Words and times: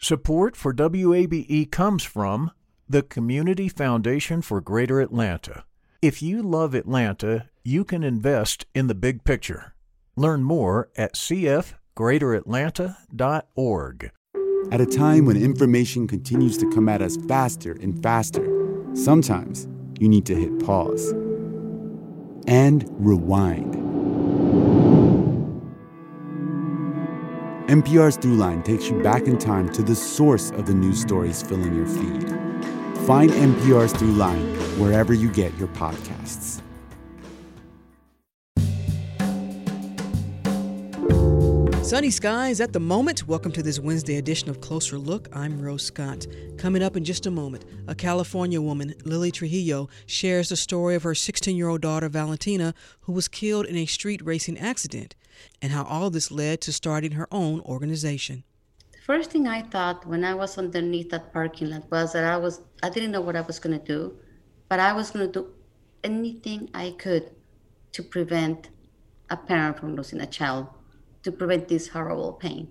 Support 0.00 0.54
for 0.54 0.72
WABE 0.72 1.72
comes 1.72 2.04
from 2.04 2.52
the 2.88 3.02
Community 3.02 3.68
Foundation 3.68 4.42
for 4.42 4.60
Greater 4.60 5.00
Atlanta. 5.00 5.64
If 6.00 6.22
you 6.22 6.40
love 6.40 6.72
Atlanta, 6.72 7.48
you 7.64 7.84
can 7.84 8.04
invest 8.04 8.64
in 8.76 8.86
the 8.86 8.94
big 8.94 9.24
picture. 9.24 9.74
Learn 10.14 10.44
more 10.44 10.88
at 10.96 11.14
cfgreateratlanta.org. 11.14 14.10
At 14.70 14.80
a 14.80 14.86
time 14.86 15.26
when 15.26 15.36
information 15.36 16.06
continues 16.06 16.56
to 16.58 16.70
come 16.70 16.88
at 16.88 17.02
us 17.02 17.16
faster 17.26 17.72
and 17.72 18.00
faster, 18.00 18.46
sometimes 18.94 19.66
you 19.98 20.08
need 20.08 20.26
to 20.26 20.36
hit 20.36 20.64
pause 20.64 21.10
and 22.46 22.86
rewind. 23.04 23.87
NPR's 27.68 28.16
Throughline 28.16 28.64
takes 28.64 28.88
you 28.88 28.98
back 29.02 29.24
in 29.24 29.36
time 29.36 29.68
to 29.74 29.82
the 29.82 29.94
source 29.94 30.50
of 30.52 30.64
the 30.64 30.72
news 30.72 31.02
stories 31.02 31.42
filling 31.42 31.76
your 31.76 31.84
feed. 31.84 32.26
Find 33.06 33.30
NPR's 33.30 33.92
Throughline 33.92 34.56
wherever 34.78 35.12
you 35.12 35.30
get 35.30 35.54
your 35.58 35.68
podcasts. 35.68 36.62
Sunny 41.84 42.10
skies 42.10 42.62
at 42.62 42.72
the 42.72 42.80
moment. 42.80 43.28
Welcome 43.28 43.52
to 43.52 43.62
this 43.62 43.78
Wednesday 43.78 44.16
edition 44.16 44.48
of 44.48 44.62
Closer 44.62 44.96
Look. 44.96 45.28
I'm 45.34 45.60
Rose 45.60 45.84
Scott. 45.84 46.26
Coming 46.56 46.82
up 46.82 46.96
in 46.96 47.04
just 47.04 47.26
a 47.26 47.30
moment, 47.30 47.66
a 47.86 47.94
California 47.94 48.62
woman, 48.62 48.94
Lily 49.04 49.30
Trujillo, 49.30 49.90
shares 50.06 50.48
the 50.48 50.56
story 50.56 50.94
of 50.94 51.02
her 51.02 51.14
16 51.14 51.54
year 51.54 51.68
old 51.68 51.82
daughter, 51.82 52.08
Valentina, 52.08 52.72
who 53.02 53.12
was 53.12 53.28
killed 53.28 53.66
in 53.66 53.76
a 53.76 53.84
street 53.84 54.24
racing 54.24 54.58
accident, 54.58 55.14
and 55.60 55.72
how 55.72 55.84
all 55.84 56.10
this 56.10 56.30
led 56.30 56.60
to 56.62 56.72
starting 56.72 57.12
her 57.12 57.28
own 57.30 57.60
organization. 57.60 58.44
The 58.92 58.98
first 58.98 59.30
thing 59.30 59.46
I 59.46 59.62
thought 59.62 60.06
when 60.06 60.24
I 60.24 60.34
was 60.34 60.58
underneath 60.58 61.10
that 61.10 61.32
parking 61.32 61.70
lot 61.70 61.90
was 61.90 62.12
that 62.12 62.24
I 62.24 62.36
was 62.36 62.60
I 62.82 62.90
didn't 62.90 63.10
know 63.10 63.20
what 63.20 63.36
I 63.36 63.40
was 63.40 63.58
going 63.58 63.78
to 63.78 63.84
do, 63.84 64.18
but 64.68 64.80
I 64.80 64.92
was 64.92 65.10
going 65.10 65.26
to 65.26 65.32
do 65.32 65.48
anything 66.04 66.70
I 66.74 66.94
could 66.98 67.30
to 67.92 68.02
prevent 68.02 68.70
a 69.30 69.36
parent 69.36 69.78
from 69.78 69.96
losing 69.96 70.20
a 70.20 70.26
child 70.26 70.68
to 71.22 71.32
prevent 71.32 71.68
this 71.68 71.88
horrible 71.88 72.32
pain. 72.34 72.68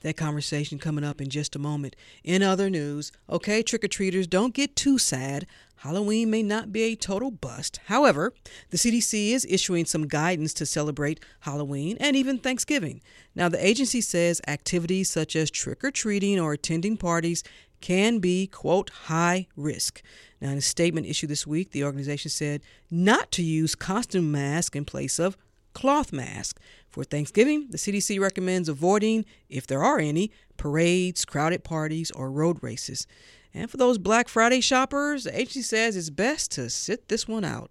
That 0.00 0.16
conversation 0.16 0.78
coming 0.78 1.04
up 1.04 1.20
in 1.20 1.28
just 1.28 1.54
a 1.54 1.58
moment. 1.58 1.94
In 2.24 2.42
other 2.42 2.70
news, 2.70 3.12
okay, 3.28 3.62
trick 3.62 3.84
or 3.84 3.88
treaters, 3.88 4.26
don't 4.26 4.54
get 4.54 4.74
too 4.74 4.98
sad. 4.98 5.46
Halloween 5.76 6.30
may 6.30 6.42
not 6.42 6.72
be 6.72 6.82
a 6.82 6.94
total 6.94 7.30
bust. 7.30 7.80
However, 7.86 8.32
the 8.70 8.76
CDC 8.76 9.30
is 9.30 9.46
issuing 9.48 9.84
some 9.84 10.08
guidance 10.08 10.52
to 10.54 10.66
celebrate 10.66 11.20
Halloween 11.40 11.96
and 12.00 12.16
even 12.16 12.38
Thanksgiving. 12.38 13.00
Now, 13.34 13.48
the 13.48 13.64
agency 13.64 14.00
says 14.00 14.40
activities 14.46 15.10
such 15.10 15.36
as 15.36 15.50
trick 15.50 15.82
or 15.82 15.90
treating 15.90 16.38
or 16.38 16.52
attending 16.52 16.96
parties 16.96 17.42
can 17.80 18.18
be, 18.18 18.46
quote, 18.46 18.90
high 18.90 19.46
risk. 19.56 20.02
Now, 20.40 20.50
in 20.50 20.58
a 20.58 20.62
statement 20.62 21.06
issued 21.06 21.30
this 21.30 21.46
week, 21.46 21.70
the 21.70 21.84
organization 21.84 22.30
said 22.30 22.62
not 22.90 23.30
to 23.32 23.42
use 23.42 23.74
costume 23.74 24.30
masks 24.30 24.76
in 24.76 24.84
place 24.84 25.18
of 25.18 25.36
cloth 25.72 26.12
mask. 26.12 26.58
For 26.88 27.04
Thanksgiving, 27.04 27.68
the 27.70 27.78
CDC 27.78 28.18
recommends 28.18 28.68
avoiding, 28.68 29.24
if 29.48 29.66
there 29.66 29.82
are 29.82 29.98
any, 29.98 30.32
parades, 30.56 31.24
crowded 31.24 31.62
parties, 31.62 32.10
or 32.10 32.30
road 32.30 32.62
races. 32.62 33.06
And 33.54 33.70
for 33.70 33.76
those 33.76 33.98
Black 33.98 34.28
Friday 34.28 34.60
shoppers, 34.60 35.24
the 35.24 35.38
agency 35.38 35.62
says 35.62 35.96
it's 35.96 36.10
best 36.10 36.50
to 36.52 36.68
sit 36.68 37.08
this 37.08 37.28
one 37.28 37.44
out. 37.44 37.70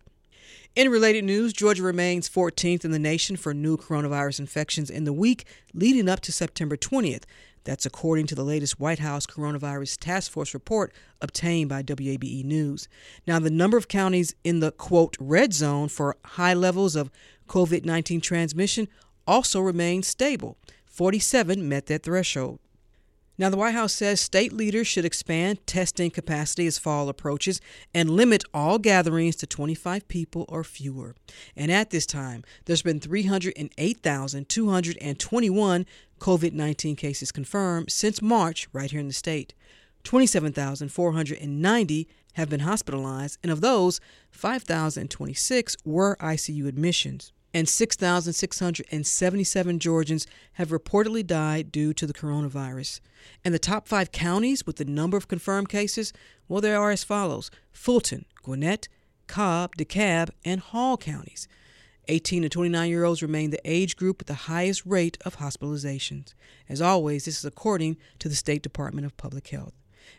In 0.75 0.89
related 0.89 1.23
news, 1.25 1.51
Georgia 1.51 1.83
remains 1.83 2.29
14th 2.29 2.85
in 2.85 2.91
the 2.91 2.99
nation 2.99 3.35
for 3.35 3.53
new 3.53 3.75
coronavirus 3.75 4.39
infections 4.39 4.89
in 4.89 5.03
the 5.03 5.13
week 5.13 5.45
leading 5.73 6.07
up 6.07 6.21
to 6.21 6.31
September 6.31 6.77
20th. 6.77 7.23
That's 7.63 7.85
according 7.85 8.27
to 8.27 8.35
the 8.35 8.43
latest 8.43 8.79
White 8.79 8.99
House 8.99 9.25
Coronavirus 9.25 9.97
Task 9.99 10.31
Force 10.31 10.53
report 10.53 10.93
obtained 11.21 11.69
by 11.69 11.83
WABE 11.83 12.45
News. 12.45 12.87
Now, 13.27 13.39
the 13.39 13.49
number 13.49 13.77
of 13.77 13.87
counties 13.87 14.33
in 14.43 14.59
the 14.59 14.71
quote 14.71 15.17
red 15.19 15.53
zone 15.53 15.89
for 15.89 16.17
high 16.23 16.53
levels 16.53 16.95
of 16.95 17.11
COVID 17.49 17.83
19 17.83 18.21
transmission 18.21 18.87
also 19.27 19.59
remained 19.59 20.05
stable. 20.05 20.57
47 20.85 21.67
met 21.67 21.87
that 21.87 22.03
threshold. 22.03 22.59
Now, 23.37 23.49
the 23.49 23.55
White 23.55 23.73
House 23.73 23.93
says 23.93 24.19
state 24.19 24.51
leaders 24.51 24.85
should 24.85 25.05
expand 25.05 25.65
testing 25.65 26.11
capacity 26.11 26.67
as 26.67 26.77
fall 26.77 27.07
approaches 27.07 27.61
and 27.93 28.09
limit 28.09 28.43
all 28.53 28.79
gatherings 28.79 29.37
to 29.37 29.47
25 29.47 30.09
people 30.09 30.43
or 30.49 30.65
fewer. 30.65 31.15
And 31.55 31.71
at 31.71 31.89
this 31.89 32.05
time, 32.05 32.43
there's 32.65 32.81
been 32.81 32.99
308,221 32.99 35.85
COVID 36.19 36.51
19 36.51 36.97
cases 36.97 37.31
confirmed 37.31 37.89
since 37.89 38.21
March 38.21 38.67
right 38.73 38.91
here 38.91 38.99
in 38.99 39.07
the 39.07 39.13
state. 39.13 39.53
27,490 40.03 42.07
have 42.33 42.49
been 42.49 42.59
hospitalized, 42.59 43.37
and 43.41 43.53
of 43.53 43.61
those, 43.61 44.01
5,026 44.31 45.77
were 45.85 46.17
ICU 46.17 46.67
admissions 46.67 47.31
and 47.53 47.67
6,677 47.67 49.79
Georgians 49.79 50.27
have 50.53 50.69
reportedly 50.69 51.25
died 51.25 51.71
due 51.71 51.93
to 51.93 52.05
the 52.05 52.13
coronavirus. 52.13 52.99
And 53.43 53.53
the 53.53 53.59
top 53.59 53.87
five 53.87 54.11
counties 54.11 54.65
with 54.65 54.77
the 54.77 54.85
number 54.85 55.17
of 55.17 55.27
confirmed 55.27 55.69
cases, 55.69 56.13
well, 56.47 56.61
they 56.61 56.73
are 56.73 56.91
as 56.91 57.03
follows 57.03 57.51
Fulton, 57.71 58.25
Gwinnett, 58.43 58.87
Cobb, 59.27 59.75
DeKalb, 59.77 60.29
and 60.45 60.59
Hall 60.59 60.97
counties. 60.97 61.47
18 62.07 62.41
to 62.41 62.49
29 62.49 62.89
year 62.89 63.03
olds 63.03 63.21
remain 63.21 63.51
the 63.51 63.61
age 63.63 63.95
group 63.95 64.19
with 64.19 64.27
the 64.27 64.33
highest 64.33 64.83
rate 64.85 65.17
of 65.25 65.37
hospitalizations. 65.37 66.33
As 66.67 66.81
always, 66.81 67.25
this 67.25 67.37
is 67.37 67.45
according 67.45 67.97
to 68.17 68.27
the 68.27 68.35
State 68.35 68.63
Department 68.63 69.05
of 69.05 69.15
Public 69.15 69.47
Health. 69.49 69.73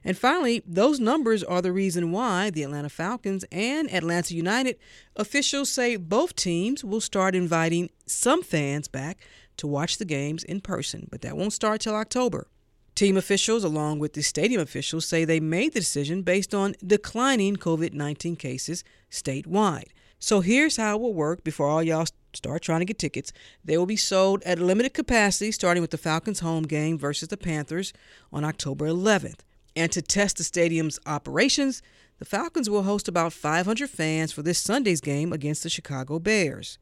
And 0.04 0.16
finally, 0.16 0.62
those 0.66 1.00
numbers 1.00 1.42
are 1.44 1.62
the 1.62 1.72
reason 1.72 2.12
why 2.12 2.50
the 2.50 2.62
Atlanta 2.62 2.88
Falcons 2.88 3.44
and 3.50 3.92
Atlanta 3.92 4.34
United 4.34 4.76
officials 5.16 5.70
say 5.70 5.96
both 5.96 6.36
teams 6.36 6.84
will 6.84 7.00
start 7.00 7.34
inviting 7.34 7.90
some 8.06 8.42
fans 8.42 8.88
back 8.88 9.18
to 9.56 9.66
watch 9.66 9.98
the 9.98 10.04
games 10.04 10.42
in 10.44 10.60
person, 10.60 11.06
but 11.10 11.20
that 11.20 11.36
won't 11.36 11.52
start 11.52 11.82
till 11.82 11.94
October. 11.94 12.46
Team 12.94 13.16
officials, 13.16 13.64
along 13.64 13.98
with 13.98 14.14
the 14.14 14.22
stadium 14.22 14.60
officials, 14.60 15.06
say 15.06 15.24
they 15.24 15.40
made 15.40 15.72
the 15.72 15.80
decision 15.80 16.22
based 16.22 16.54
on 16.54 16.74
declining 16.86 17.56
COVID 17.56 17.92
19 17.92 18.36
cases 18.36 18.84
statewide. 19.10 19.88
So 20.18 20.40
here's 20.40 20.76
how 20.76 20.96
it 20.96 21.00
will 21.00 21.14
work 21.14 21.44
before 21.44 21.66
all 21.66 21.82
y'all 21.82 22.06
start 22.34 22.62
trying 22.62 22.80
to 22.80 22.84
get 22.84 22.98
tickets. 22.98 23.32
They 23.64 23.78
will 23.78 23.86
be 23.86 23.96
sold 23.96 24.42
at 24.42 24.58
a 24.58 24.64
limited 24.64 24.94
capacity, 24.94 25.52
starting 25.52 25.80
with 25.80 25.90
the 25.90 25.98
Falcons 25.98 26.40
home 26.40 26.64
game 26.64 26.98
versus 26.98 27.28
the 27.28 27.36
Panthers 27.36 27.92
on 28.32 28.44
October 28.44 28.86
11th. 28.86 29.40
And 29.76 29.90
to 29.92 30.02
test 30.02 30.36
the 30.36 30.44
stadium's 30.44 30.98
operations, 31.06 31.82
the 32.18 32.24
Falcons 32.24 32.68
will 32.68 32.82
host 32.82 33.08
about 33.08 33.32
500 33.32 33.88
fans 33.88 34.32
for 34.32 34.42
this 34.42 34.58
Sunday's 34.58 35.00
game 35.00 35.32
against 35.32 35.62
the 35.62 35.70
Chicago 35.70 36.18
Bears. 36.18 36.78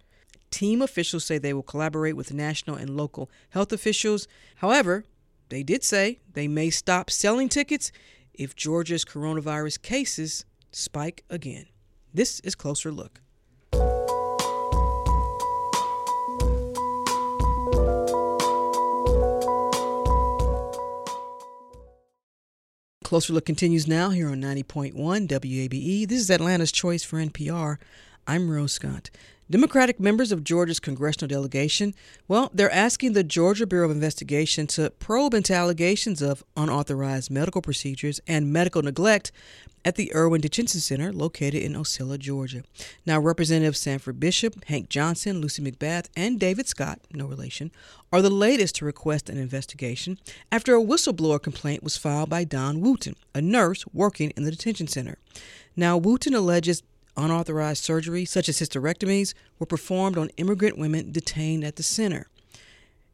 Team 0.50 0.81
officials 0.81 1.25
say 1.25 1.38
they 1.38 1.53
will 1.53 1.62
collaborate 1.62 2.16
with 2.16 2.32
national 2.32 2.76
and 2.76 2.91
local 2.97 3.31
health 3.50 3.72
officials. 3.72 4.26
However, 4.56 5.04
they 5.49 5.62
did 5.62 5.84
say 5.84 6.21
they 6.32 6.49
may 6.49 6.71
stop 6.71 7.10
selling 7.10 7.49
tickets 7.49 7.93
if 8.34 8.56
Georgia's 8.56 9.05
coronavirus 9.05 9.82
cases 9.82 10.44
spike 10.70 11.25
again. 11.28 11.66
This 12.12 12.41
is 12.41 12.55
Closer 12.55 12.91
Look. 12.91 13.20
Closer 23.09 23.33
Look 23.33 23.47
continues 23.47 23.89
now 23.89 24.11
here 24.11 24.29
on 24.29 24.43
90.1 24.43 24.93
WABE. 24.93 26.07
This 26.07 26.21
is 26.21 26.31
Atlanta's 26.31 26.71
Choice 26.71 27.03
for 27.03 27.17
NPR. 27.17 27.79
I'm 28.27 28.51
Rose 28.51 28.75
Scott. 28.75 29.09
Democratic 29.51 29.99
members 29.99 30.31
of 30.31 30.45
Georgia's 30.45 30.79
congressional 30.79 31.27
delegation, 31.27 31.95
well, 32.27 32.51
they're 32.53 32.71
asking 32.71 33.15
the 33.15 33.25
Georgia 33.25 33.67
Bureau 33.67 33.87
of 33.87 33.91
Investigation 33.91 34.67
to 34.67 34.91
probe 34.91 35.33
into 35.33 35.55
allegations 35.55 36.21
of 36.21 36.45
unauthorized 36.55 37.31
medical 37.31 37.63
procedures 37.63 38.21
and 38.29 38.53
medical 38.53 38.83
neglect 38.83 39.33
at 39.87 39.95
the 39.95 40.15
Irwin 40.15 40.43
Detention 40.43 40.81
Center 40.81 41.15
located 41.15 41.62
in 41.62 41.75
Osceola, 41.75 42.19
Georgia. 42.19 42.62
Now, 43.06 43.19
Representatives 43.21 43.79
Sanford 43.79 44.21
Bishop, 44.21 44.62
Hank 44.67 44.91
Johnson, 44.91 45.41
Lucy 45.41 45.62
McBath, 45.62 46.11
and 46.15 46.39
David 46.39 46.69
Scott, 46.69 47.01
no 47.15 47.25
relation, 47.25 47.71
are 48.12 48.21
the 48.21 48.29
latest 48.29 48.75
to 48.77 48.85
request 48.85 49.31
an 49.31 49.39
investigation 49.39 50.19
after 50.53 50.75
a 50.75 50.85
whistleblower 50.85 51.41
complaint 51.41 51.83
was 51.83 51.97
filed 51.97 52.29
by 52.29 52.44
Dawn 52.44 52.83
Wooten, 52.83 53.17
a 53.35 53.41
nurse 53.41 53.87
working 53.94 54.31
in 54.37 54.43
the 54.43 54.51
detention 54.51 54.89
center. 54.89 55.17
Now, 55.75 55.97
Wooten 55.97 56.35
alleges 56.35 56.83
unauthorized 57.19 57.85
surgeries, 57.85 58.29
such 58.29 58.49
as 58.49 58.59
hysterectomies, 58.59 59.35
were 59.59 59.67
performed 59.67 60.17
on 60.17 60.31
immigrant 60.37 60.79
women 60.79 61.12
detained 61.12 61.65
at 61.65 61.76
the 61.76 61.82
center. 61.82 62.29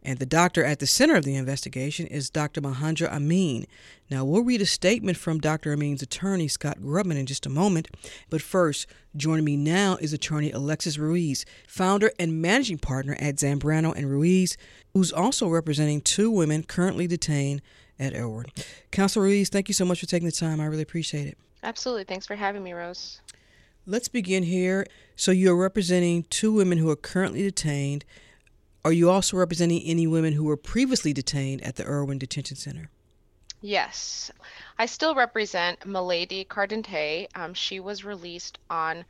And 0.05 0.19
the 0.19 0.27
doctor 0.27 0.63
at 0.63 0.81
the 0.81 0.87
center 0.87 1.17
of 1.17 1.25
the 1.25 1.35
investigation 1.35 2.07
is 2.07 2.29
Dr. 2.29 2.61
Mahendra 2.61 3.11
Amin. 3.11 3.67
Now, 4.11 4.23
we'll 4.23 4.43
read 4.43 4.61
a 4.61 4.67
statement 4.67 5.17
from 5.17 5.41
Dr. 5.41 5.73
Amin's 5.73 6.03
attorney, 6.03 6.47
Scott 6.47 6.81
Grubman, 6.81 7.17
in 7.17 7.25
just 7.25 7.47
a 7.47 7.51
moment. 7.51 7.89
But 8.29 8.43
first, 8.43 8.87
joining 9.17 9.47
me 9.47 9.57
now 9.57 9.97
is 9.97 10.13
attorney 10.13 10.51
Alexis 10.51 10.99
Ruiz, 10.99 11.47
founder 11.67 12.13
and 12.19 12.43
managing 12.43 12.79
partner 12.79 13.17
at 13.19 13.37
Zambrano 13.37 13.97
and 13.97 14.11
Ruiz, 14.11 14.59
who's 14.93 15.11
also 15.11 15.49
representing 15.49 16.03
two 16.03 16.31
women 16.31 16.65
currently 16.65 17.07
detained 17.07 17.63
at 17.99 18.15
Elwood. 18.15 18.53
Counselor 18.91 19.25
Ruiz, 19.25 19.49
thank 19.49 19.69
you 19.69 19.75
so 19.75 19.87
much 19.87 20.01
for 20.01 20.07
taking 20.07 20.27
the 20.27 20.33
time. 20.33 20.61
I 20.61 20.67
really 20.67 20.83
appreciate 20.83 21.29
it. 21.29 21.39
Absolutely. 21.63 22.05
Thanks 22.05 22.27
for 22.27 22.37
having 22.37 22.63
me, 22.63 22.75
Rose. 22.75 23.21
Let's 23.87 24.09
begin 24.09 24.45
here. 24.45 24.87
So, 25.15 25.31
you're 25.31 25.57
representing 25.57 26.25
two 26.31 26.53
women 26.53 26.79
who 26.79 26.89
are 26.89 26.97
currently 26.97 27.43
detained. 27.43 28.07
Are 28.83 28.93
you 28.93 29.11
also 29.11 29.37
representing 29.37 29.83
any 29.83 30.07
women 30.07 30.33
who 30.33 30.45
were 30.45 30.57
previously 30.57 31.13
detained 31.13 31.63
at 31.63 31.77
the 31.77 31.85
Irwin 31.87 32.19
Detention 32.19 32.57
Center? 32.57 32.91
Yes. 33.61 34.31
I 34.79 34.87
still 34.87 35.15
represent 35.15 35.85
Milady 35.85 36.47
Cardente. 36.47 37.27
Um, 37.35 37.53
she 37.53 37.79
was 37.79 38.05
released 38.05 38.59
on 38.71 39.05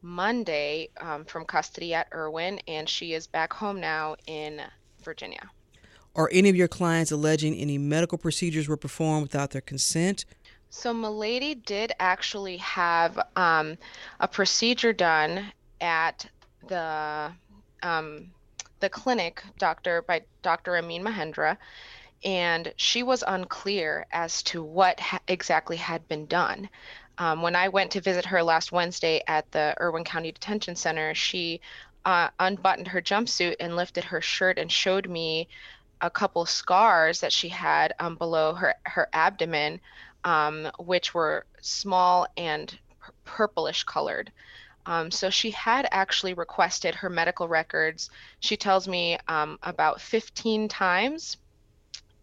Monday 0.00 0.90
um, 1.00 1.24
from 1.24 1.44
custody 1.44 1.92
at 1.92 2.08
Irwin, 2.14 2.60
and 2.68 2.88
she 2.88 3.14
is 3.14 3.26
back 3.26 3.52
home 3.52 3.80
now 3.80 4.14
in 4.28 4.62
Virginia. 5.02 5.50
Are 6.14 6.28
any 6.32 6.48
of 6.48 6.56
your 6.56 6.68
clients 6.68 7.10
alleging 7.10 7.54
any 7.56 7.78
medical 7.78 8.18
procedures 8.18 8.68
were 8.68 8.76
performed 8.76 9.22
without 9.22 9.50
their 9.50 9.60
consent? 9.60 10.24
So, 10.70 10.94
Milady 10.94 11.56
did 11.56 11.92
actually 11.98 12.58
have 12.58 13.18
um, 13.34 13.76
a 14.20 14.28
procedure 14.28 14.92
done 14.92 15.52
at 15.80 16.26
the 16.68 17.32
um, 17.82 18.30
the 18.78 18.88
clinic, 18.88 19.42
doctor 19.58 20.02
by 20.02 20.22
Dr. 20.42 20.76
Amin 20.76 21.02
Mahendra, 21.02 21.56
and 22.24 22.72
she 22.76 23.02
was 23.02 23.24
unclear 23.26 24.06
as 24.12 24.42
to 24.44 24.62
what 24.62 25.00
ha- 25.00 25.20
exactly 25.28 25.76
had 25.76 26.06
been 26.08 26.26
done. 26.26 26.68
Um, 27.18 27.42
when 27.42 27.56
I 27.56 27.68
went 27.68 27.90
to 27.92 28.00
visit 28.00 28.24
her 28.26 28.42
last 28.42 28.72
Wednesday 28.72 29.22
at 29.26 29.50
the 29.52 29.74
Irwin 29.80 30.04
County 30.04 30.32
Detention 30.32 30.76
Center, 30.76 31.14
she 31.14 31.60
uh, 32.04 32.28
unbuttoned 32.38 32.88
her 32.88 33.02
jumpsuit 33.02 33.56
and 33.60 33.76
lifted 33.76 34.04
her 34.04 34.20
shirt 34.20 34.58
and 34.58 34.70
showed 34.70 35.08
me 35.08 35.48
a 36.00 36.10
couple 36.10 36.46
scars 36.46 37.20
that 37.20 37.32
she 37.32 37.48
had 37.48 37.92
um, 37.98 38.16
below 38.16 38.54
her, 38.54 38.74
her 38.84 39.08
abdomen, 39.12 39.80
um, 40.24 40.70
which 40.78 41.14
were 41.14 41.46
small 41.60 42.26
and 42.36 42.78
purplish 43.24 43.84
colored. 43.84 44.30
Um, 44.86 45.10
so 45.10 45.30
she 45.30 45.50
had 45.50 45.86
actually 45.90 46.34
requested 46.34 46.94
her 46.94 47.10
medical 47.10 47.48
records, 47.48 48.10
she 48.40 48.56
tells 48.56 48.88
me, 48.88 49.18
um, 49.28 49.58
about 49.62 50.00
15 50.00 50.68
times, 50.68 51.36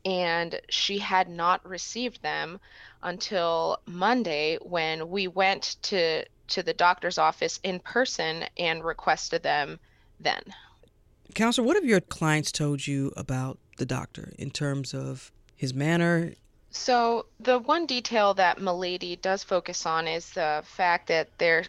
and 0.06 0.60
she 0.70 0.98
had 0.98 1.30
not 1.30 1.68
received 1.68 2.22
them 2.22 2.60
until 3.04 3.80
Monday 3.86 4.58
when 4.62 5.10
we 5.10 5.28
went 5.28 5.78
to 5.84 6.26
to 6.48 6.64
the 6.64 6.74
doctor's 6.74 7.18
office 7.18 7.60
in 7.64 7.80
person 7.80 8.46
and 8.58 8.84
requested 8.84 9.44
them 9.44 9.78
then. 10.20 10.42
Counselor, 11.36 11.68
what 11.68 11.76
have 11.76 11.84
your 11.84 12.00
clients 12.00 12.54
told 12.54 12.88
you 12.88 13.12
about 13.18 13.60
the 13.78 13.86
doctor 13.86 14.34
in 14.40 14.50
terms 14.50 14.94
of 14.94 15.32
his 15.56 15.74
manner? 15.74 16.34
So 16.78 17.26
the 17.40 17.60
one 17.60 17.86
detail 17.86 18.36
that 18.36 18.62
Milady 18.62 19.16
does 19.16 19.44
focus 19.44 19.86
on 19.86 20.08
is 20.08 20.30
the 20.32 20.64
fact 20.64 21.08
that 21.08 21.28
there 21.38 21.66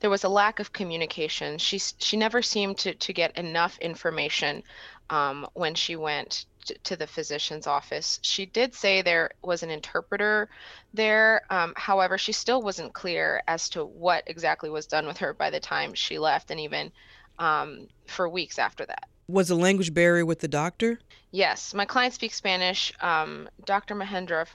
there 0.00 0.08
was 0.08 0.24
a 0.24 0.28
lack 0.28 0.60
of 0.60 0.72
communication. 0.72 1.58
She 1.58 1.78
she 1.78 2.16
never 2.16 2.42
seemed 2.42 2.78
to 2.78 2.94
to 2.94 3.12
get 3.12 3.36
enough 3.36 3.76
information 3.78 4.62
um, 5.10 5.46
when 5.54 5.74
she 5.74 5.96
went 5.96 6.46
to 6.84 6.96
the 6.96 7.06
physician's 7.06 7.66
office. 7.66 8.18
She 8.22 8.46
did 8.46 8.74
say 8.74 9.02
there 9.02 9.32
was 9.42 9.62
an 9.62 9.70
interpreter 9.70 10.48
there. 10.94 11.42
Um, 11.50 11.74
however, 11.76 12.16
she 12.16 12.32
still 12.32 12.62
wasn't 12.62 12.94
clear 12.94 13.42
as 13.48 13.68
to 13.70 13.84
what 13.84 14.24
exactly 14.26 14.70
was 14.70 14.86
done 14.86 15.06
with 15.06 15.18
her 15.18 15.34
by 15.34 15.50
the 15.50 15.60
time 15.60 15.92
she 15.92 16.18
left, 16.18 16.50
and 16.50 16.60
even 16.60 16.92
um, 17.38 17.88
for 18.06 18.28
weeks 18.28 18.58
after 18.58 18.86
that. 18.86 19.08
Was 19.28 19.50
a 19.50 19.56
language 19.56 19.92
barrier 19.92 20.24
with 20.24 20.40
the 20.40 20.48
doctor? 20.48 21.00
Yes, 21.32 21.74
my 21.74 21.84
client 21.84 22.14
speaks 22.14 22.36
Spanish. 22.36 22.92
Um, 23.00 23.48
Dr. 23.64 23.94
Mahendra, 23.94 24.46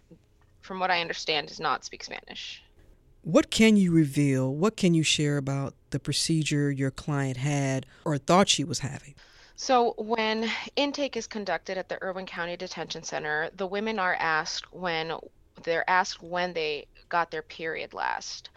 from 0.61 0.79
what 0.79 0.89
I 0.89 1.01
understand, 1.01 1.49
does 1.49 1.59
not 1.59 1.83
speak 1.83 2.03
Spanish. 2.03 2.63
What 3.23 3.51
can 3.51 3.75
you 3.75 3.91
reveal? 3.91 4.55
What 4.55 4.77
can 4.77 4.93
you 4.93 5.03
share 5.03 5.37
about 5.37 5.75
the 5.91 5.99
procedure 5.99 6.71
your 6.71 6.89
client 6.89 7.37
had 7.37 7.85
or 8.05 8.17
thought 8.17 8.49
she 8.49 8.63
was 8.63 8.79
having? 8.79 9.13
So, 9.55 9.93
when 9.97 10.49
intake 10.75 11.15
is 11.15 11.27
conducted 11.27 11.77
at 11.77 11.87
the 11.87 12.01
Irwin 12.01 12.25
County 12.25 12.57
Detention 12.57 13.03
Center, 13.03 13.51
the 13.55 13.67
women 13.67 13.99
are 13.99 14.15
asked 14.15 14.73
when 14.73 15.13
they're 15.63 15.87
asked 15.87 16.23
when 16.23 16.53
they 16.53 16.87
got 17.09 17.29
their 17.29 17.43
period 17.43 17.93
last. 17.93 18.49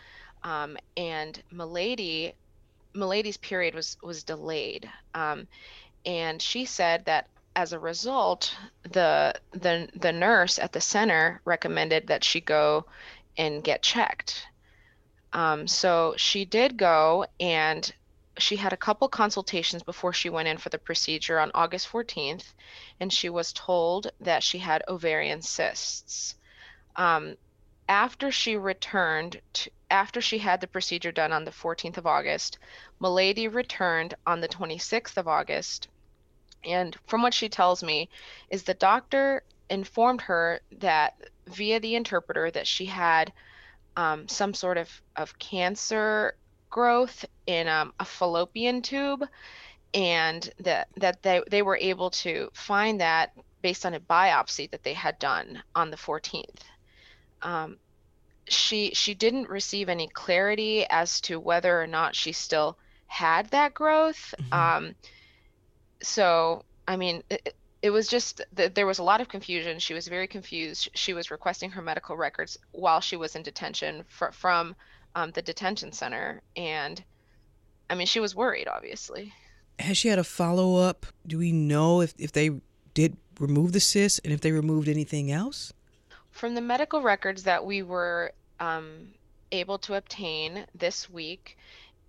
Um, 0.44 0.78
and 0.96 1.42
Milady, 1.50 2.32
Milady's 2.94 3.36
period 3.36 3.74
was 3.74 3.98
was 4.02 4.22
delayed, 4.22 4.88
um, 5.14 5.46
and 6.06 6.40
she 6.40 6.64
said 6.64 7.04
that 7.06 7.28
as 7.56 7.72
a 7.72 7.78
result, 7.78 8.56
the 8.82 9.34
the 9.52 9.88
the 9.94 10.12
nurse 10.12 10.58
at 10.58 10.72
the 10.72 10.80
center 10.80 11.40
recommended 11.44 12.08
that 12.08 12.24
she 12.24 12.40
go 12.40 12.86
and 13.36 13.62
get 13.62 13.82
checked. 13.82 14.46
Um, 15.32 15.66
so 15.66 16.14
she 16.16 16.44
did 16.44 16.76
go 16.76 17.26
and 17.40 17.92
she 18.38 18.56
had 18.56 18.72
a 18.72 18.76
couple 18.76 19.08
consultations 19.08 19.82
before 19.82 20.12
she 20.12 20.30
went 20.30 20.48
in 20.48 20.58
for 20.58 20.68
the 20.68 20.78
procedure 20.78 21.38
on 21.38 21.52
August 21.54 21.90
14th, 21.90 22.52
and 22.98 23.12
she 23.12 23.28
was 23.28 23.52
told 23.52 24.10
that 24.20 24.42
she 24.42 24.58
had 24.58 24.82
ovarian 24.88 25.40
cysts. 25.42 26.34
Um, 26.96 27.36
after 27.88 28.32
she 28.32 28.56
returned, 28.56 29.40
to, 29.52 29.70
after 29.90 30.20
she 30.20 30.38
had 30.38 30.60
the 30.60 30.66
procedure 30.66 31.12
done 31.12 31.32
on 31.32 31.44
the 31.44 31.50
14th 31.50 31.96
of 31.98 32.06
August, 32.06 32.58
Milady 33.00 33.46
returned 33.46 34.14
on 34.26 34.40
the 34.40 34.48
26th 34.48 35.16
of 35.16 35.28
August. 35.28 35.88
And 36.66 36.96
from 37.06 37.22
what 37.22 37.34
she 37.34 37.48
tells 37.48 37.82
me, 37.82 38.08
is 38.50 38.62
the 38.62 38.74
doctor 38.74 39.42
informed 39.70 40.22
her 40.22 40.60
that 40.78 41.14
via 41.46 41.80
the 41.80 41.94
interpreter 41.94 42.50
that 42.50 42.66
she 42.66 42.86
had 42.86 43.32
um, 43.96 44.28
some 44.28 44.54
sort 44.54 44.78
of, 44.78 44.90
of 45.16 45.38
cancer 45.38 46.34
growth 46.70 47.24
in 47.46 47.68
um, 47.68 47.92
a 48.00 48.04
fallopian 48.04 48.82
tube 48.82 49.24
and 49.94 50.50
that 50.58 50.88
that 50.96 51.22
they, 51.22 51.40
they 51.48 51.62
were 51.62 51.76
able 51.76 52.10
to 52.10 52.50
find 52.52 53.00
that 53.00 53.32
based 53.62 53.86
on 53.86 53.94
a 53.94 54.00
biopsy 54.00 54.68
that 54.72 54.82
they 54.82 54.92
had 54.92 55.16
done 55.20 55.62
on 55.76 55.90
the 55.90 55.96
14th 55.96 56.62
um, 57.42 57.76
she 58.48 58.90
she 58.92 59.14
didn't 59.14 59.48
receive 59.48 59.88
any 59.88 60.08
clarity 60.08 60.84
as 60.90 61.20
to 61.20 61.38
whether 61.38 61.80
or 61.80 61.86
not 61.86 62.16
she 62.16 62.32
still 62.32 62.76
had 63.06 63.46
that 63.50 63.72
growth 63.72 64.34
mm-hmm. 64.40 64.90
So 66.04 66.64
i 66.86 66.96
mean 66.96 67.22
it, 67.30 67.54
it 67.82 67.90
was 67.90 68.08
just 68.08 68.40
that 68.52 68.74
there 68.74 68.86
was 68.86 68.98
a 68.98 69.02
lot 69.02 69.20
of 69.20 69.28
confusion 69.28 69.78
she 69.78 69.94
was 69.94 70.08
very 70.08 70.26
confused 70.26 70.88
she 70.94 71.12
was 71.12 71.30
requesting 71.30 71.70
her 71.70 71.82
medical 71.82 72.16
records 72.16 72.58
while 72.72 73.00
she 73.00 73.16
was 73.16 73.36
in 73.36 73.42
detention 73.42 74.04
fr- 74.08 74.30
from 74.32 74.74
um, 75.14 75.30
the 75.32 75.42
detention 75.42 75.92
center. 75.92 76.42
And 76.56 77.02
I 77.88 77.94
mean, 77.94 78.06
she 78.06 78.20
was 78.20 78.34
worried, 78.34 78.68
obviously. 78.68 79.32
Has 79.78 79.96
she 79.96 80.08
had 80.08 80.18
a 80.18 80.24
follow 80.24 80.76
up? 80.76 81.06
Do 81.26 81.38
we 81.38 81.52
know 81.52 82.00
if, 82.00 82.14
if 82.18 82.32
they 82.32 82.50
did 82.94 83.16
remove 83.40 83.72
the 83.72 83.80
cyst 83.80 84.20
and 84.24 84.32
if 84.32 84.40
they 84.40 84.52
removed 84.52 84.88
anything 84.88 85.30
else? 85.30 85.72
From 86.30 86.54
the 86.54 86.60
medical 86.60 87.02
records 87.02 87.44
that 87.44 87.64
we 87.64 87.82
were 87.82 88.32
um, 88.60 89.08
able 89.52 89.78
to 89.78 89.94
obtain 89.94 90.66
this 90.74 91.08
week, 91.10 91.56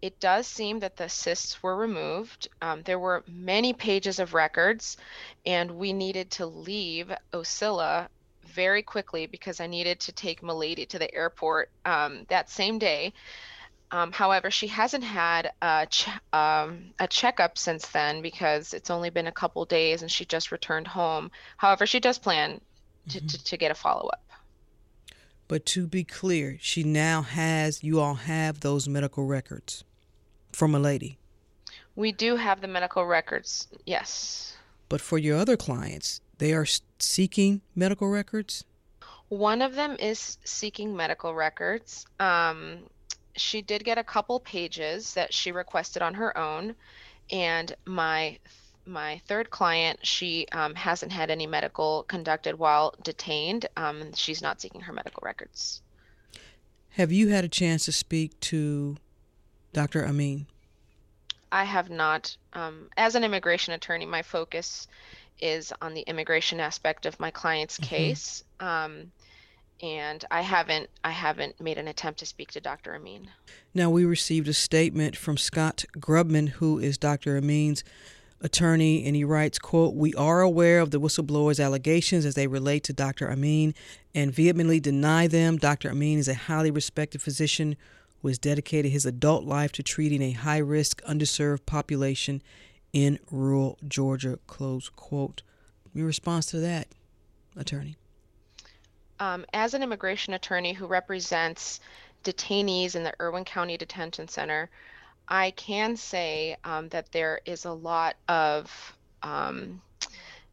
it 0.05 0.19
does 0.19 0.45
seem 0.45 0.81
that 0.81 0.97
the 0.97 1.09
cysts 1.09 1.63
were 1.63 1.75
removed. 1.75 2.47
Um, 2.61 2.83
there 2.83 2.99
were 2.99 3.23
many 3.27 3.73
pages 3.73 4.19
of 4.19 4.35
records, 4.35 4.97
and 5.47 5.71
we 5.71 5.93
needed 5.93 6.29
to 6.31 6.45
leave 6.45 7.11
Ocilla 7.33 8.07
very 8.45 8.83
quickly 8.83 9.25
because 9.25 9.59
I 9.59 9.65
needed 9.65 9.99
to 10.01 10.11
take 10.11 10.43
Milady 10.43 10.85
to 10.85 10.99
the 10.99 11.11
airport 11.11 11.71
um, 11.85 12.27
that 12.29 12.51
same 12.51 12.77
day. 12.77 13.13
Um, 13.89 14.11
however, 14.11 14.51
she 14.51 14.67
hasn't 14.67 15.03
had 15.03 15.51
a, 15.59 15.87
ch- 15.87 16.07
um, 16.31 16.93
a 16.99 17.07
checkup 17.07 17.57
since 17.57 17.87
then 17.87 18.21
because 18.21 18.75
it's 18.75 18.91
only 18.91 19.09
been 19.09 19.25
a 19.25 19.31
couple 19.31 19.65
days 19.65 20.03
and 20.03 20.11
she 20.11 20.23
just 20.23 20.51
returned 20.51 20.85
home. 20.85 21.31
However, 21.57 21.87
she 21.87 21.99
does 21.99 22.19
plan 22.19 22.61
to, 23.09 23.17
mm-hmm. 23.17 23.25
to, 23.25 23.43
to 23.43 23.57
get 23.57 23.71
a 23.71 23.75
follow 23.75 24.07
up. 24.09 24.21
But 25.47 25.65
to 25.67 25.87
be 25.87 26.03
clear, 26.03 26.57
she 26.61 26.83
now 26.83 27.23
has, 27.23 27.83
you 27.83 27.99
all 27.99 28.15
have 28.15 28.59
those 28.59 28.87
medical 28.87 29.25
records 29.25 29.83
from 30.55 30.73
a 30.73 30.79
lady? 30.79 31.17
We 31.95 32.11
do 32.11 32.35
have 32.35 32.61
the 32.61 32.67
medical 32.67 33.05
records, 33.05 33.67
yes. 33.85 34.57
But 34.89 35.01
for 35.01 35.17
your 35.17 35.37
other 35.37 35.57
clients, 35.57 36.21
they 36.37 36.53
are 36.53 36.65
seeking 36.99 37.61
medical 37.75 38.09
records? 38.09 38.65
One 39.29 39.61
of 39.61 39.75
them 39.75 39.95
is 39.99 40.37
seeking 40.43 40.95
medical 40.95 41.33
records. 41.33 42.05
Um, 42.19 42.79
she 43.35 43.61
did 43.61 43.83
get 43.83 43.97
a 43.97 44.03
couple 44.03 44.39
pages 44.39 45.13
that 45.13 45.33
she 45.33 45.51
requested 45.51 46.01
on 46.01 46.13
her 46.13 46.37
own, 46.37 46.75
and 47.31 47.75
my 47.85 48.37
my 48.87 49.19
third 49.25 49.49
client, 49.49 50.05
she 50.05 50.47
um, 50.51 50.75
hasn't 50.75 51.11
had 51.11 51.31
any 51.31 51.47
medical 51.47 52.03
conducted 52.03 52.59
while 52.59 52.93
detained. 53.03 53.67
Um, 53.75 54.13
she's 54.13 54.43
not 54.43 54.61
seeking 54.61 54.81
her 54.81 54.93
medical 54.93 55.21
records. 55.25 55.81
Have 56.89 57.11
you 57.11 57.29
had 57.29 57.43
a 57.43 57.49
chance 57.49 57.85
to 57.85 57.91
speak 57.91 58.39
to 58.41 58.97
Dr. 59.75 60.05
Amin? 60.07 60.47
I 61.51 61.65
have 61.65 61.89
not. 61.89 62.35
Um, 62.53 62.89
as 62.95 63.15
an 63.15 63.25
immigration 63.25 63.73
attorney, 63.73 64.05
my 64.05 64.21
focus 64.21 64.87
is 65.41 65.73
on 65.81 65.93
the 65.93 66.01
immigration 66.01 66.61
aspect 66.61 67.05
of 67.05 67.19
my 67.19 67.29
client's 67.29 67.77
Mhm. 67.77 67.83
case. 67.83 68.43
Um, 68.61 69.11
and 69.81 70.23
I 70.31 70.41
haven't 70.41 70.89
I 71.03 71.11
haven't 71.11 71.59
made 71.59 71.77
an 71.77 71.89
attempt 71.89 72.19
to 72.21 72.25
speak 72.25 72.51
to 72.51 72.61
Dr. 72.61 72.95
Amin. 72.95 73.29
Now, 73.73 73.89
we 73.89 74.05
received 74.05 74.47
a 74.47 74.53
statement 74.53 75.17
from 75.17 75.37
Scott 75.37 75.83
Grubman, 75.99 76.47
who 76.47 76.79
is 76.79 76.97
Dr. 76.97 77.35
Amin's 77.37 77.83
attorney, 78.39 79.05
and 79.05 79.13
he 79.15 79.25
writes, 79.25 79.59
quote, 79.59 79.93
We 79.93 80.13
are 80.13 80.41
aware 80.41 80.79
of 80.79 80.91
the 80.91 80.99
whistleblower's 81.01 81.59
allegations 81.59 82.25
as 82.25 82.35
they 82.35 82.47
relate 82.47 82.85
to 82.85 82.93
Dr. 82.93 83.29
Amin 83.29 83.75
and 84.15 84.33
vehemently 84.33 84.79
deny 84.79 85.27
them. 85.27 85.57
Dr. 85.57 85.89
Amin 85.91 86.17
is 86.19 86.29
a 86.29 86.33
highly 86.33 86.71
respected 86.71 87.21
physician 87.21 87.75
who 88.25 88.29
has 88.29 88.39
dedicated 88.39 88.91
his 88.91 89.05
adult 89.05 89.43
life 89.43 89.71
to 89.71 89.83
treating 89.83 90.23
a 90.23 90.31
high 90.31 90.57
risk, 90.57 90.99
underserved 91.03 91.63
population 91.67 92.41
in 92.91 93.19
rural 93.29 93.77
Georgia, 93.87 94.39
close 94.47 94.89
quote. 94.89 95.43
Your 95.93 96.07
response 96.07 96.47
to 96.47 96.59
that, 96.61 96.87
attorney? 97.55 97.97
Um, 99.19 99.45
as 99.53 99.75
an 99.75 99.83
immigration 99.83 100.33
attorney 100.33 100.73
who 100.73 100.87
represents 100.87 101.79
detainees 102.23 102.95
in 102.95 103.03
the 103.03 103.13
Irwin 103.21 103.45
County 103.45 103.77
Detention 103.77 104.27
Center, 104.27 104.71
I 105.27 105.51
can 105.51 105.95
say 105.95 106.57
um, 106.63 106.89
that 106.89 107.11
there 107.11 107.41
is 107.45 107.65
a 107.65 107.73
lot 107.73 108.15
of 108.27 108.97
um, 109.21 109.83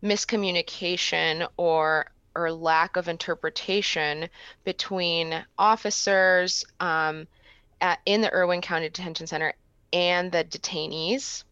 miscommunication 0.02 1.48
or 1.56 2.10
or 2.36 2.52
lack 2.52 2.96
of 2.96 3.08
interpretation 3.08 4.28
between 4.64 5.42
officers 5.58 6.66
um, 6.80 7.26
at, 7.82 7.98
in 8.06 8.22
the 8.22 8.32
Irwin 8.32 8.62
County 8.62 8.88
Detention 8.88 9.26
Center 9.26 9.52
and 9.92 10.32
the 10.32 10.44
detainees. 10.44 11.44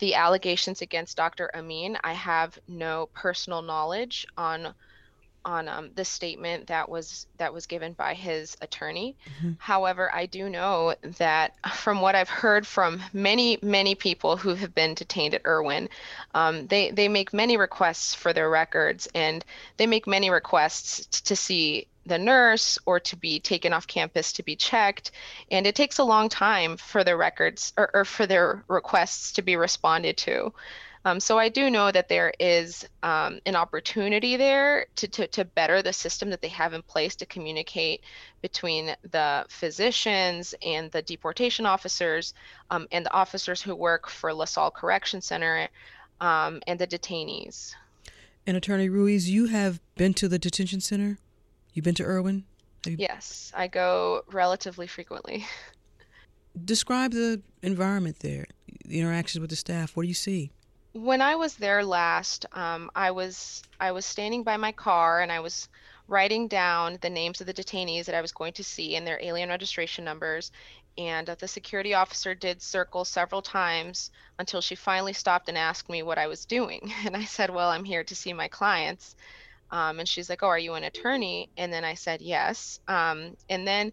The 0.00 0.14
allegations 0.14 0.82
against 0.82 1.16
Dr. 1.16 1.50
Amin, 1.54 1.98
I 2.02 2.14
have 2.14 2.58
no 2.66 3.08
personal 3.14 3.62
knowledge 3.62 4.26
on 4.36 4.74
on 5.42 5.68
um, 5.68 5.90
the 5.94 6.04
statement 6.04 6.66
that 6.66 6.88
was 6.88 7.26
that 7.38 7.54
was 7.54 7.66
given 7.66 7.94
by 7.94 8.12
his 8.12 8.56
attorney. 8.60 9.16
Mhm. 9.42 9.56
However, 9.58 10.14
I 10.14 10.26
do 10.26 10.50
know 10.50 10.94
that 11.18 11.54
from 11.76 12.02
what 12.02 12.14
I've 12.14 12.28
heard 12.28 12.66
from 12.66 13.02
many 13.14 13.58
many 13.62 13.94
people 13.94 14.36
who 14.36 14.54
have 14.54 14.74
been 14.74 14.94
detained 14.94 15.34
at 15.34 15.46
Irwin, 15.46 15.88
um, 16.34 16.66
they 16.66 16.90
they 16.90 17.08
make 17.08 17.32
many 17.32 17.56
requests 17.56 18.14
for 18.14 18.32
their 18.34 18.50
records 18.50 19.08
and 19.14 19.42
they 19.78 19.86
make 19.86 20.06
many 20.06 20.28
requests 20.28 21.06
t- 21.06 21.22
to 21.24 21.36
see 21.36 21.86
the 22.06 22.18
nurse 22.18 22.78
or 22.86 22.98
to 22.98 23.16
be 23.16 23.40
taken 23.40 23.72
off 23.72 23.86
campus 23.86 24.32
to 24.32 24.42
be 24.42 24.56
checked 24.56 25.10
and 25.50 25.66
it 25.66 25.74
takes 25.74 25.98
a 25.98 26.04
long 26.04 26.28
time 26.28 26.76
for 26.76 27.04
their 27.04 27.16
records 27.16 27.72
or, 27.76 27.90
or 27.94 28.04
for 28.04 28.26
their 28.26 28.64
requests 28.68 29.32
to 29.32 29.42
be 29.42 29.56
responded 29.56 30.16
to 30.16 30.52
um, 31.04 31.18
so 31.18 31.38
I 31.38 31.48
do 31.48 31.70
know 31.70 31.90
that 31.90 32.08
there 32.08 32.32
is 32.38 32.86
um, 33.02 33.40
an 33.46 33.56
opportunity 33.56 34.36
there 34.36 34.86
to, 34.96 35.08
to, 35.08 35.26
to 35.28 35.44
better 35.46 35.80
the 35.80 35.94
system 35.94 36.28
that 36.30 36.42
they 36.42 36.48
have 36.48 36.74
in 36.74 36.82
place 36.82 37.16
to 37.16 37.26
communicate 37.26 38.02
between 38.42 38.94
the 39.10 39.46
physicians 39.48 40.54
and 40.64 40.90
the 40.90 41.00
deportation 41.00 41.64
officers 41.64 42.34
um, 42.70 42.86
and 42.92 43.06
the 43.06 43.12
officers 43.14 43.62
who 43.62 43.74
work 43.74 44.10
for 44.10 44.34
LaSalle 44.34 44.72
Correction 44.72 45.22
Center 45.22 45.68
um, 46.20 46.60
and 46.66 46.78
the 46.78 46.86
detainees. 46.86 47.74
And 48.46 48.56
Attorney 48.56 48.90
Ruiz, 48.90 49.30
you 49.30 49.46
have 49.46 49.80
been 49.96 50.12
to 50.14 50.28
the 50.28 50.38
detention 50.38 50.80
center? 50.80 51.18
You've 51.72 51.84
been 51.84 51.94
to 51.96 52.04
Irwin? 52.04 52.44
Yes, 52.86 53.52
I 53.54 53.66
go 53.66 54.22
relatively 54.32 54.86
frequently. 54.86 55.46
Describe 56.64 57.12
the 57.12 57.42
environment 57.62 58.20
there, 58.20 58.46
the 58.84 58.98
interactions 59.00 59.40
with 59.40 59.50
the 59.50 59.56
staff. 59.56 59.96
What 59.96 60.02
do 60.02 60.08
you 60.08 60.14
see? 60.14 60.50
when 60.92 61.22
I 61.22 61.36
was 61.36 61.54
there 61.54 61.84
last, 61.84 62.46
um, 62.52 62.90
I 62.94 63.12
was 63.12 63.62
I 63.78 63.92
was 63.92 64.04
standing 64.04 64.42
by 64.42 64.56
my 64.56 64.72
car 64.72 65.20
and 65.20 65.30
I 65.30 65.40
was 65.40 65.68
writing 66.08 66.48
down 66.48 66.98
the 67.00 67.10
names 67.10 67.40
of 67.40 67.46
the 67.46 67.54
detainees 67.54 68.06
that 68.06 68.14
I 68.16 68.20
was 68.20 68.32
going 68.32 68.52
to 68.54 68.64
see 68.64 68.96
and 68.96 69.06
their 69.06 69.22
alien 69.22 69.48
registration 69.50 70.04
numbers. 70.04 70.50
And 70.98 71.30
uh, 71.30 71.36
the 71.36 71.46
security 71.46 71.94
officer 71.94 72.34
did 72.34 72.60
circle 72.60 73.04
several 73.04 73.40
times 73.40 74.10
until 74.40 74.60
she 74.60 74.74
finally 74.74 75.12
stopped 75.12 75.48
and 75.48 75.56
asked 75.56 75.88
me 75.88 76.02
what 76.02 76.18
I 76.18 76.26
was 76.26 76.44
doing. 76.44 76.92
And 77.04 77.16
I 77.16 77.24
said, 77.24 77.50
"Well, 77.50 77.70
I'm 77.70 77.84
here 77.84 78.04
to 78.04 78.16
see 78.16 78.32
my 78.32 78.48
clients." 78.48 79.14
Um, 79.70 79.98
and 80.00 80.08
she's 80.08 80.28
like, 80.30 80.42
"Oh, 80.42 80.48
are 80.48 80.58
you 80.58 80.74
an 80.74 80.84
attorney?" 80.84 81.50
And 81.56 81.72
then 81.72 81.84
I 81.84 81.94
said, 81.94 82.20
"Yes." 82.22 82.78
Um, 82.88 83.34
and 83.48 83.66
then 83.66 83.92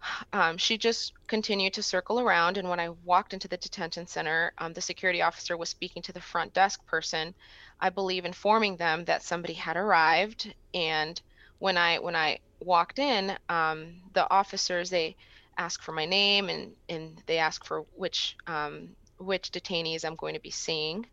um, 0.32 0.58
she 0.58 0.78
just 0.78 1.12
continued 1.28 1.74
to 1.74 1.82
circle 1.82 2.20
around. 2.20 2.58
And 2.58 2.68
when 2.68 2.80
I 2.80 2.90
walked 3.04 3.32
into 3.34 3.48
the 3.48 3.56
detention 3.56 4.06
center, 4.06 4.52
um, 4.58 4.72
the 4.72 4.80
security 4.80 5.22
officer 5.22 5.56
was 5.56 5.70
speaking 5.70 6.02
to 6.04 6.12
the 6.12 6.20
front 6.20 6.52
desk 6.54 6.84
person, 6.86 7.34
I 7.80 7.90
believe 7.90 8.24
informing 8.24 8.76
them 8.76 9.04
that 9.06 9.22
somebody 9.22 9.54
had 9.54 9.76
arrived. 9.76 10.52
And 10.74 11.20
when 11.58 11.76
I 11.76 11.98
when 11.98 12.16
I 12.16 12.38
walked 12.60 12.98
in, 12.98 13.36
um, 13.48 14.02
the 14.14 14.30
officers 14.30 14.90
they 14.90 15.16
ask 15.58 15.82
for 15.82 15.92
my 15.92 16.04
name 16.06 16.48
and 16.48 16.74
and 16.88 17.22
they 17.26 17.38
ask 17.38 17.64
for 17.64 17.82
which 17.92 18.36
um, 18.46 18.94
which 19.18 19.50
detainees 19.50 20.04
I'm 20.04 20.16
going 20.16 20.34
to 20.34 20.40
be 20.40 20.50
seeing. 20.50 21.06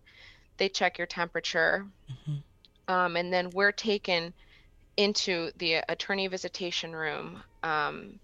They 0.58 0.70
check 0.70 0.98
your 0.98 1.08
temperature, 1.08 1.86
Mhm. 2.10 2.44
Um, 2.88 3.16
and 3.16 3.32
then 3.34 3.50
we're 3.52 3.72
taken 3.72 4.34
into 4.98 5.52
the 5.58 5.76
attorney 5.90 6.28
visitation 6.28 6.94
room. 6.96 7.44
Um, 7.64 8.20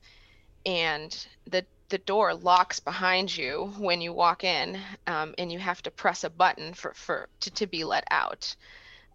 and 0.66 1.16
the 1.50 1.66
the 1.90 1.98
door 2.00 2.34
locks 2.34 2.80
behind 2.80 3.36
you 3.36 3.74
when 3.78 4.02
you 4.02 4.14
walk 4.14 4.44
in, 4.44 4.80
um, 5.08 5.34
and 5.38 5.52
you 5.52 5.60
have 5.60 5.82
to 5.84 5.92
press 5.92 6.24
a 6.24 6.30
button 6.30 6.74
for 6.74 6.94
for 6.96 7.30
to, 7.42 7.52
to 7.52 7.68
be 7.68 7.84
let 7.84 8.04
out. 8.12 8.56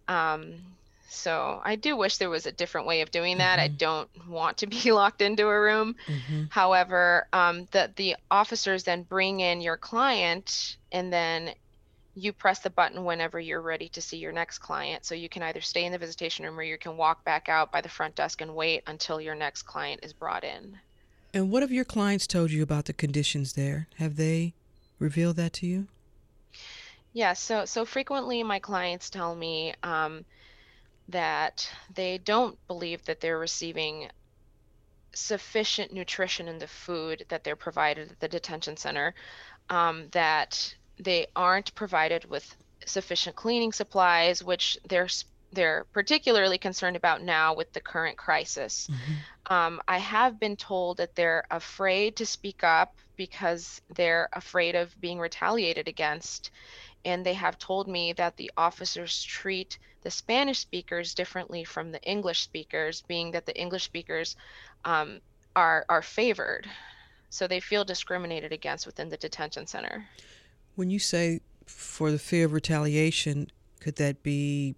Um, 0.07 0.77
so 1.07 1.61
I 1.63 1.75
do 1.75 1.95
wish 1.95 2.17
there 2.17 2.29
was 2.29 2.45
a 2.45 2.51
different 2.51 2.87
way 2.87 3.01
of 3.01 3.11
doing 3.11 3.37
that. 3.37 3.59
I 3.59 3.67
Mhm. 3.67 3.77
don't 3.77 4.09
want 4.27 4.57
to 4.57 4.67
be 4.67 4.91
locked 4.91 5.21
into 5.21 5.47
a 5.47 5.59
room. 5.61 5.95
Mm-hmm. 6.07 6.43
However, 6.49 7.27
um, 7.33 7.67
the 7.71 7.91
the 7.95 8.15
officers 8.31 8.83
then 8.83 9.03
bring 9.03 9.39
in 9.39 9.61
your 9.61 9.77
client, 9.77 10.77
and 10.91 11.11
then 11.11 11.53
you 12.15 12.31
press 12.31 12.59
the 12.59 12.69
button 12.69 13.03
whenever 13.03 13.39
you're 13.39 13.61
ready 13.61 13.89
to 13.89 14.01
see 14.01 14.17
your 14.17 14.31
next 14.31 14.59
client. 14.59 15.05
So 15.05 15.15
you 15.15 15.27
can 15.27 15.43
either 15.43 15.61
stay 15.61 15.83
in 15.83 15.91
the 15.91 15.97
visitation 15.97 16.45
room 16.45 16.57
or 16.57 16.63
you 16.63 16.77
can 16.77 16.95
walk 16.95 17.23
back 17.25 17.49
out 17.49 17.71
by 17.71 17.81
the 17.81 17.89
front 17.89 18.15
desk 18.15 18.41
and 18.41 18.55
wait 18.55 18.83
until 18.87 19.19
your 19.19 19.35
next 19.35 19.63
client 19.63 19.99
is 20.01 20.13
brought 20.13 20.43
in. 20.43 20.79
And 21.33 21.51
what 21.51 21.61
have 21.61 21.71
your 21.71 21.83
clients 21.83 22.25
told 22.25 22.51
you 22.51 22.63
about 22.63 22.85
the 22.85 22.93
conditions 22.93 23.53
there? 23.53 23.87
Have 23.97 24.15
they 24.15 24.53
revealed 24.99 25.35
that 25.35 25.51
to 25.53 25.67
you? 25.67 25.87
Yeah, 27.11 27.33
so 27.33 27.65
so 27.65 27.85
frequently 27.85 28.43
my 28.43 28.59
clients 28.59 29.09
tell 29.09 29.35
me 29.35 29.73
um, 29.83 30.23
that 31.09 31.69
they 31.93 32.17
don't 32.17 32.57
believe 32.67 33.03
that 33.05 33.19
they're 33.19 33.39
receiving 33.39 34.09
sufficient 35.13 35.93
nutrition 35.93 36.47
in 36.47 36.59
the 36.59 36.67
food 36.67 37.25
that 37.29 37.43
they're 37.43 37.55
provided 37.55 38.11
at 38.11 38.19
the 38.19 38.27
detention 38.27 38.75
center, 38.75 39.13
um, 39.69 40.07
that 40.11 40.75
they 40.99 41.27
aren't 41.35 41.75
provided 41.75 42.25
with 42.29 42.55
sufficient 42.85 43.35
cleaning 43.35 43.71
supplies, 43.71 44.43
which 44.43 44.77
they're 44.87 45.09
they're 45.51 45.85
particularly 45.93 46.57
concerned 46.57 46.97
about 46.97 47.21
now 47.21 47.53
with 47.53 47.71
the 47.73 47.79
current 47.79 48.17
crisis. 48.17 48.89
Um, 49.47 49.81
I 49.87 49.99
have 49.99 50.39
been 50.39 50.57
told 50.57 50.97
that 50.97 51.15
they're 51.15 51.45
afraid 51.49 52.17
to 52.17 52.25
speak 52.25 52.63
up 52.63 52.95
because 53.15 53.81
they're 53.95 54.27
afraid 54.33 54.75
of 54.75 54.99
being 54.99 55.19
retaliated 55.19 55.87
against. 55.87 56.51
And 57.05 57.25
they 57.25 57.35
have 57.35 57.57
told 57.57 57.87
me 57.87 58.13
that 58.13 58.35
the 58.35 58.51
officers 58.57 59.23
treat 59.23 59.77
the 60.01 60.11
Spanish 60.11 60.59
speakers 60.59 61.13
differently 61.13 61.63
from 61.63 61.91
the 61.91 62.01
English 62.01 62.41
speakers, 62.41 63.01
being 63.01 63.31
that 63.31 63.45
the 63.45 63.57
English 63.57 63.83
speakers 63.83 64.35
um, 64.83 65.21
are, 65.55 65.85
are 65.87 66.01
favored. 66.01 66.67
So 67.29 67.47
they 67.47 67.59
feel 67.59 67.85
discriminated 67.85 68.51
against 68.51 68.85
within 68.85 69.09
the 69.09 69.17
detention 69.17 69.67
center. 69.67 70.05
When 70.75 70.89
you 70.89 70.99
say 70.99 71.41
for 71.65 72.11
the 72.11 72.19
fear 72.19 72.45
of 72.45 72.53
retaliation, 72.53 73.47
could 73.79 73.95
that 73.95 74.23
be 74.23 74.75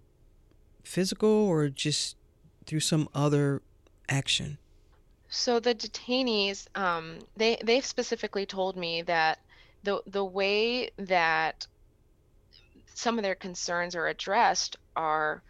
physical 0.84 1.28
or 1.28 1.68
just 1.68 2.16
through 2.66 2.80
some 2.80 3.08
other 3.14 3.62
action? 4.08 4.58
So 5.28 5.60
the 5.60 5.74
detainees, 5.74 6.66
um, 6.76 7.18
they 7.36 7.58
they've 7.62 7.84
specifically 7.84 8.46
told 8.46 8.76
me 8.76 9.02
that 9.02 9.40
the 9.82 10.02
the 10.06 10.24
way 10.24 10.90
that 10.96 11.66
some 12.94 13.18
of 13.18 13.22
their 13.22 13.34
concerns 13.34 13.94
are 13.94 14.06
addressed 14.08 14.76
are 14.96 15.42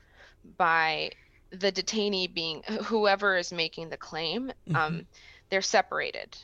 by 0.57 1.11
the 1.51 1.71
detainee 1.73 2.33
being 2.33 2.63
whoever 2.85 3.37
is 3.37 3.53
making 3.53 3.89
the 3.91 3.97
claim. 3.97 4.53
Um, 4.75 5.07
they're 5.51 5.63
separated. 5.63 6.37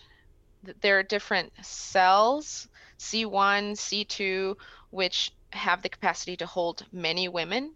Th- 0.64 0.76
There 0.80 0.98
are 0.98 1.02
different 1.02 1.52
cells, 1.62 2.68
C1, 3.04 3.72
C2, 3.76 4.56
which 4.90 5.32
have 5.52 5.82
the 5.82 5.88
capacity 5.88 6.36
to 6.38 6.46
hold 6.46 6.86
many 6.92 7.28
women. 7.28 7.74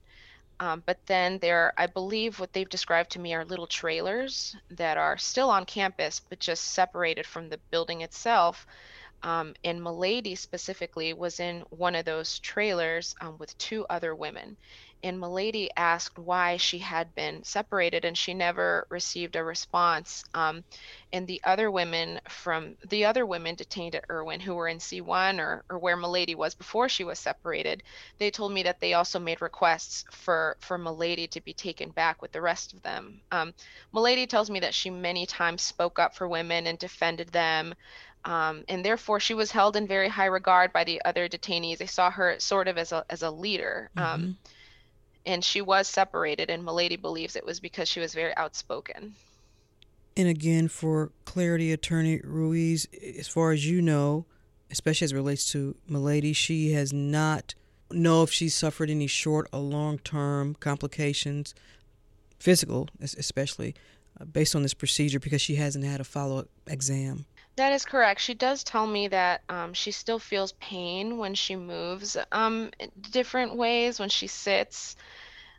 Um, 0.60 0.82
but 0.84 0.98
then 1.06 1.38
there, 1.38 1.72
I 1.76 1.86
believe 1.86 2.40
what 2.40 2.52
they've 2.52 2.68
described 2.68 3.10
to 3.12 3.20
me 3.20 3.34
are 3.34 3.44
little 3.44 3.66
trailers 3.66 4.56
that 4.70 4.96
are 4.96 5.16
still 5.16 5.50
on 5.50 5.64
campus, 5.66 6.20
but 6.28 6.40
just 6.40 6.64
separated 6.72 7.26
from 7.26 7.48
the 7.48 7.60
building 7.70 8.00
itself. 8.00 8.66
Um, 9.22 9.54
and 9.64 9.82
Milady 9.82 10.34
specifically 10.34 11.12
was 11.12 11.40
in 11.40 11.64
one 11.70 11.94
of 11.94 12.04
those 12.04 12.38
trailers 12.38 13.14
um, 13.20 13.36
with 13.38 13.56
two 13.58 13.84
other 13.90 14.14
women 14.14 14.56
and 15.02 15.20
Milady 15.20 15.70
asked 15.76 16.18
why 16.18 16.56
she 16.56 16.78
had 16.78 17.14
been 17.14 17.44
separated, 17.44 18.04
and 18.04 18.18
she 18.18 18.34
never 18.34 18.86
received 18.90 19.36
a 19.36 19.44
response. 19.44 20.24
Um, 20.34 20.64
and 21.12 21.26
the 21.26 21.40
other 21.44 21.70
women 21.70 22.20
from 22.28 22.76
the 22.88 23.04
other 23.04 23.24
women 23.24 23.54
detained 23.54 23.94
at 23.94 24.04
Irwin 24.10 24.40
who 24.40 24.54
were 24.54 24.68
in 24.68 24.78
C1 24.78 25.38
or, 25.38 25.64
or 25.70 25.78
where 25.78 25.96
Milady 25.96 26.34
was 26.34 26.54
before 26.54 26.88
she 26.88 27.04
was 27.04 27.18
separated, 27.18 27.82
they 28.18 28.30
told 28.30 28.52
me 28.52 28.64
that 28.64 28.80
they 28.80 28.94
also 28.94 29.18
made 29.18 29.40
requests 29.40 30.04
for 30.10 30.56
for 30.60 30.76
Milady 30.76 31.28
to 31.28 31.40
be 31.40 31.52
taken 31.52 31.90
back 31.90 32.20
with 32.20 32.32
the 32.32 32.40
rest 32.40 32.72
of 32.72 32.82
them. 32.82 33.20
Um, 33.30 33.54
Milady 33.92 34.26
tells 34.26 34.50
me 34.50 34.60
that 34.60 34.74
she 34.74 34.90
many 34.90 35.26
times 35.26 35.62
spoke 35.62 35.98
up 35.98 36.14
for 36.14 36.28
women 36.28 36.66
and 36.66 36.78
defended 36.78 37.28
them. 37.28 37.74
Um, 38.24 38.64
and 38.68 38.84
therefore 38.84 39.20
she 39.20 39.34
was 39.34 39.52
held 39.52 39.76
in 39.76 39.86
very 39.86 40.08
high 40.08 40.26
regard 40.26 40.72
by 40.72 40.82
the 40.82 41.00
other 41.04 41.28
detainees. 41.28 41.78
They 41.78 41.86
saw 41.86 42.10
her 42.10 42.40
sort 42.40 42.66
of 42.66 42.76
as 42.76 42.90
a 42.90 43.04
as 43.08 43.22
a 43.22 43.30
leader. 43.30 43.90
Um, 43.96 44.20
mm-hmm 44.20 44.30
and 45.26 45.44
she 45.44 45.60
was 45.60 45.88
separated 45.88 46.50
and 46.50 46.64
milady 46.64 46.96
believes 46.96 47.36
it 47.36 47.44
was 47.44 47.60
because 47.60 47.88
she 47.88 48.00
was 48.00 48.14
very 48.14 48.36
outspoken. 48.36 49.14
And 50.16 50.28
again 50.28 50.68
for 50.68 51.12
clarity 51.24 51.72
attorney 51.72 52.20
ruiz 52.24 52.86
as 53.18 53.28
far 53.28 53.52
as 53.52 53.66
you 53.66 53.80
know 53.80 54.26
especially 54.70 55.04
as 55.04 55.12
it 55.12 55.16
relates 55.16 55.52
to 55.52 55.76
milady 55.88 56.32
she 56.32 56.72
has 56.72 56.92
not 56.92 57.54
know 57.90 58.24
if 58.24 58.30
she's 58.32 58.54
suffered 58.54 58.90
any 58.90 59.06
short 59.06 59.48
or 59.52 59.60
long-term 59.60 60.56
complications 60.56 61.54
physical 62.40 62.88
especially 63.00 63.76
uh, 64.20 64.24
based 64.24 64.56
on 64.56 64.62
this 64.62 64.74
procedure 64.74 65.20
because 65.20 65.40
she 65.40 65.54
hasn't 65.54 65.84
had 65.84 66.00
a 66.00 66.04
follow-up 66.04 66.48
exam 66.66 67.24
that 67.58 67.72
is 67.72 67.84
correct. 67.84 68.20
She 68.20 68.34
does 68.34 68.64
tell 68.64 68.86
me 68.86 69.08
that 69.08 69.42
um, 69.48 69.74
she 69.74 69.90
still 69.90 70.18
feels 70.18 70.52
pain 70.52 71.18
when 71.18 71.34
she 71.34 71.54
moves 71.54 72.16
um, 72.32 72.70
different 73.10 73.54
ways, 73.54 74.00
when 74.00 74.08
she 74.08 74.26
sits. 74.26 74.96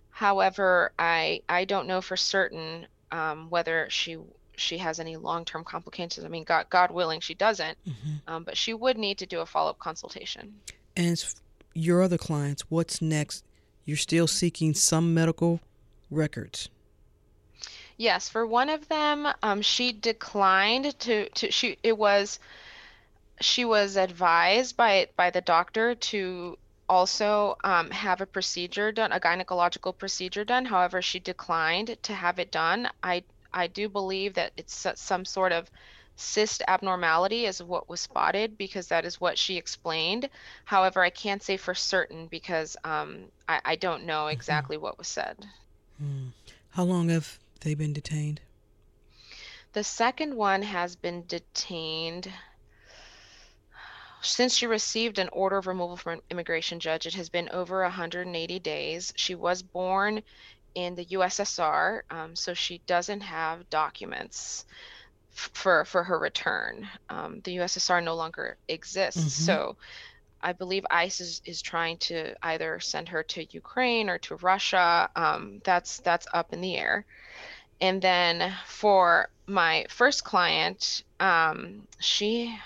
However, 0.09 0.91
I 0.99 1.41
I 1.47 1.65
don't 1.65 1.87
know 1.87 2.01
for 2.01 2.17
certain 2.17 2.87
um, 3.11 3.49
whether 3.49 3.87
she 3.89 4.17
she 4.55 4.77
has 4.79 4.99
any 4.99 5.15
long-term 5.15 5.63
complications. 5.63 6.25
I 6.25 6.29
mean, 6.29 6.43
God 6.43 6.65
God 6.69 6.91
willing, 6.91 7.21
she 7.21 7.33
doesn't. 7.33 7.77
Mm-hmm. 7.87 8.33
Um, 8.33 8.43
but 8.43 8.57
she 8.57 8.73
would 8.73 8.97
need 8.97 9.19
to 9.19 9.25
do 9.25 9.39
a 9.39 9.45
follow-up 9.45 9.79
consultation. 9.79 10.55
And 10.97 11.23
your 11.73 12.01
other 12.01 12.17
clients, 12.17 12.63
what's 12.69 13.01
next? 13.01 13.45
You're 13.85 13.97
still 13.97 14.27
seeking 14.27 14.73
some 14.73 15.13
medical 15.13 15.61
records. 16.11 16.69
Yes, 17.99 18.29
for 18.29 18.47
one 18.47 18.69
of 18.69 18.87
them, 18.87 19.27
um, 19.43 19.61
she 19.61 19.91
declined 19.91 20.97
to 20.99 21.27
to 21.27 21.51
she 21.51 21.77
it 21.83 21.97
was 21.97 22.39
she 23.41 23.65
was 23.65 23.97
advised 23.97 24.77
by 24.77 25.09
by 25.17 25.31
the 25.31 25.41
doctor 25.41 25.95
to 25.95 26.57
also 26.87 27.57
um, 27.65 27.91
have 27.91 28.21
a 28.21 28.25
procedure 28.25 28.93
done, 28.93 29.11
a 29.11 29.19
gynecological 29.19 29.97
procedure 29.97 30.45
done. 30.45 30.63
However, 30.63 31.01
she 31.01 31.19
declined 31.19 31.97
to 32.03 32.13
have 32.13 32.39
it 32.39 32.51
done. 32.51 32.87
I 33.03 33.25
I 33.53 33.67
do 33.67 33.89
believe 33.89 34.35
that 34.35 34.53
it's 34.55 34.87
some 34.95 35.25
sort 35.25 35.51
of 35.51 35.69
cyst 36.15 36.63
abnormality 36.69 37.47
is 37.47 37.61
what 37.61 37.89
was 37.89 37.99
spotted 37.99 38.57
because 38.57 38.87
that 38.87 39.03
is 39.03 39.19
what 39.19 39.37
she 39.37 39.57
explained. 39.57 40.29
However, 40.63 41.03
I 41.03 41.09
can't 41.09 41.43
say 41.43 41.57
for 41.57 41.75
certain 41.75 42.27
because 42.27 42.77
um, 42.85 43.25
I, 43.49 43.59
I 43.65 43.75
don't 43.75 44.05
know 44.05 44.23
mm-hmm. 44.23 44.37
exactly 44.37 44.77
what 44.77 44.97
was 44.97 45.09
said. 45.09 45.45
Hmm. 45.97 46.27
How 46.71 46.83
long 46.83 47.09
have 47.09 47.39
they 47.61 47.73
been 47.73 47.93
detained? 47.93 48.41
The 49.73 49.83
second 49.83 50.35
one 50.35 50.61
has 50.63 50.95
been 50.95 51.25
detained 51.27 52.31
since 54.21 54.55
she 54.55 54.67
received 54.67 55.19
an 55.19 55.29
order 55.31 55.57
of 55.57 55.67
removal 55.67 55.95
from 55.95 56.13
an 56.13 56.21
immigration 56.29 56.79
judge. 56.79 57.05
It 57.05 57.13
has 57.13 57.29
been 57.29 57.49
over 57.49 57.83
180 57.83 58.59
days. 58.59 59.13
She 59.15 59.35
was 59.35 59.61
born 59.61 60.21
in 60.75 60.95
the 60.95 61.05
USSR, 61.05 62.01
um, 62.09 62.35
so 62.35 62.53
she 62.53 62.79
doesn't 62.85 63.21
have 63.21 63.69
documents 63.69 64.65
for 65.31 65.85
for 65.85 66.03
her 66.03 66.19
return. 66.19 66.87
Um, 67.09 67.41
the 67.43 67.57
USSR 67.57 68.03
no 68.03 68.15
longer 68.15 68.57
exists, 68.67 69.19
mm-hmm. 69.19 69.29
so 69.29 69.77
I 70.41 70.53
believe 70.53 70.85
ICE 70.89 71.19
is, 71.19 71.41
is 71.45 71.61
trying 71.61 71.97
to 71.97 72.35
either 72.43 72.79
send 72.79 73.09
her 73.09 73.23
to 73.23 73.45
Ukraine 73.51 74.09
or 74.09 74.17
to 74.19 74.35
Russia. 74.35 75.09
Um, 75.15 75.61
that's 75.63 75.99
that's 75.99 76.27
up 76.33 76.53
in 76.53 76.61
the 76.61 76.77
air. 76.77 77.05
And 77.81 78.01
then 78.01 78.53
for 78.65 79.29
my 79.47 79.85
first 79.89 80.23
client, 80.23 81.03
um, 81.19 81.87
she 81.99 82.57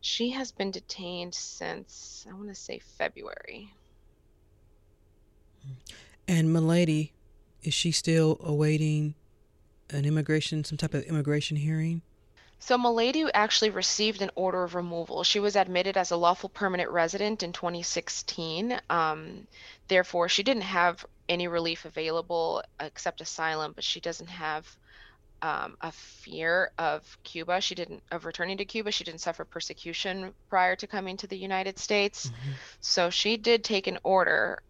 she 0.00 0.30
has 0.30 0.50
been 0.52 0.70
detained 0.70 1.34
since 1.34 2.26
I 2.28 2.34
want 2.34 2.48
to 2.48 2.54
say 2.54 2.80
February. 2.98 3.72
And 6.26 6.52
Milady, 6.52 7.12
is 7.62 7.74
she 7.74 7.92
still 7.92 8.38
awaiting 8.42 9.14
an 9.90 10.04
immigration, 10.04 10.64
some 10.64 10.78
type 10.78 10.94
of 10.94 11.02
immigration 11.04 11.56
hearing? 11.56 12.02
So 12.60 12.76
Milady 12.76 13.24
actually 13.32 13.70
received 13.70 14.20
an 14.20 14.30
order 14.34 14.62
of 14.62 14.74
removal. 14.74 15.24
She 15.24 15.40
was 15.40 15.56
admitted 15.56 15.96
as 15.96 16.10
a 16.10 16.16
lawful 16.16 16.50
permanent 16.50 16.90
resident 16.90 17.42
in 17.42 17.52
2016. 17.52 18.78
Um, 18.90 19.46
therefore, 19.88 20.28
she 20.28 20.42
didn't 20.42 20.62
have 20.62 21.04
any 21.26 21.48
relief 21.48 21.86
available 21.86 22.62
except 22.78 23.22
asylum, 23.22 23.72
but 23.72 23.82
she 23.82 23.98
doesn't 23.98 24.28
have 24.28 24.76
um, 25.40 25.78
a 25.80 25.90
fear 25.90 26.70
of 26.78 27.18
Cuba. 27.24 27.62
She 27.62 27.74
didn't 27.74 28.02
of 28.10 28.26
returning 28.26 28.58
to 28.58 28.66
Cuba. 28.66 28.92
She 28.92 29.04
didn't 29.04 29.22
suffer 29.22 29.46
persecution 29.46 30.34
prior 30.50 30.76
to 30.76 30.86
coming 30.86 31.16
to 31.16 31.26
the 31.26 31.38
United 31.38 31.78
States. 31.78 32.26
Mm-hmm. 32.26 32.50
So 32.80 33.08
she 33.08 33.38
did 33.38 33.64
take 33.64 33.86
an 33.86 33.98
order, 34.02 34.62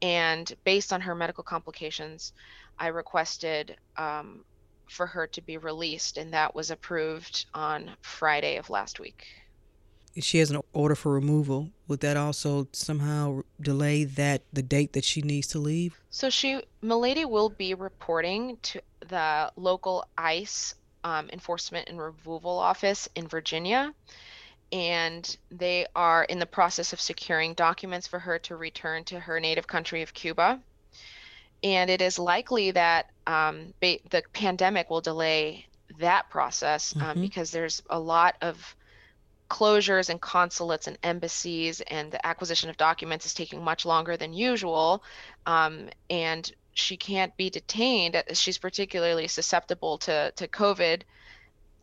and 0.00 0.50
based 0.62 0.92
on 0.92 1.00
her 1.00 1.16
medical 1.16 1.42
complications, 1.42 2.32
I 2.78 2.86
requested 2.88 3.76
um, 3.96 4.44
for 4.88 5.06
her 5.06 5.26
to 5.28 5.40
be 5.40 5.56
released, 5.56 6.18
and 6.18 6.32
that 6.32 6.54
was 6.54 6.70
approved 6.70 7.46
on 7.54 7.90
Friday 8.00 8.56
of 8.56 8.70
last 8.70 9.00
week. 9.00 9.26
She 10.20 10.38
has 10.38 10.50
an 10.50 10.60
order 10.72 10.94
for 10.94 11.12
removal. 11.12 11.70
Would 11.88 12.00
that 12.00 12.16
also 12.18 12.68
somehow 12.72 13.42
delay 13.60 14.04
that 14.04 14.42
the 14.52 14.62
date 14.62 14.92
that 14.92 15.04
she 15.04 15.22
needs 15.22 15.46
to 15.48 15.58
leave? 15.58 16.00
So 16.10 16.28
she, 16.28 16.62
Milady, 16.82 17.24
will 17.24 17.48
be 17.48 17.72
reporting 17.72 18.58
to 18.62 18.82
the 19.08 19.50
local 19.56 20.04
ICE 20.18 20.74
um, 21.04 21.30
Enforcement 21.32 21.88
and 21.88 21.98
Removal 21.98 22.58
Office 22.58 23.08
in 23.14 23.26
Virginia, 23.26 23.94
and 24.70 25.36
they 25.50 25.86
are 25.96 26.24
in 26.24 26.38
the 26.38 26.46
process 26.46 26.92
of 26.92 27.00
securing 27.00 27.54
documents 27.54 28.06
for 28.06 28.18
her 28.18 28.38
to 28.40 28.56
return 28.56 29.04
to 29.04 29.18
her 29.18 29.40
native 29.40 29.66
country 29.66 30.02
of 30.02 30.12
Cuba 30.14 30.60
and 31.62 31.90
it 31.90 32.02
is 32.02 32.18
likely 32.18 32.70
that 32.72 33.10
um, 33.26 33.72
ba- 33.80 33.98
the 34.10 34.22
pandemic 34.32 34.90
will 34.90 35.00
delay 35.00 35.66
that 35.98 36.28
process 36.30 36.94
um, 36.96 37.02
mm-hmm. 37.02 37.20
because 37.20 37.50
there's 37.50 37.82
a 37.90 37.98
lot 37.98 38.36
of 38.40 38.76
closures 39.48 40.08
and 40.08 40.20
consulates 40.20 40.86
and 40.86 40.98
embassies 41.02 41.82
and 41.82 42.10
the 42.10 42.26
acquisition 42.26 42.70
of 42.70 42.76
documents 42.78 43.26
is 43.26 43.34
taking 43.34 43.62
much 43.62 43.84
longer 43.84 44.16
than 44.16 44.32
usual 44.32 45.02
um, 45.46 45.88
and 46.08 46.52
she 46.74 46.96
can't 46.96 47.36
be 47.36 47.50
detained. 47.50 48.22
She's 48.32 48.56
particularly 48.56 49.28
susceptible 49.28 49.98
to, 49.98 50.32
to 50.36 50.48
covid. 50.48 51.02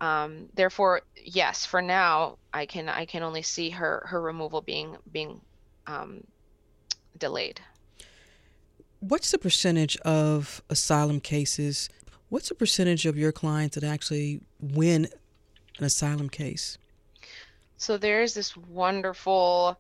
Um, 0.02 0.48
therefore 0.54 1.02
yes 1.22 1.65
for 1.65 1.82
now 1.82 2.38
i 2.54 2.65
can 2.65 2.88
i 2.88 3.04
can 3.04 3.22
only 3.22 3.42
see 3.42 3.70
her 3.72 4.06
her 4.08 4.22
removal 4.22 4.62
being 4.62 4.96
being 5.12 5.42
um, 5.88 6.24
delayed 7.18 7.60
What's 9.00 9.32
the 9.32 9.38
percentage 9.38 9.96
of 9.98 10.62
asylum 10.70 11.22
cases? 11.22 11.90
What's 12.30 12.50
the 12.50 12.56
percentage 12.56 13.06
of 13.06 13.18
your 13.18 13.32
clients 13.32 13.76
that 13.76 13.84
actually 13.84 14.42
win 14.60 15.08
an 15.78 15.86
asylum 15.86 16.30
case? 16.30 16.78
So 17.78 17.98
there's 17.98 18.34
this 18.34 18.58
wonderful 18.58 19.80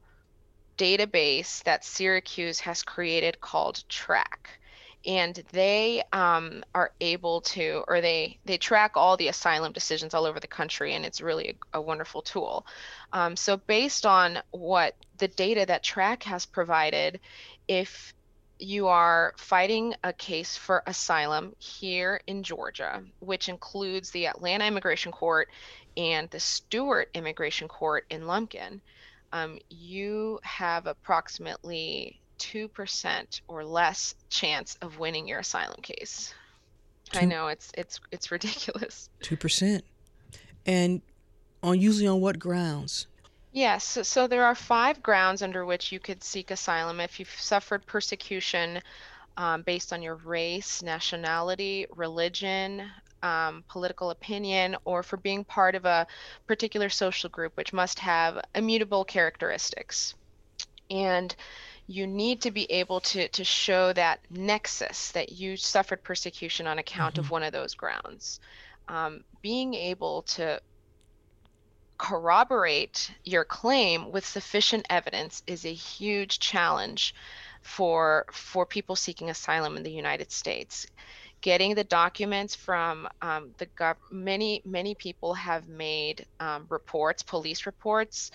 database 0.77 1.61
that 1.63 1.83
Syracuse 1.83 2.59
has 2.61 2.81
created 2.81 3.41
called 3.41 3.83
TRAC. 3.89 4.49
And 5.05 5.43
they 5.51 6.03
um, 6.11 6.63
are 6.73 6.91
able 6.99 7.41
to, 7.41 7.83
or 7.87 8.01
they 8.01 8.37
they 8.45 8.57
track 8.57 8.91
all 8.95 9.15
the 9.15 9.29
asylum 9.29 9.71
decisions 9.71 10.13
all 10.13 10.25
over 10.25 10.41
the 10.41 10.47
country, 10.47 10.93
and 10.93 11.05
it's 11.05 11.21
really 11.21 11.57
a, 11.73 11.77
a 11.77 11.81
wonderful 11.81 12.21
tool. 12.21 12.65
Um, 13.13 13.37
so 13.37 13.55
based 13.55 14.05
on 14.05 14.39
what 14.51 14.95
the 15.17 15.29
data 15.29 15.65
that 15.65 15.83
TRAC 15.83 16.23
has 16.23 16.45
provided, 16.45 17.21
if 17.69 18.13
you 18.59 18.87
are 18.87 19.33
fighting 19.37 19.95
a 20.03 20.11
case 20.13 20.57
for 20.57 20.83
asylum 20.85 21.55
here 21.59 22.19
in 22.27 22.43
Georgia, 22.43 23.01
which 23.19 23.49
includes 23.49 24.11
the 24.11 24.27
Atlanta 24.27 24.65
Immigration 24.65 25.11
Court 25.11 25.49
and 25.95 26.29
the 26.29 26.39
Stewart 26.39 27.09
Immigration 27.13 27.67
Court 27.67 28.05
in 28.09 28.27
Lumpkin, 28.27 28.81
um, 29.31 29.59
you 29.69 30.39
have 30.43 30.87
approximately 30.87 32.19
2% 32.39 33.41
or 33.47 33.63
less 33.63 34.15
chance 34.29 34.77
of 34.81 34.99
winning 34.99 35.27
your 35.27 35.39
asylum 35.39 35.81
case. 35.81 36.33
Two, 37.11 37.19
I 37.19 37.25
know 37.25 37.47
it's 37.47 37.71
it's 37.75 37.99
it's 38.11 38.31
ridiculous. 38.31 39.09
2%. 39.23 39.81
And 40.65 41.01
On 41.63 41.79
usually 41.79 42.07
on 42.07 42.21
what 42.21 42.39
grounds? 42.39 43.07
Yes, 43.59 43.83
so, 43.83 44.03
so 44.03 44.25
there 44.25 44.45
are 44.45 44.55
five 44.55 45.03
grounds 45.03 45.41
under 45.41 45.65
which 45.65 45.91
you 45.91 45.99
could 45.99 46.23
seek 46.23 46.49
asylum 46.49 47.01
if 47.01 47.19
you've 47.19 47.41
suffered 47.41 47.85
persecution 47.85 48.79
um, 49.35 49.63
based 49.63 49.91
on 49.91 50.01
your 50.01 50.15
race, 50.15 50.81
nationality, 50.81 51.85
religion, 51.93 52.89
um, 53.21 53.65
political 53.67 54.11
opinion, 54.11 54.77
or 54.85 55.03
for 55.03 55.17
being 55.17 55.43
part 55.43 55.75
of 55.75 55.83
a 55.83 56.07
particular 56.47 56.87
social 56.87 57.29
group, 57.29 57.57
which 57.57 57.73
must 57.73 57.99
have 57.99 58.39
immutable 58.55 59.03
characteristics. 59.03 60.15
And 60.89 61.35
you 61.85 62.07
need 62.07 62.43
to 62.43 62.51
be 62.51 62.71
able 62.71 63.01
to, 63.01 63.27
to 63.27 63.43
show 63.43 63.91
that 63.91 64.21
nexus 64.29 65.11
that 65.11 65.33
you 65.33 65.57
suffered 65.57 66.01
persecution 66.01 66.65
on 66.65 66.79
account 66.79 67.15
mm-hmm. 67.15 67.25
of 67.25 67.29
one 67.31 67.43
of 67.43 67.51
those 67.51 67.73
grounds. 67.73 68.39
Um, 68.87 69.25
being 69.41 69.73
able 69.73 70.21
to 70.37 70.61
corroborate 71.99 73.11
your 73.25 73.43
claim 73.43 74.11
with 74.11 74.25
sufficient 74.25 74.87
evidence 74.89 75.43
is 75.45 75.65
a 75.65 75.73
huge 75.73 76.39
challenge 76.39 77.13
for 77.61 78.25
for 78.31 78.65
people 78.65 78.95
seeking 78.95 79.29
asylum 79.29 79.77
in 79.77 79.83
the 79.83 79.91
United 79.91 80.31
States. 80.31 80.87
Getting 81.41 81.75
the 81.75 81.83
documents 81.83 82.55
from 82.55 83.07
um, 83.21 83.51
the 83.57 83.67
gov 83.67 83.97
many 84.11 84.61
many 84.65 84.95
people 84.95 85.33
have 85.33 85.67
made 85.67 86.25
um, 86.39 86.65
reports, 86.69 87.21
police 87.21 87.65
reports, 87.65 88.31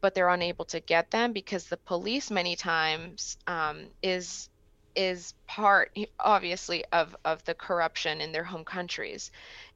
but 0.00 0.14
they're 0.14 0.28
unable 0.28 0.64
to 0.66 0.80
get 0.80 1.10
them 1.10 1.32
because 1.32 1.64
the 1.66 1.76
police 1.76 2.30
many 2.30 2.56
times 2.56 3.38
um, 3.46 3.86
is 4.02 4.48
is 4.96 5.34
part 5.46 5.96
obviously 6.18 6.84
of 6.92 7.14
of 7.24 7.44
the 7.44 7.54
corruption 7.54 8.20
in 8.20 8.32
their 8.32 8.44
home 8.44 8.64
countries 8.64 9.30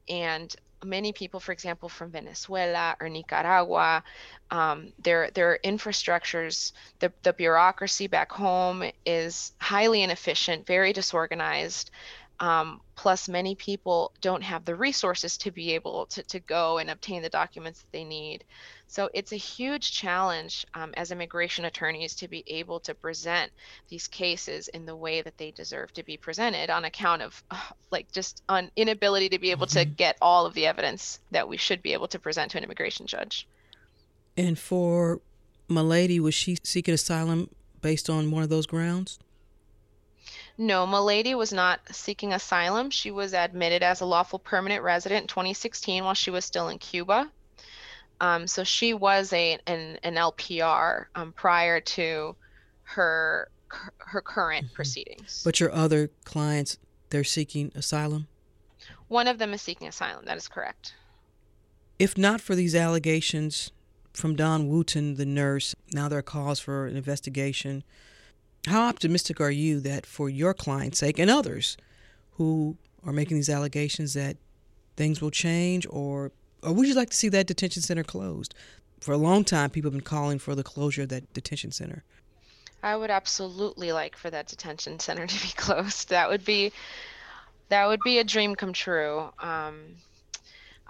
and 0.09 0.55
many 0.83 1.13
people, 1.13 1.39
for 1.39 1.51
example, 1.51 1.89
from 1.89 2.11
Venezuela 2.11 2.95
or 2.99 3.09
Nicaragua, 3.09 4.03
um, 4.49 4.91
their 4.99 5.31
their 5.31 5.59
infrastructures, 5.63 6.71
the, 6.99 7.11
the 7.23 7.33
bureaucracy 7.33 8.07
back 8.07 8.31
home 8.31 8.83
is 9.05 9.53
highly 9.59 10.03
inefficient, 10.03 10.65
very 10.65 10.93
disorganized. 10.93 11.91
Um, 12.39 12.81
plus, 12.95 13.29
many 13.29 13.53
people 13.53 14.11
don't 14.19 14.41
have 14.41 14.65
the 14.65 14.75
resources 14.75 15.37
to 15.37 15.51
be 15.51 15.75
able 15.75 16.07
to, 16.07 16.23
to 16.23 16.39
go 16.39 16.79
and 16.79 16.89
obtain 16.89 17.21
the 17.21 17.29
documents 17.29 17.81
that 17.81 17.91
they 17.91 18.03
need. 18.03 18.43
So 18.91 19.09
it's 19.13 19.31
a 19.31 19.37
huge 19.37 19.93
challenge 19.93 20.67
um, 20.73 20.93
as 20.97 21.11
immigration 21.11 21.63
attorneys 21.63 22.13
to 22.15 22.27
be 22.27 22.43
able 22.47 22.81
to 22.81 22.93
present 22.93 23.49
these 23.87 24.09
cases 24.09 24.67
in 24.67 24.85
the 24.85 24.97
way 24.97 25.21
that 25.21 25.37
they 25.37 25.51
deserve 25.51 25.93
to 25.93 26.03
be 26.03 26.17
presented 26.17 26.69
on 26.69 26.83
account 26.83 27.21
of 27.21 27.41
uh, 27.49 27.57
like 27.89 28.11
just 28.11 28.43
on 28.49 28.69
inability 28.75 29.29
to 29.29 29.39
be 29.39 29.51
able 29.51 29.65
mm-hmm. 29.65 29.79
to 29.79 29.85
get 29.85 30.17
all 30.21 30.45
of 30.45 30.53
the 30.55 30.65
evidence 30.65 31.21
that 31.31 31.47
we 31.47 31.55
should 31.55 31.81
be 31.81 31.93
able 31.93 32.09
to 32.09 32.19
present 32.19 32.51
to 32.51 32.57
an 32.57 32.65
immigration 32.65 33.07
judge. 33.07 33.47
And 34.35 34.59
for 34.59 35.21
Milady, 35.69 36.19
was 36.19 36.33
she 36.33 36.57
seeking 36.61 36.93
asylum 36.93 37.49
based 37.81 38.09
on 38.09 38.29
one 38.29 38.43
of 38.43 38.49
those 38.49 38.65
grounds? 38.65 39.19
No, 40.57 40.85
Milady 40.85 41.33
was 41.33 41.53
not 41.53 41.79
seeking 41.91 42.33
asylum. 42.33 42.89
She 42.89 43.09
was 43.09 43.33
admitted 43.33 43.83
as 43.83 44.01
a 44.01 44.05
lawful 44.05 44.37
permanent 44.37 44.83
resident 44.83 45.21
in 45.21 45.27
2016 45.29 46.03
while 46.03 46.13
she 46.13 46.29
was 46.29 46.43
still 46.43 46.67
in 46.67 46.77
Cuba. 46.77 47.31
Um, 48.21 48.45
so 48.45 48.63
she 48.63 48.93
was 48.93 49.33
a 49.33 49.57
an, 49.65 49.97
an 50.03 50.13
LPR 50.13 51.05
um, 51.15 51.33
prior 51.33 51.81
to 51.81 52.35
her 52.83 53.49
her 53.97 54.21
current 54.21 54.67
mm-hmm. 54.67 54.75
proceedings. 54.75 55.41
But 55.43 55.59
your 55.59 55.71
other 55.73 56.11
clients, 56.23 56.77
they're 57.09 57.23
seeking 57.23 57.71
asylum. 57.75 58.27
One 59.07 59.27
of 59.27 59.39
them 59.39 59.53
is 59.53 59.61
seeking 59.61 59.87
asylum. 59.87 60.25
That 60.25 60.37
is 60.37 60.47
correct. 60.47 60.93
If 61.97 62.17
not 62.17 62.41
for 62.41 62.55
these 62.55 62.75
allegations 62.75 63.71
from 64.13 64.35
Dawn 64.35 64.67
Wooten, 64.67 65.15
the 65.15 65.25
nurse, 65.25 65.75
now 65.93 66.07
there 66.07 66.19
are 66.19 66.23
calls 66.23 66.59
for 66.59 66.85
an 66.85 66.95
investigation. 66.95 67.83
How 68.67 68.87
optimistic 68.87 69.41
are 69.41 69.51
you 69.51 69.79
that 69.81 70.05
for 70.05 70.29
your 70.29 70.53
client's 70.53 70.99
sake 70.99 71.17
and 71.17 71.29
others 71.29 71.75
who 72.33 72.77
are 73.03 73.13
making 73.13 73.37
these 73.37 73.49
allegations 73.49 74.13
that 74.13 74.37
things 74.95 75.21
will 75.21 75.31
change 75.31 75.87
or 75.89 76.31
or 76.63 76.73
would 76.73 76.87
you 76.87 76.93
like 76.93 77.09
to 77.09 77.17
see 77.17 77.29
that 77.29 77.47
detention 77.47 77.81
center 77.81 78.03
closed? 78.03 78.53
For 78.99 79.13
a 79.13 79.17
long 79.17 79.43
time, 79.43 79.71
people 79.71 79.89
have 79.89 79.97
been 79.97 80.01
calling 80.01 80.37
for 80.37 80.53
the 80.53 80.63
closure 80.63 81.03
of 81.03 81.09
that 81.09 81.33
detention 81.33 81.71
center. 81.71 82.03
I 82.83 82.95
would 82.95 83.09
absolutely 83.09 83.91
like 83.91 84.15
for 84.15 84.29
that 84.29 84.47
detention 84.47 84.99
center 84.99 85.27
to 85.27 85.41
be 85.41 85.53
closed. 85.55 86.09
That 86.09 86.29
would 86.29 86.45
be 86.45 86.71
that 87.69 87.87
would 87.87 88.01
be 88.01 88.19
a 88.19 88.23
dream 88.23 88.55
come 88.55 88.73
true. 88.73 89.29
Um, 89.39 89.95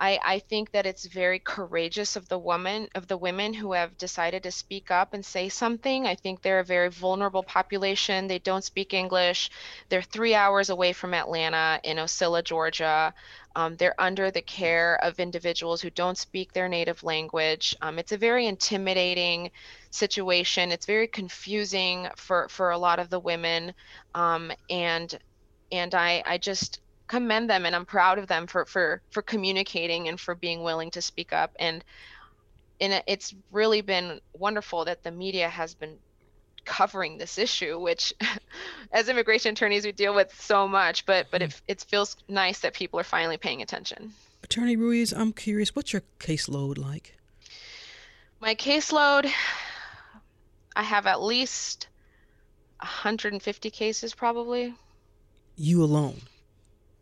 I, 0.02 0.20
I 0.26 0.40
think 0.40 0.72
that 0.72 0.88
it's 0.88 1.06
very 1.06 1.38
courageous 1.38 2.16
of 2.16 2.28
the 2.28 2.40
woman 2.40 2.90
of 2.96 3.08
the 3.08 3.18
women 3.18 3.54
who 3.54 3.74
have 3.74 4.00
decided 4.00 4.42
to 4.44 4.52
speak 4.52 4.90
up 4.90 5.14
and 5.14 5.24
say 5.24 5.48
something. 5.48 6.08
I 6.08 6.16
think 6.16 6.42
they're 6.42 6.60
a 6.60 6.66
very 6.66 6.90
vulnerable 6.90 7.44
population. 7.44 8.28
They 8.28 8.40
don't 8.40 8.64
speak 8.64 8.96
English. 8.96 9.52
They're 9.90 10.02
three 10.02 10.34
hours 10.34 10.72
away 10.72 10.94
from 10.94 11.14
Atlanta 11.14 11.80
in 11.84 11.98
Ocilla, 11.98 12.44
Georgia. 12.44 13.14
Um, 13.56 13.76
they're 13.76 14.02
under 14.02 14.32
the 14.32 14.42
care 14.42 14.96
of 15.04 15.20
individuals 15.20 15.84
who 15.84 15.92
don't 15.92 16.18
speak 16.18 16.52
their 16.52 16.68
native 16.68 17.04
language. 17.04 17.76
Um, 17.84 18.00
it's 18.00 18.12
a 18.12 18.18
very 18.18 18.48
intimidating 18.48 19.52
situation. 19.92 20.72
It's 20.72 20.88
very 20.88 21.08
confusing 21.08 22.08
for, 22.16 22.50
for 22.50 22.72
a 22.72 22.78
lot 22.78 22.98
of 22.98 23.12
the 23.12 23.20
women. 23.20 23.76
Um, 24.16 24.52
and 24.68 25.16
and 25.72 25.96
I, 25.96 26.22
I 26.26 26.38
just 26.38 26.81
commend 27.12 27.50
them 27.50 27.66
and 27.66 27.76
I'm 27.76 27.86
proud 27.86 28.20
of 28.20 28.28
them 28.28 28.48
for 28.48 28.64
for 28.66 29.02
for 29.12 29.22
communicating 29.22 30.08
and 30.08 30.18
for 30.18 30.34
being 30.34 30.64
willing 30.64 30.92
to 30.92 31.02
speak 31.02 31.34
up. 31.34 31.54
And 31.60 31.84
and 32.80 33.04
it's 33.06 33.36
really 33.52 33.82
been 33.82 34.22
wonderful 34.34 34.86
that 34.86 35.04
the 35.04 35.12
media 35.12 35.50
has 35.50 35.74
been 35.74 35.98
covering 36.64 37.18
this 37.18 37.38
issue 37.38 37.78
which 37.80 38.14
as 38.94 39.10
immigration 39.10 39.52
attorneys 39.52 39.84
we 39.84 39.92
deal 39.92 40.16
with 40.16 40.32
so 40.40 40.68
much 40.68 41.06
but 41.06 41.26
but 41.32 41.42
it, 41.42 41.62
it 41.68 41.82
feels 41.82 42.16
nice 42.30 42.60
that 42.60 42.74
people 42.74 42.98
are 43.00 43.04
finally 43.04 43.38
paying 43.38 43.62
attention. 43.62 44.14
Attorney 44.44 44.78
ruiz 44.78 45.12
i'm 45.12 45.34
curious 45.34 45.76
what's 45.76 45.92
your 45.92 46.04
caseload 46.20 46.78
like? 46.78 47.18
My 48.40 48.56
caseload 48.56 49.30
i 50.78 50.84
have 50.84 51.08
at 51.08 51.22
least 51.22 51.90
150 52.80 53.70
cases 53.70 54.16
probably. 54.16 54.74
You 55.58 55.84
alone 55.84 56.22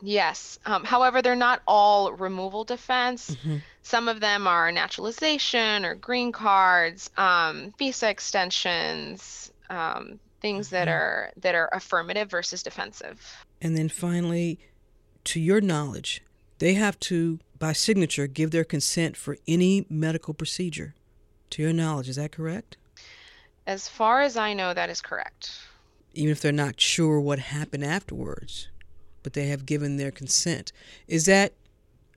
Yes. 0.02 0.60
Um, 0.66 0.84
however, 0.84 1.22
they're 1.22 1.36
not 1.36 1.62
all 1.68 2.14
removal 2.14 2.64
defense. 2.64 3.32
Mm-hmm. 3.32 3.58
Some 3.84 4.08
of 4.08 4.20
them 4.20 4.48
are 4.48 4.72
naturalization 4.72 5.86
or 5.86 5.96
green 5.96 6.32
cards, 6.32 7.10
um, 7.18 7.74
visa 7.78 8.10
extensions, 8.10 9.52
um, 9.70 10.20
things 10.42 10.68
mm-hmm. 10.68 10.76
that 10.76 10.88
are 10.88 11.32
that 11.38 11.56
are 11.56 11.70
affirmative 11.74 12.30
versus 12.30 12.64
defensive. 12.64 13.46
And 13.62 13.78
then 13.78 13.90
finally, 13.90 14.60
to 15.26 15.40
your 15.40 15.60
knowledge, 15.60 16.24
they 16.60 16.76
have 16.76 17.00
to, 17.02 17.40
by 17.58 17.74
signature, 17.74 18.28
give 18.28 18.52
their 18.52 18.64
consent 18.64 19.18
for 19.18 19.38
any 19.48 19.86
medical 19.90 20.34
procedure. 20.34 20.96
To 21.52 21.64
your 21.64 21.74
knowledge, 21.74 22.08
is 22.08 22.16
that 22.16 22.32
correct? 22.32 22.78
As 23.66 23.90
far 23.90 24.22
as 24.22 24.38
I 24.38 24.54
know, 24.54 24.74
that 24.74 24.90
is 24.90 25.02
correct. 25.02 25.60
Even 26.14 26.32
if 26.32 26.42
they're 26.42 26.52
not 26.52 26.80
sure 26.80 27.20
what 27.20 27.40
happened 27.40 27.84
afterwards 27.84 28.68
but 29.24 29.34
they 29.34 29.48
have 29.48 29.66
given 29.66 29.98
their 29.98 30.12
consent. 30.12 30.72
Is 31.08 31.26
that 31.26 31.54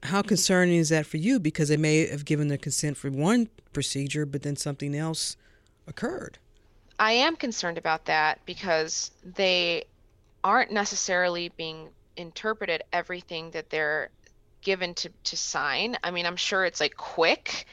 how 0.05 0.23
concerning 0.23 0.77
is 0.77 0.89
that 0.89 1.07
for 1.07 1.17
you? 1.17 1.39
Because 1.39 1.69
they 1.69 1.77
may 1.77 2.07
have 2.07 2.25
given 2.25 2.49
their 2.49 2.59
consent 2.59 2.97
for 2.97 3.11
one 3.11 3.49
procedure, 3.73 4.27
but 4.27 4.43
then 4.43 4.57
something 4.57 4.95
else 4.95 5.37
occurred. 5.87 6.39
I 6.99 7.13
am 7.13 7.37
concerned 7.37 7.79
about 7.79 8.05
that 8.07 8.41
because 8.47 9.11
they 9.25 9.85
aren't 10.45 10.73
necessarily 10.73 11.51
being 11.57 11.89
interpreted 12.17 12.83
everything 12.93 13.51
that 13.53 13.71
they're 13.71 14.11
given 14.61 14.95
to, 14.95 15.11
to 15.25 15.37
sign. 15.37 15.97
I 16.03 16.11
mean, 16.11 16.27
I'm 16.27 16.37
sure 16.37 16.65
it's 16.65 16.81
like 16.81 16.97
quick. 16.97 17.67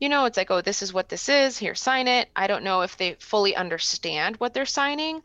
You 0.00 0.08
know, 0.08 0.24
it's 0.24 0.36
like, 0.36 0.50
oh, 0.50 0.60
this 0.60 0.82
is 0.82 0.92
what 0.92 1.08
this 1.08 1.28
is. 1.28 1.58
Here, 1.58 1.74
sign 1.74 2.08
it. 2.08 2.28
I 2.34 2.46
don't 2.46 2.64
know 2.64 2.82
if 2.82 2.96
they 2.96 3.14
fully 3.20 3.54
understand 3.54 4.36
what 4.36 4.54
they're 4.54 4.66
signing 4.66 5.22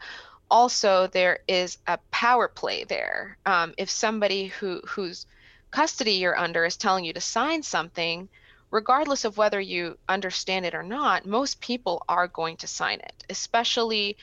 also 0.50 1.08
there 1.08 1.40
is 1.48 1.78
a 1.88 1.98
power 2.12 2.48
play 2.48 2.84
there. 2.84 3.38
Um, 3.46 3.74
if 3.78 3.90
somebody 3.90 4.48
who 4.48 4.82
whose 4.86 5.26
custody 5.72 6.14
you're 6.14 6.38
under 6.38 6.66
is 6.66 6.78
telling 6.78 7.06
you 7.06 7.14
to 7.14 7.22
sign 7.22 7.64
something, 7.64 8.30
regardless 8.72 9.26
of 9.26 9.38
whether 9.38 9.60
you 9.60 9.98
understand 10.10 10.66
it 10.66 10.74
or 10.74 10.84
not, 10.84 11.26
most 11.26 11.62
people 11.62 12.04
are 12.08 12.28
going 12.28 12.58
to 12.58 12.68
sign 12.68 13.00
it, 13.00 13.24
especially 13.30 14.18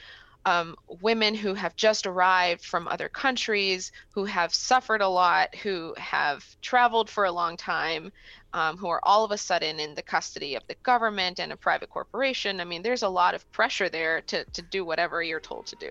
um, 0.46 0.76
women 1.00 1.34
who 1.34 1.54
have 1.54 1.76
just 1.76 2.06
arrived 2.06 2.64
from 2.64 2.86
other 2.88 3.08
countries, 3.08 3.92
who 4.10 4.24
have 4.24 4.54
suffered 4.54 5.00
a 5.00 5.08
lot, 5.08 5.54
who 5.54 5.94
have 5.96 6.44
traveled 6.60 7.08
for 7.08 7.24
a 7.24 7.32
long 7.32 7.56
time, 7.56 8.12
um, 8.52 8.76
who 8.76 8.88
are 8.88 9.00
all 9.02 9.24
of 9.24 9.30
a 9.30 9.38
sudden 9.38 9.80
in 9.80 9.94
the 9.94 10.02
custody 10.02 10.54
of 10.54 10.62
the 10.68 10.76
government 10.82 11.40
and 11.40 11.52
a 11.52 11.56
private 11.56 11.90
corporation. 11.90 12.60
I 12.60 12.64
mean, 12.64 12.82
there's 12.82 13.02
a 13.02 13.08
lot 13.08 13.34
of 13.34 13.50
pressure 13.52 13.88
there 13.88 14.20
to, 14.22 14.44
to 14.44 14.62
do 14.62 14.84
whatever 14.84 15.22
you're 15.22 15.40
told 15.40 15.66
to 15.66 15.76
do. 15.76 15.90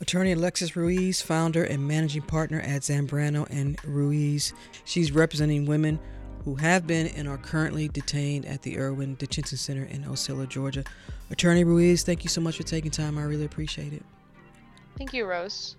Attorney 0.00 0.32
Alexis 0.32 0.76
Ruiz, 0.76 1.20
founder 1.20 1.64
and 1.64 1.86
managing 1.86 2.22
partner 2.22 2.60
at 2.60 2.82
Zambrano 2.82 3.48
and 3.50 3.84
Ruiz. 3.84 4.54
She's 4.84 5.10
representing 5.10 5.66
women 5.66 5.98
who 6.48 6.54
have 6.54 6.86
been 6.86 7.08
and 7.08 7.28
are 7.28 7.36
currently 7.36 7.88
detained 7.88 8.46
at 8.46 8.62
the 8.62 8.78
Irwin 8.78 9.16
Detention 9.16 9.58
Center 9.58 9.84
in 9.84 10.04
Ocilla, 10.04 10.48
Georgia. 10.48 10.82
Attorney 11.30 11.62
Ruiz, 11.62 12.04
thank 12.04 12.24
you 12.24 12.30
so 12.30 12.40
much 12.40 12.56
for 12.56 12.62
taking 12.62 12.90
time. 12.90 13.18
I 13.18 13.24
really 13.24 13.44
appreciate 13.44 13.92
it. 13.92 14.02
Thank 14.96 15.12
you, 15.12 15.26
Rose. 15.26 15.76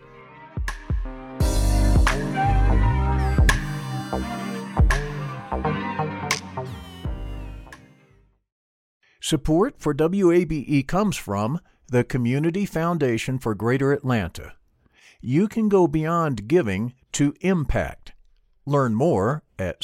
Support 9.20 9.80
for 9.80 9.96
WABE 9.96 10.88
comes 10.88 11.18
from 11.18 11.60
the 11.88 12.04
Community 12.04 12.68
Foundation 12.68 13.40
for 13.40 13.56
Greater 13.56 13.92
Atlanta. 13.92 14.54
You 15.20 15.48
can 15.48 15.68
go 15.68 15.88
beyond 15.88 16.48
giving 16.48 16.94
to 17.14 17.34
impact. 17.42 18.14
Learn 18.68 18.94
more 18.94 19.42
at 19.58 19.84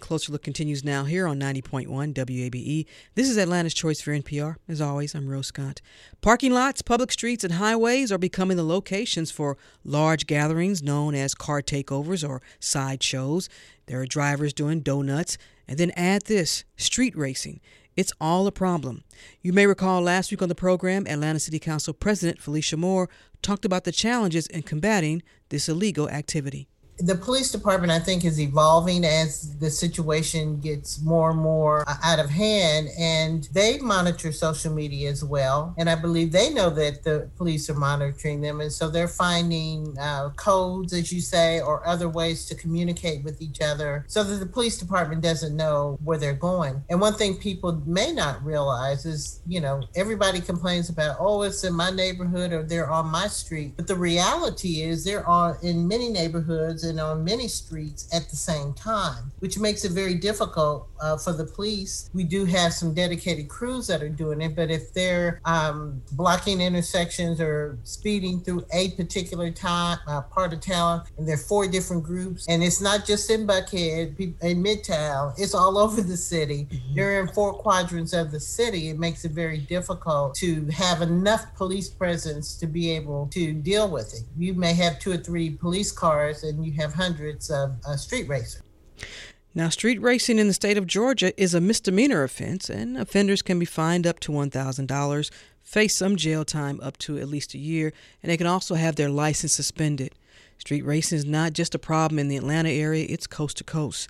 Closer 0.00 0.32
Look 0.32 0.42
continues 0.42 0.82
now 0.82 1.04
here 1.04 1.26
on 1.26 1.38
90.1 1.38 1.86
WABE. 1.86 2.86
This 3.14 3.28
is 3.28 3.36
Atlanta's 3.36 3.74
Choice 3.74 4.00
for 4.00 4.10
NPR. 4.10 4.56
As 4.66 4.80
always, 4.80 5.14
I'm 5.14 5.28
Rose 5.28 5.48
Scott. 5.48 5.80
Parking 6.20 6.52
lots, 6.52 6.82
public 6.82 7.12
streets, 7.12 7.44
and 7.44 7.54
highways 7.54 8.10
are 8.10 8.18
becoming 8.18 8.56
the 8.56 8.64
locations 8.64 9.30
for 9.30 9.56
large 9.84 10.26
gatherings 10.26 10.82
known 10.82 11.14
as 11.14 11.34
car 11.34 11.62
takeovers 11.62 12.28
or 12.28 12.42
sideshows. 12.58 13.48
There 13.86 14.00
are 14.00 14.06
drivers 14.06 14.52
doing 14.52 14.80
donuts. 14.80 15.38
And 15.68 15.78
then 15.78 15.92
add 15.94 16.22
this 16.22 16.64
street 16.76 17.16
racing. 17.16 17.60
It's 17.94 18.12
all 18.20 18.48
a 18.48 18.52
problem. 18.52 19.04
You 19.40 19.52
may 19.52 19.66
recall 19.66 20.02
last 20.02 20.32
week 20.32 20.42
on 20.42 20.48
the 20.48 20.54
program, 20.56 21.06
Atlanta 21.06 21.38
City 21.38 21.60
Council 21.60 21.94
President 21.94 22.40
Felicia 22.40 22.76
Moore 22.76 23.08
talked 23.40 23.64
about 23.64 23.84
the 23.84 23.92
challenges 23.92 24.48
in 24.48 24.62
combating 24.62 25.22
this 25.50 25.68
illegal 25.68 26.08
activity 26.08 26.66
the 27.00 27.14
police 27.14 27.50
department, 27.50 27.92
I 27.92 27.98
think, 27.98 28.24
is 28.24 28.40
evolving 28.40 29.04
as 29.04 29.56
the 29.58 29.70
situation 29.70 30.60
gets 30.60 31.00
more 31.00 31.30
and 31.30 31.40
more 31.40 31.88
uh, 31.88 31.96
out 32.02 32.18
of 32.18 32.28
hand, 32.28 32.88
and 32.98 33.48
they 33.52 33.78
monitor 33.78 34.32
social 34.32 34.72
media 34.72 35.10
as 35.10 35.24
well. 35.24 35.74
And 35.78 35.88
I 35.88 35.94
believe 35.94 36.32
they 36.32 36.50
know 36.50 36.70
that 36.70 37.02
the 37.02 37.30
police 37.36 37.70
are 37.70 37.74
monitoring 37.74 38.40
them, 38.40 38.60
and 38.60 38.72
so 38.72 38.88
they're 38.88 39.08
finding 39.08 39.96
uh, 39.98 40.30
codes, 40.30 40.92
as 40.92 41.12
you 41.12 41.20
say, 41.20 41.60
or 41.60 41.86
other 41.86 42.08
ways 42.08 42.46
to 42.46 42.54
communicate 42.54 43.24
with 43.24 43.40
each 43.40 43.60
other, 43.60 44.04
so 44.06 44.22
that 44.22 44.36
the 44.36 44.46
police 44.46 44.78
department 44.78 45.22
doesn't 45.22 45.56
know 45.56 45.98
where 46.04 46.18
they're 46.18 46.32
going. 46.34 46.82
And 46.90 47.00
one 47.00 47.14
thing 47.14 47.36
people 47.36 47.82
may 47.86 48.12
not 48.12 48.44
realize 48.44 49.06
is, 49.06 49.40
you 49.46 49.60
know, 49.60 49.82
everybody 49.94 50.40
complains 50.40 50.90
about, 50.90 51.16
oh, 51.18 51.42
it's 51.42 51.64
in 51.64 51.74
my 51.74 51.90
neighborhood 51.90 52.52
or 52.52 52.62
they're 52.62 52.90
on 52.90 53.06
my 53.06 53.26
street, 53.26 53.74
but 53.76 53.86
the 53.86 53.96
reality 53.96 54.82
is 54.82 55.04
they're 55.04 55.26
on 55.26 55.56
in 55.62 55.88
many 55.88 56.10
neighborhoods 56.10 56.84
and 56.90 57.00
on 57.00 57.24
many 57.24 57.48
streets 57.48 58.08
at 58.12 58.28
the 58.28 58.36
same 58.36 58.74
time, 58.74 59.32
which 59.38 59.58
makes 59.58 59.84
it 59.84 59.92
very 59.92 60.14
difficult 60.14 60.88
uh, 61.00 61.16
for 61.16 61.32
the 61.32 61.44
police. 61.44 62.10
We 62.12 62.24
do 62.24 62.44
have 62.44 62.72
some 62.74 62.92
dedicated 62.92 63.48
crews 63.48 63.86
that 63.86 64.02
are 64.02 64.08
doing 64.08 64.42
it, 64.42 64.54
but 64.54 64.70
if 64.70 64.92
they're 64.92 65.40
um, 65.44 66.02
blocking 66.12 66.60
intersections 66.60 67.40
or 67.40 67.78
speeding 67.84 68.40
through 68.40 68.64
a 68.72 68.90
particular 68.90 69.50
time, 69.50 69.98
uh, 70.06 70.20
part 70.22 70.52
of 70.52 70.60
town, 70.60 71.04
and 71.16 71.26
there 71.26 71.34
are 71.34 71.38
four 71.38 71.66
different 71.66 72.02
groups, 72.02 72.46
and 72.48 72.62
it's 72.62 72.80
not 72.80 73.06
just 73.06 73.30
in 73.30 73.46
Buckhead, 73.46 74.18
in 74.18 74.62
Midtown, 74.62 75.32
it's 75.38 75.54
all 75.54 75.78
over 75.84 76.02
the 76.02 76.16
city. 76.16 76.66
Mm-hmm. 76.70 76.94
They're 76.94 77.20
in 77.20 77.28
four 77.28 77.54
quadrants 77.54 78.12
of 78.12 78.30
the 78.30 78.40
city. 78.40 78.90
It 78.90 78.98
makes 78.98 79.24
it 79.24 79.32
very 79.32 79.58
difficult 79.58 80.34
to 80.36 80.66
have 80.66 81.02
enough 81.02 81.54
police 81.54 81.88
presence 81.88 82.56
to 82.56 82.66
be 82.66 82.90
able 82.90 83.28
to 83.28 83.52
deal 83.52 83.88
with 83.88 84.14
it. 84.14 84.24
You 84.36 84.54
may 84.54 84.74
have 84.74 84.98
two 84.98 85.12
or 85.12 85.16
three 85.16 85.50
police 85.50 85.92
cars, 85.92 86.42
and 86.42 86.64
you 86.64 86.72
have 86.80 86.94
hundreds 86.94 87.50
of 87.50 87.76
uh, 87.86 87.96
street 87.96 88.28
racers. 88.28 88.62
Now, 89.52 89.68
street 89.68 90.00
racing 90.00 90.38
in 90.38 90.46
the 90.46 90.54
state 90.54 90.78
of 90.78 90.86
Georgia 90.86 91.38
is 91.40 91.54
a 91.54 91.60
misdemeanor 91.60 92.22
offense, 92.22 92.70
and 92.70 92.96
offenders 92.96 93.42
can 93.42 93.58
be 93.58 93.64
fined 93.64 94.06
up 94.06 94.20
to 94.20 94.32
$1,000, 94.32 95.30
face 95.60 95.96
some 95.96 96.14
jail 96.14 96.44
time 96.44 96.78
up 96.80 96.96
to 96.98 97.18
at 97.18 97.28
least 97.28 97.54
a 97.54 97.58
year, 97.58 97.92
and 98.22 98.30
they 98.30 98.36
can 98.36 98.46
also 98.46 98.76
have 98.76 98.94
their 98.94 99.10
license 99.10 99.52
suspended. 99.52 100.14
Street 100.58 100.84
racing 100.84 101.18
is 101.18 101.24
not 101.24 101.52
just 101.52 101.74
a 101.74 101.80
problem 101.80 102.18
in 102.20 102.28
the 102.28 102.36
Atlanta 102.36 102.70
area, 102.70 103.06
it's 103.08 103.26
coast 103.26 103.56
to 103.56 103.64
coast. 103.64 104.08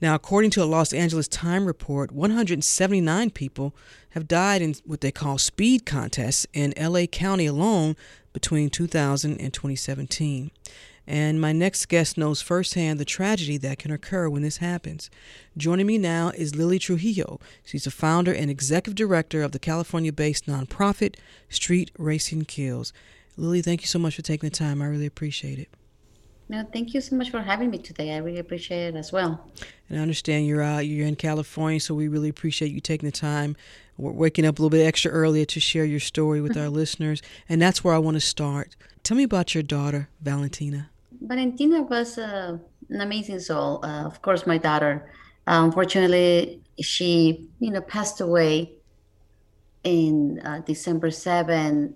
Now, 0.00 0.14
according 0.14 0.52
to 0.52 0.62
a 0.62 0.64
Los 0.64 0.92
Angeles 0.92 1.28
Times 1.28 1.66
report, 1.66 2.12
179 2.12 3.30
people 3.30 3.74
have 4.10 4.28
died 4.28 4.62
in 4.62 4.74
what 4.86 5.00
they 5.00 5.10
call 5.10 5.38
speed 5.38 5.84
contests 5.84 6.46
in 6.54 6.72
LA 6.80 7.06
County 7.06 7.46
alone 7.46 7.96
between 8.32 8.70
2000 8.70 9.38
and 9.38 9.52
2017. 9.52 10.50
And 11.10 11.40
my 11.40 11.52
next 11.52 11.86
guest 11.88 12.18
knows 12.18 12.42
firsthand 12.42 13.00
the 13.00 13.04
tragedy 13.06 13.56
that 13.56 13.78
can 13.78 13.90
occur 13.90 14.28
when 14.28 14.42
this 14.42 14.58
happens. 14.58 15.08
Joining 15.56 15.86
me 15.86 15.96
now 15.96 16.32
is 16.36 16.54
Lily 16.54 16.78
Trujillo. 16.78 17.40
She's 17.64 17.84
the 17.84 17.90
founder 17.90 18.30
and 18.30 18.50
executive 18.50 18.94
director 18.94 19.42
of 19.42 19.52
the 19.52 19.58
California 19.58 20.12
based 20.12 20.44
nonprofit 20.44 21.16
Street 21.48 21.90
Racing 21.96 22.44
Kills. 22.44 22.92
Lily, 23.38 23.62
thank 23.62 23.80
you 23.80 23.86
so 23.86 23.98
much 23.98 24.16
for 24.16 24.22
taking 24.22 24.50
the 24.50 24.54
time. 24.54 24.82
I 24.82 24.84
really 24.84 25.06
appreciate 25.06 25.58
it. 25.58 25.70
No, 26.50 26.66
thank 26.74 26.92
you 26.92 27.00
so 27.00 27.16
much 27.16 27.30
for 27.30 27.40
having 27.40 27.70
me 27.70 27.78
today. 27.78 28.14
I 28.14 28.18
really 28.18 28.38
appreciate 28.38 28.88
it 28.88 28.94
as 28.94 29.10
well. 29.10 29.50
And 29.88 29.98
I 29.98 30.02
understand 30.02 30.46
you're 30.46 30.62
uh, 30.62 30.80
you're 30.80 31.06
in 31.06 31.16
California, 31.16 31.80
so 31.80 31.94
we 31.94 32.08
really 32.08 32.28
appreciate 32.28 32.70
you 32.70 32.80
taking 32.80 33.06
the 33.06 33.16
time. 33.16 33.56
We're 33.96 34.12
waking 34.12 34.44
up 34.44 34.58
a 34.58 34.62
little 34.62 34.70
bit 34.70 34.86
extra 34.86 35.10
earlier 35.10 35.46
to 35.46 35.60
share 35.60 35.84
your 35.86 36.00
story 36.00 36.42
with 36.42 36.56
our 36.56 36.68
listeners, 36.80 37.22
and 37.48 37.62
that's 37.62 37.82
where 37.82 37.94
I 37.94 37.98
want 37.98 38.16
to 38.16 38.20
start. 38.20 38.76
Tell 39.02 39.16
me 39.16 39.22
about 39.22 39.54
your 39.54 39.62
daughter, 39.62 40.10
Valentina. 40.20 40.90
Valentina 41.20 41.82
was 41.82 42.18
uh, 42.18 42.58
an 42.90 43.00
amazing 43.00 43.40
soul. 43.40 43.84
Uh, 43.84 44.04
of 44.04 44.22
course, 44.22 44.46
my 44.46 44.58
daughter. 44.58 45.10
Uh, 45.46 45.62
unfortunately, 45.64 46.60
she, 46.80 47.48
you 47.58 47.70
know, 47.70 47.80
passed 47.80 48.20
away 48.20 48.72
in 49.84 50.40
uh, 50.44 50.60
December 50.60 51.10
7, 51.10 51.94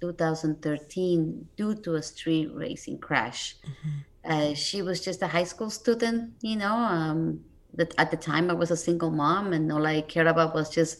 2013, 0.00 1.48
due 1.56 1.74
to 1.74 1.94
a 1.94 2.02
street 2.02 2.50
racing 2.54 2.98
crash. 2.98 3.56
Mm-hmm. 3.64 4.32
Uh, 4.32 4.54
she 4.54 4.82
was 4.82 5.00
just 5.00 5.22
a 5.22 5.26
high 5.26 5.44
school 5.44 5.70
student, 5.70 6.32
you 6.40 6.56
know. 6.56 6.74
Um, 6.74 7.40
that 7.74 7.94
at 7.98 8.10
the 8.10 8.16
time, 8.16 8.50
I 8.50 8.54
was 8.54 8.70
a 8.70 8.76
single 8.76 9.10
mom, 9.10 9.52
and 9.52 9.70
all 9.72 9.86
I 9.86 10.02
cared 10.02 10.26
about 10.26 10.54
was 10.54 10.68
just 10.70 10.98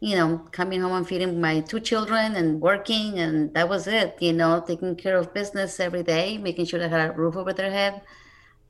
you 0.00 0.16
know, 0.16 0.38
coming 0.50 0.80
home 0.80 0.92
and 0.92 1.06
feeding 1.06 1.40
my 1.40 1.60
two 1.60 1.78
children 1.78 2.34
and 2.34 2.60
working, 2.60 3.18
and 3.18 3.52
that 3.54 3.68
was 3.68 3.86
it. 3.86 4.16
You 4.20 4.32
know, 4.32 4.64
taking 4.66 4.96
care 4.96 5.16
of 5.16 5.32
business 5.34 5.78
every 5.78 6.02
day, 6.02 6.38
making 6.38 6.64
sure 6.66 6.80
they 6.80 6.88
had 6.88 7.10
a 7.10 7.12
roof 7.12 7.36
over 7.36 7.52
their 7.52 7.70
head. 7.70 8.00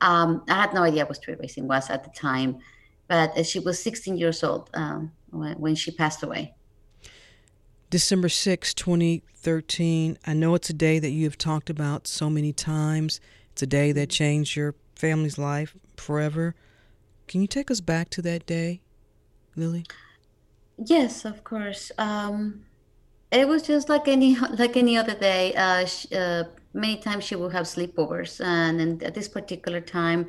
Um, 0.00 0.42
I 0.48 0.54
had 0.54 0.74
no 0.74 0.82
idea 0.82 1.06
what 1.06 1.16
street 1.16 1.38
racing 1.38 1.68
was 1.68 1.88
at 1.88 2.04
the 2.04 2.10
time, 2.10 2.58
but 3.06 3.46
she 3.46 3.60
was 3.60 3.80
16 3.82 4.16
years 4.16 4.42
old 4.42 4.70
um, 4.74 5.12
when, 5.30 5.54
when 5.60 5.74
she 5.74 5.90
passed 5.90 6.22
away. 6.22 6.54
December 7.90 8.28
6, 8.28 8.74
2013. 8.74 10.18
I 10.26 10.32
know 10.32 10.54
it's 10.54 10.70
a 10.70 10.74
day 10.74 10.98
that 10.98 11.10
you 11.10 11.24
have 11.24 11.38
talked 11.38 11.70
about 11.70 12.06
so 12.06 12.30
many 12.30 12.52
times. 12.52 13.20
It's 13.52 13.62
a 13.62 13.66
day 13.66 13.92
that 13.92 14.10
changed 14.10 14.56
your 14.56 14.74
family's 14.94 15.38
life 15.38 15.76
forever. 15.96 16.54
Can 17.28 17.40
you 17.40 17.46
take 17.46 17.70
us 17.70 17.80
back 17.80 18.08
to 18.10 18.22
that 18.22 18.46
day, 18.46 18.80
Lily? 19.54 19.84
Yes, 20.84 21.24
of 21.24 21.44
course. 21.44 21.92
Um, 21.98 22.64
it 23.32 23.48
was 23.48 23.62
just 23.62 23.88
like 23.88 24.08
any 24.08 24.36
like 24.58 24.76
any 24.76 24.96
other 24.98 25.14
day. 25.14 25.54
Uh, 25.54 25.84
sh 25.86 26.06
uh, 26.12 26.44
many 26.74 26.98
times 26.98 27.24
she 27.24 27.36
will 27.36 27.50
have 27.50 27.66
sleepovers, 27.66 28.40
and, 28.44 28.80
and 28.80 29.02
at 29.02 29.14
this 29.14 29.28
particular 29.28 29.80
time, 29.80 30.28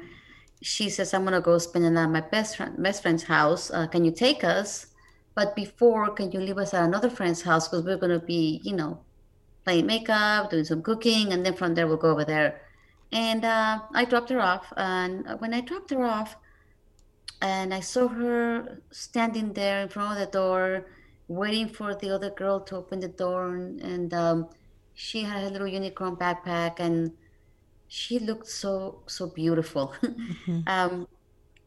she 0.61 0.89
says, 0.89 1.13
"I'm 1.13 1.23
gonna 1.25 1.41
go 1.41 1.57
spend 1.59 1.85
the 1.85 1.91
night 1.91 2.05
at 2.05 2.11
my 2.11 2.21
best 2.21 2.57
friend 2.57 2.81
best 2.83 3.01
friend's 3.03 3.23
house. 3.23 3.71
Uh, 3.71 3.87
can 3.87 4.05
you 4.05 4.11
take 4.11 4.43
us? 4.43 4.87
But 5.35 5.55
before, 5.55 6.11
can 6.11 6.31
you 6.31 6.41
leave 6.41 6.57
us 6.59 6.73
at 6.73 6.83
another 6.85 7.09
friend's 7.09 7.43
house 7.43 7.67
because 7.67 7.85
we're 7.85 7.97
gonna 7.97 8.19
be, 8.19 8.61
you 8.63 8.75
know, 8.75 9.05
playing 9.65 9.87
makeup, 9.87 10.49
doing 10.51 10.65
some 10.65 10.83
cooking, 10.83 11.33
and 11.33 11.45
then 11.45 11.55
from 11.55 11.75
there 11.75 11.87
we'll 11.87 11.97
go 11.97 12.11
over 12.11 12.25
there." 12.25 12.61
And 13.13 13.45
uh, 13.45 13.81
I 13.93 14.05
dropped 14.05 14.29
her 14.31 14.41
off, 14.41 14.73
and 14.77 15.27
when 15.39 15.53
I 15.53 15.61
dropped 15.61 15.91
her 15.91 16.05
off 16.05 16.37
and 17.41 17.73
I 17.73 17.79
saw 17.79 18.07
her 18.07 18.81
standing 18.91 19.53
there 19.53 19.81
in 19.81 19.89
front 19.89 20.13
of 20.13 20.25
the 20.25 20.31
door, 20.31 20.85
waiting 21.27 21.67
for 21.67 21.95
the 21.95 22.11
other 22.11 22.29
girl 22.29 22.59
to 22.61 22.75
open 22.75 22.99
the 22.99 23.07
door. 23.07 23.55
And, 23.55 23.81
and 23.81 24.13
um, 24.13 24.49
she 24.93 25.23
had 25.23 25.43
a 25.43 25.49
little 25.49 25.67
unicorn 25.67 26.15
backpack, 26.15 26.79
and 26.79 27.11
she 27.87 28.19
looked 28.19 28.47
so 28.47 29.03
so 29.07 29.27
beautiful. 29.27 29.93
Mm-hmm. 30.03 30.61
um, 30.67 31.07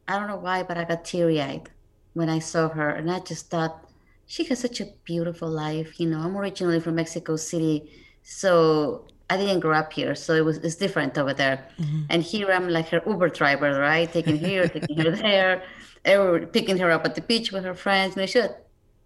I 0.09 0.19
don't 0.19 0.29
know 0.29 0.37
why, 0.37 0.63
but 0.63 0.77
I 0.77 0.85
got 0.85 1.05
teary 1.05 1.41
eyed 1.41 1.71
when 2.15 2.29
I 2.29 2.39
saw 2.39 2.69
her, 2.69 2.91
and 2.91 3.11
I 3.11 3.21
just 3.21 3.51
thought, 3.51 3.89
she 4.27 4.45
has 4.45 4.61
such 4.61 4.81
a 4.81 4.87
beautiful 5.05 5.49
life. 5.49 5.99
You 6.01 6.09
know, 6.11 6.21
I'm 6.21 6.37
originally 6.37 6.81
from 6.81 6.97
Mexico 6.97 7.37
City, 7.37 7.91
so 8.23 9.07
I 9.31 9.37
didn't 9.37 9.61
grow 9.61 9.77
up 9.77 9.93
here, 9.93 10.15
so 10.15 10.35
it 10.35 10.45
was 10.45 10.59
it's 10.59 10.77
different 10.77 11.17
over 11.17 11.33
there. 11.33 11.67
Mm-hmm. 11.79 12.03
And 12.11 12.23
here 12.23 12.51
I'm 12.53 12.69
like 12.69 12.89
her 12.89 13.03
Uber 13.07 13.31
driver, 13.31 13.79
right? 13.79 14.13
Taking 14.13 14.37
here, 14.37 14.69
taking 14.77 14.99
her 14.99 15.11
there, 15.13 15.63
or 16.07 16.41
picking 16.47 16.77
her 16.79 16.91
up 16.91 17.05
at 17.05 17.15
the 17.15 17.23
beach 17.23 17.51
with 17.51 17.65
her 17.65 17.75
friends. 17.75 18.17
You 18.17 18.23
know, 18.23 18.27
she's 18.27 18.45
a 18.45 18.57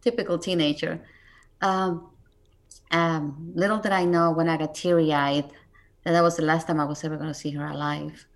typical 0.02 0.38
teenager. 0.38 1.00
Um, 1.60 2.10
um, 2.90 3.52
little 3.54 3.78
did 3.78 3.92
I 3.92 4.04
know 4.04 4.32
when 4.32 4.48
I 4.48 4.56
got 4.56 4.74
teary 4.74 5.12
eyed 5.12 5.50
that 6.04 6.12
that 6.12 6.22
was 6.22 6.36
the 6.36 6.42
last 6.42 6.66
time 6.66 6.80
I 6.80 6.84
was 6.84 7.04
ever 7.04 7.16
going 7.16 7.28
to 7.28 7.34
see 7.34 7.50
her 7.50 7.66
alive. 7.66 8.26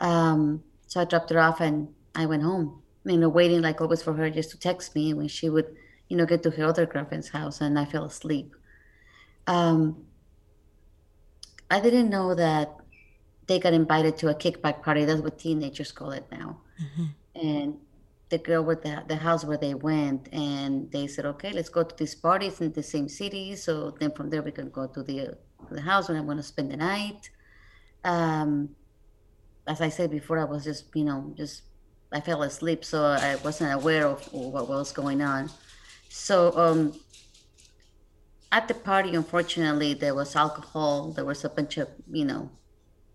Um, 0.00 0.62
so 0.86 1.00
I 1.00 1.04
dropped 1.04 1.30
her 1.30 1.38
off 1.38 1.60
and 1.60 1.88
I 2.14 2.26
went 2.26 2.42
home. 2.42 2.82
You 3.04 3.18
know, 3.18 3.28
waiting 3.28 3.60
like 3.60 3.80
always 3.80 4.02
for 4.02 4.14
her 4.14 4.30
just 4.30 4.50
to 4.50 4.58
text 4.58 4.94
me 4.94 5.12
when 5.12 5.28
she 5.28 5.50
would, 5.50 5.76
you 6.08 6.16
know, 6.16 6.24
get 6.24 6.42
to 6.42 6.50
her 6.50 6.64
other 6.64 6.86
girlfriend's 6.86 7.28
house, 7.28 7.60
and 7.60 7.78
I 7.78 7.84
fell 7.84 8.04
asleep. 8.04 8.54
Um, 9.46 10.06
I 11.74 11.80
didn't 11.80 12.08
know 12.08 12.36
that 12.36 12.76
they 13.48 13.58
got 13.58 13.72
invited 13.72 14.16
to 14.18 14.28
a 14.28 14.34
kickback 14.34 14.80
party. 14.80 15.04
That's 15.04 15.20
what 15.20 15.40
teenagers 15.40 15.90
call 15.90 16.12
it 16.12 16.24
now. 16.30 16.60
Mm-hmm. 16.80 17.06
And 17.48 17.76
the 18.28 18.38
girl 18.38 18.62
with 18.62 18.82
the, 18.84 19.02
the 19.08 19.16
house 19.16 19.44
where 19.44 19.56
they 19.56 19.74
went, 19.74 20.28
and 20.32 20.88
they 20.92 21.08
said, 21.08 21.26
okay, 21.26 21.50
let's 21.50 21.68
go 21.68 21.82
to 21.82 21.96
these 21.96 22.14
parties 22.14 22.60
in 22.60 22.72
the 22.72 22.82
same 22.82 23.08
city. 23.08 23.56
So 23.56 23.90
then 23.98 24.12
from 24.12 24.30
there 24.30 24.40
we 24.40 24.52
can 24.52 24.70
go 24.70 24.86
to 24.86 25.02
the 25.02 25.36
the 25.70 25.80
house 25.80 26.08
where 26.08 26.18
I'm 26.18 26.26
going 26.26 26.36
to 26.36 26.48
spend 26.54 26.70
the 26.70 26.76
night. 26.76 27.30
Um, 28.04 28.52
as 29.66 29.80
I 29.80 29.88
said 29.88 30.10
before, 30.12 30.38
I 30.38 30.44
was 30.44 30.62
just 30.62 30.84
you 30.94 31.04
know 31.04 31.34
just 31.36 31.62
I 32.12 32.20
fell 32.20 32.42
asleep, 32.44 32.84
so 32.84 32.98
I 33.04 33.34
wasn't 33.46 33.72
aware 33.72 34.06
of 34.06 34.20
what 34.32 34.68
was 34.68 34.92
going 34.92 35.22
on. 35.22 35.50
So 36.08 36.56
um, 36.56 36.92
at 38.54 38.68
the 38.68 38.74
party, 38.74 39.16
unfortunately, 39.16 39.94
there 39.94 40.14
was 40.14 40.36
alcohol. 40.36 41.10
There 41.10 41.24
was 41.24 41.44
a 41.44 41.48
bunch 41.48 41.76
of, 41.76 41.88
you 42.08 42.24
know, 42.24 42.48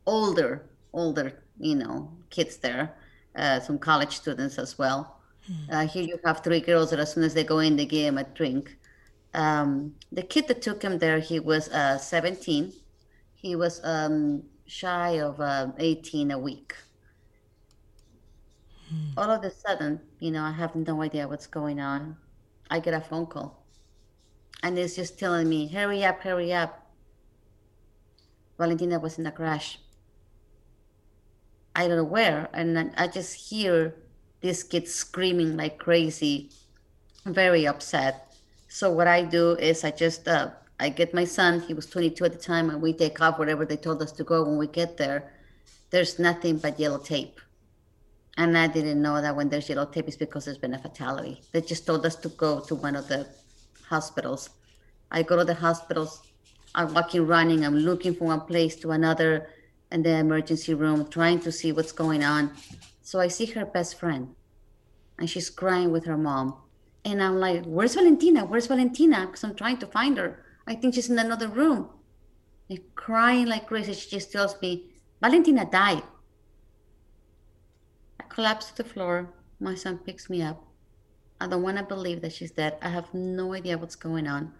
older, 0.06 0.69
older, 0.91 1.32
you 1.58 1.75
know, 1.75 2.12
kids 2.30 2.58
there, 2.58 2.93
uh, 3.38 3.62
some 3.62 3.80
college 3.80 4.17
students 4.17 4.60
as 4.60 4.78
well. 4.78 5.21
Hmm. 5.47 5.73
Uh, 5.73 5.88
here 5.88 6.04
you 6.04 6.19
have 6.25 6.43
three 6.43 6.60
girls 6.60 6.89
that 6.89 6.99
as 6.99 7.13
soon 7.13 7.23
as 7.23 7.34
they 7.34 7.45
go 7.45 7.60
in, 7.60 7.78
they 7.78 7.86
give 7.86 8.04
them 8.04 8.17
a 8.17 8.25
drink. 8.25 8.78
Um, 9.34 9.95
the 10.12 10.23
kid 10.23 10.49
that 10.49 10.62
took 10.62 10.82
him 10.82 10.97
there, 10.97 11.19
he 11.19 11.39
was 11.39 11.69
uh, 11.69 11.97
17. 11.97 12.73
He 13.36 13.56
was 13.56 13.80
um, 13.86 14.43
shy 14.65 15.21
of 15.21 15.39
uh, 15.39 15.71
18 15.78 16.32
a 16.32 16.38
week. 16.38 16.75
Hmm. 18.89 19.17
All 19.17 19.32
of 19.32 19.41
a 19.45 19.52
sudden, 19.52 20.02
you 20.19 20.32
know, 20.32 20.43
I 20.43 20.52
have 20.52 20.75
no 20.75 21.02
idea 21.02 21.30
what's 21.30 21.47
going 21.47 21.80
on. 21.80 22.17
I 22.69 22.82
get 22.82 22.93
a 22.93 22.99
phone 22.99 23.25
call 23.25 23.59
and 24.63 24.78
it's 24.78 24.95
just 24.95 25.19
telling 25.19 25.48
me, 25.48 25.67
hurry 25.67 26.04
up, 26.04 26.22
hurry 26.22 26.54
up. 26.54 26.86
Valentina 28.58 29.00
was 29.00 29.17
in 29.17 29.26
a 29.26 29.32
crash. 29.32 29.80
I 31.76 31.88
don't 31.88 31.98
know 31.98 32.04
where, 32.04 32.50
and 32.54 32.93
I 32.98 33.08
just 33.08 33.50
hear 33.50 33.95
this 34.41 34.63
kid 34.63 34.88
screaming 34.88 35.56
like 35.56 35.78
crazy, 35.78 36.50
very 37.26 37.67
upset. 37.67 38.36
So 38.67 38.91
what 38.91 39.08
I 39.08 39.24
do 39.24 39.52
is 39.54 39.84
I 39.84 39.91
just 39.91 40.28
uh, 40.28 40.50
I 40.80 40.89
get 40.89 41.13
my 41.13 41.26
son. 41.26 41.62
He 41.62 41.74
was 41.74 41.86
22 41.86 42.26
at 42.26 42.34
the 42.34 42.38
time, 42.38 42.69
and 42.69 42.82
we 42.82 42.93
take 42.93 43.22
off 43.22 43.39
wherever 43.39 43.65
they 43.65 43.78
told 43.78 44.02
us 44.02 44.12
to 44.13 44.24
go. 44.24 44.43
When 44.43 44.58
we 44.58 44.67
get 44.67 44.98
there, 44.98 45.32
there's 45.89 46.19
nothing 46.19 46.58
but 46.58 46.80
yellow 46.80 46.98
tape. 46.98 47.39
And 48.38 48.58
I 48.58 48.67
didn't 48.67 49.02
know 49.02 49.22
that 49.22 49.36
when 49.36 49.50
there's 49.50 49.67
yellow 49.69 49.86
tape, 49.86 50.08
it's 50.08 50.17
because 50.17 50.45
there's 50.45 50.58
been 50.58 50.74
a 50.74 50.80
fatality. 50.80 51.41
They 51.52 51.62
just 51.62 51.86
told 51.86 52.06
us 52.06 52.15
to 52.17 52.30
go 52.30 52.62
to 52.62 52.76
one 52.76 52.95
of 52.95 53.08
the 53.08 53.28
hospitals. 53.89 54.49
I 55.12 55.23
go 55.23 55.36
to 55.38 55.43
the 55.43 55.56
hospitals. 55.56 56.21
I'm 56.75 56.93
walking, 56.93 57.25
running. 57.25 57.65
I'm 57.65 57.75
looking 57.75 58.13
from 58.13 58.28
one 58.28 58.41
place 58.41 58.75
to 58.78 58.91
another 58.91 59.49
in 59.91 60.04
the 60.04 60.15
emergency 60.17 60.73
room, 60.73 61.10
trying 61.10 61.39
to 61.41 61.52
see 61.52 61.71
what's 61.71 61.91
going 61.91 62.23
on. 62.23 62.52
So 63.02 63.19
I 63.19 63.28
see 63.28 63.47
her 63.47 63.65
best 63.65 63.99
friend, 63.99 64.36
and 65.17 65.28
she's 65.28 65.49
crying 65.49 65.91
with 65.91 66.06
her 66.06 66.17
mom. 66.17 66.56
And 67.04 67.23
I'm 67.23 67.39
like, 67.39 67.65
"Where's 67.65 67.95
Valentina? 67.95 68.45
Where's 68.45 68.67
Valentina?" 68.67 69.25
Because 69.25 69.43
I'm 69.43 69.56
trying 69.56 69.80
to 69.80 69.88
find 69.88 70.17
her. 70.17 70.45
I 70.67 70.75
think 70.75 70.93
she's 70.93 71.10
in 71.10 71.17
another 71.17 71.47
room. 71.47 71.89
And 72.69 72.80
crying 72.93 73.47
like 73.47 73.65
crazy. 73.65 73.93
She 73.93 74.10
just 74.12 74.32
tells 74.32 74.62
me, 74.62 74.93
"Valentina 75.21 75.65
died." 75.65 76.04
I 78.19 78.23
collapse 78.30 78.65
to 78.67 78.78
the 78.78 78.89
floor. 78.93 79.34
My 79.60 79.73
son 79.73 79.97
picks 79.97 80.30
me 80.30 80.43
up. 80.43 80.68
I 81.41 81.47
don't 81.47 81.62
want 81.62 81.78
to 81.78 81.84
believe 81.84 82.21
that 82.21 82.34
she's 82.34 82.52
dead. 82.52 82.78
I 82.82 82.89
have 82.89 83.13
no 83.13 83.54
idea 83.54 83.78
what's 83.78 83.95
going 83.95 84.28
on. 84.28 84.54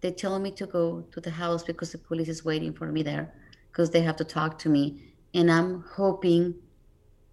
They 0.00 0.12
tell 0.12 0.38
me 0.38 0.50
to 0.52 0.66
go 0.66 1.02
to 1.12 1.20
the 1.20 1.30
house 1.30 1.62
because 1.62 1.92
the 1.92 1.98
police 1.98 2.28
is 2.28 2.44
waiting 2.44 2.72
for 2.72 2.90
me 2.90 3.02
there 3.02 3.34
because 3.70 3.90
they 3.90 4.00
have 4.00 4.16
to 4.16 4.24
talk 4.24 4.58
to 4.60 4.68
me. 4.68 5.14
And 5.34 5.50
I'm 5.50 5.84
hoping, 5.96 6.54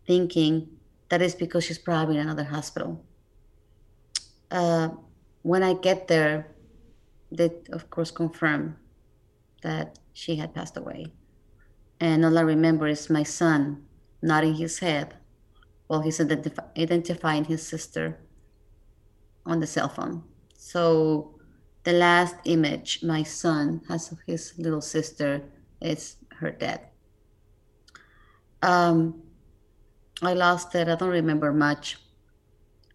thinking 0.06 0.68
that 1.10 1.22
is 1.22 1.36
because 1.36 1.64
she's 1.64 1.78
probably 1.78 2.16
in 2.18 2.24
another 2.24 2.44
hospital. 2.44 3.04
Uh, 4.52 4.90
when 5.44 5.64
I 5.64 5.74
get 5.74 6.08
there, 6.08 6.56
they 7.32 7.52
of 7.72 7.90
course 7.90 8.12
confirm 8.12 8.78
that 9.62 10.00
she 10.14 10.36
had 10.36 10.54
passed 10.54 10.76
away. 10.76 11.14
And 12.00 12.26
all 12.26 12.38
I 12.38 12.42
remember 12.42 12.88
is 12.88 13.10
my 13.10 13.24
son 13.24 13.86
nodding 14.22 14.56
his 14.56 14.80
head 14.80 15.16
while 15.88 16.02
he's 16.02 16.20
identif- 16.20 16.78
identifying 16.78 17.46
his 17.46 17.66
sister 17.66 18.20
on 19.46 19.60
the 19.60 19.68
cell 19.68 19.90
phone. 19.90 20.24
So 20.58 21.40
the 21.84 21.94
last 21.94 22.36
image 22.46 23.04
my 23.04 23.24
son 23.24 23.82
has 23.88 24.12
of 24.12 24.20
his 24.26 24.54
little 24.58 24.82
sister 24.82 25.44
is 25.82 26.18
her 26.40 26.52
dead. 26.52 26.82
Um, 28.62 29.22
I 30.22 30.34
lost 30.34 30.74
it. 30.76 30.88
I 30.88 30.96
don't 30.96 31.10
remember 31.10 31.54
much 31.54 31.98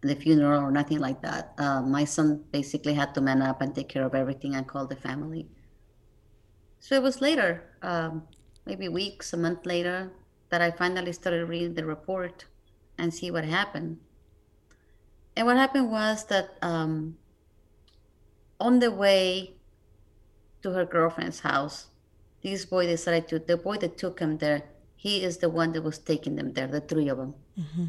the 0.01 0.15
funeral 0.15 0.61
or 0.61 0.71
nothing 0.71 0.99
like 0.99 1.21
that. 1.21 1.53
Uh, 1.57 1.81
my 1.81 2.03
son 2.03 2.43
basically 2.51 2.93
had 2.93 3.13
to 3.13 3.21
man 3.21 3.41
up 3.41 3.61
and 3.61 3.73
take 3.73 3.87
care 3.87 4.03
of 4.03 4.15
everything 4.15 4.55
and 4.55 4.67
call 4.67 4.87
the 4.87 4.95
family. 4.95 5.47
So 6.79 6.95
it 6.95 7.03
was 7.03 7.21
later, 7.21 7.63
um, 7.83 8.23
maybe 8.65 8.89
weeks, 8.89 9.33
a 9.33 9.37
month 9.37 9.65
later, 9.65 10.11
that 10.49 10.61
I 10.61 10.71
finally 10.71 11.13
started 11.13 11.45
reading 11.45 11.75
the 11.75 11.85
report 11.85 12.45
and 12.97 13.13
see 13.13 13.29
what 13.29 13.45
happened. 13.45 13.99
And 15.35 15.47
what 15.47 15.57
happened 15.57 15.91
was 15.91 16.25
that 16.25 16.57
um, 16.61 17.17
on 18.59 18.79
the 18.79 18.91
way 18.91 19.53
to 20.61 20.71
her 20.71 20.85
girlfriend's 20.85 21.39
house, 21.39 21.87
this 22.43 22.65
boy 22.65 22.87
decided 22.87 23.27
to, 23.29 23.39
the 23.39 23.57
boy 23.57 23.77
that 23.77 23.97
took 23.97 24.19
him 24.19 24.37
there, 24.37 24.63
he 24.95 25.23
is 25.23 25.37
the 25.37 25.49
one 25.49 25.71
that 25.73 25.83
was 25.83 25.97
taking 25.97 26.35
them 26.35 26.53
there, 26.53 26.67
the 26.67 26.81
three 26.81 27.07
of 27.07 27.17
them. 27.17 27.33
Mm-hmm. 27.59 27.85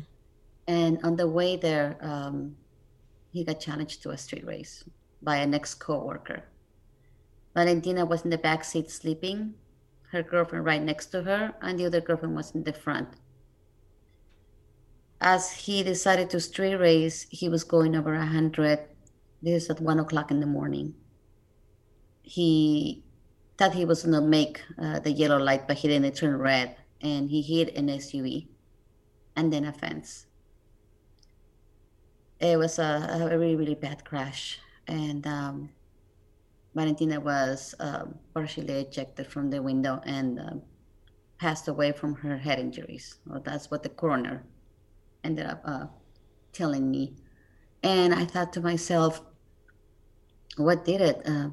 And 0.66 1.05
on 1.05 1.16
the 1.16 1.28
way 1.28 1.57
there, 1.57 1.96
um, 2.00 2.57
he 3.33 3.44
got 3.44 3.61
challenged 3.61 4.02
to 4.02 4.11
a 4.11 4.18
street 4.18 4.46
race 4.46 4.85
by 5.20 5.37
an 5.37 5.55
ex 5.55 5.74
coworker. 5.74 6.44
Valentina 7.55 8.05
was 8.05 8.22
in 8.22 8.31
the 8.31 8.38
back 8.38 8.64
seat 8.64 8.90
sleeping, 8.90 9.55
her 10.11 10.22
girlfriend 10.22 10.64
right 10.64 10.83
next 10.83 11.07
to 11.07 11.22
her, 11.22 11.55
and 11.61 11.78
the 11.78 11.87
other 11.87 12.00
girlfriend 12.00 12.35
was 12.35 12.52
in 12.52 12.64
the 12.64 12.72
front. 12.72 13.09
As 15.24 15.52
he 15.52 15.85
decided 15.85 16.30
to 16.30 16.40
street 16.40 16.74
race, 16.74 17.28
he 17.30 17.48
was 17.48 17.62
going 17.62 17.94
over 17.94 18.12
a 18.12 18.26
hundred 18.26 18.80
this 19.40 19.70
at 19.70 19.80
one 19.80 20.00
o'clock 20.00 20.32
in 20.32 20.40
the 20.40 20.46
morning. 20.46 20.94
He 22.24 23.04
thought 23.56 23.72
he 23.72 23.85
was 23.85 24.02
going 24.02 24.20
to 24.20 24.20
make 24.20 24.61
uh, 24.76 24.98
the 24.98 25.12
yellow 25.12 25.38
light, 25.38 25.68
but 25.68 25.78
he 25.78 25.87
didn't 25.87 26.16
turn 26.16 26.37
red, 26.37 26.74
and 27.00 27.30
he 27.30 27.40
hit 27.40 27.76
an 27.76 27.87
SUV 27.87 28.48
and 29.37 29.52
then 29.52 29.64
a 29.64 29.72
fence. 29.72 30.26
It 32.40 32.58
was 32.58 32.80
a, 32.80 33.30
a 33.30 33.38
really, 33.38 33.54
really 33.54 33.76
bad 33.76 34.04
crash, 34.04 34.58
and 34.88 35.24
um, 35.24 35.70
Valentina 36.74 37.20
was 37.20 37.76
um, 37.78 38.18
partially 38.35 38.74
ejected 38.74 39.28
from 39.28 39.50
the 39.50 39.62
window 39.62 40.00
and 40.04 40.40
um, 40.40 40.62
passed 41.38 41.68
away 41.68 41.92
from 41.92 42.16
her 42.16 42.38
head 42.38 42.58
injuries. 42.58 43.20
Well, 43.25 43.40
that's 43.40 43.70
what 43.70 43.85
the 43.85 43.88
coroner 43.88 44.42
ended 45.25 45.46
up 45.46 45.62
uh, 45.64 45.87
telling 46.52 46.90
me. 46.90 47.14
And 47.83 48.14
I 48.14 48.25
thought 48.25 48.52
to 48.54 48.60
myself, 48.60 49.20
what 50.56 50.85
did 50.85 51.00
it? 51.00 51.23
Uh, 51.27 51.50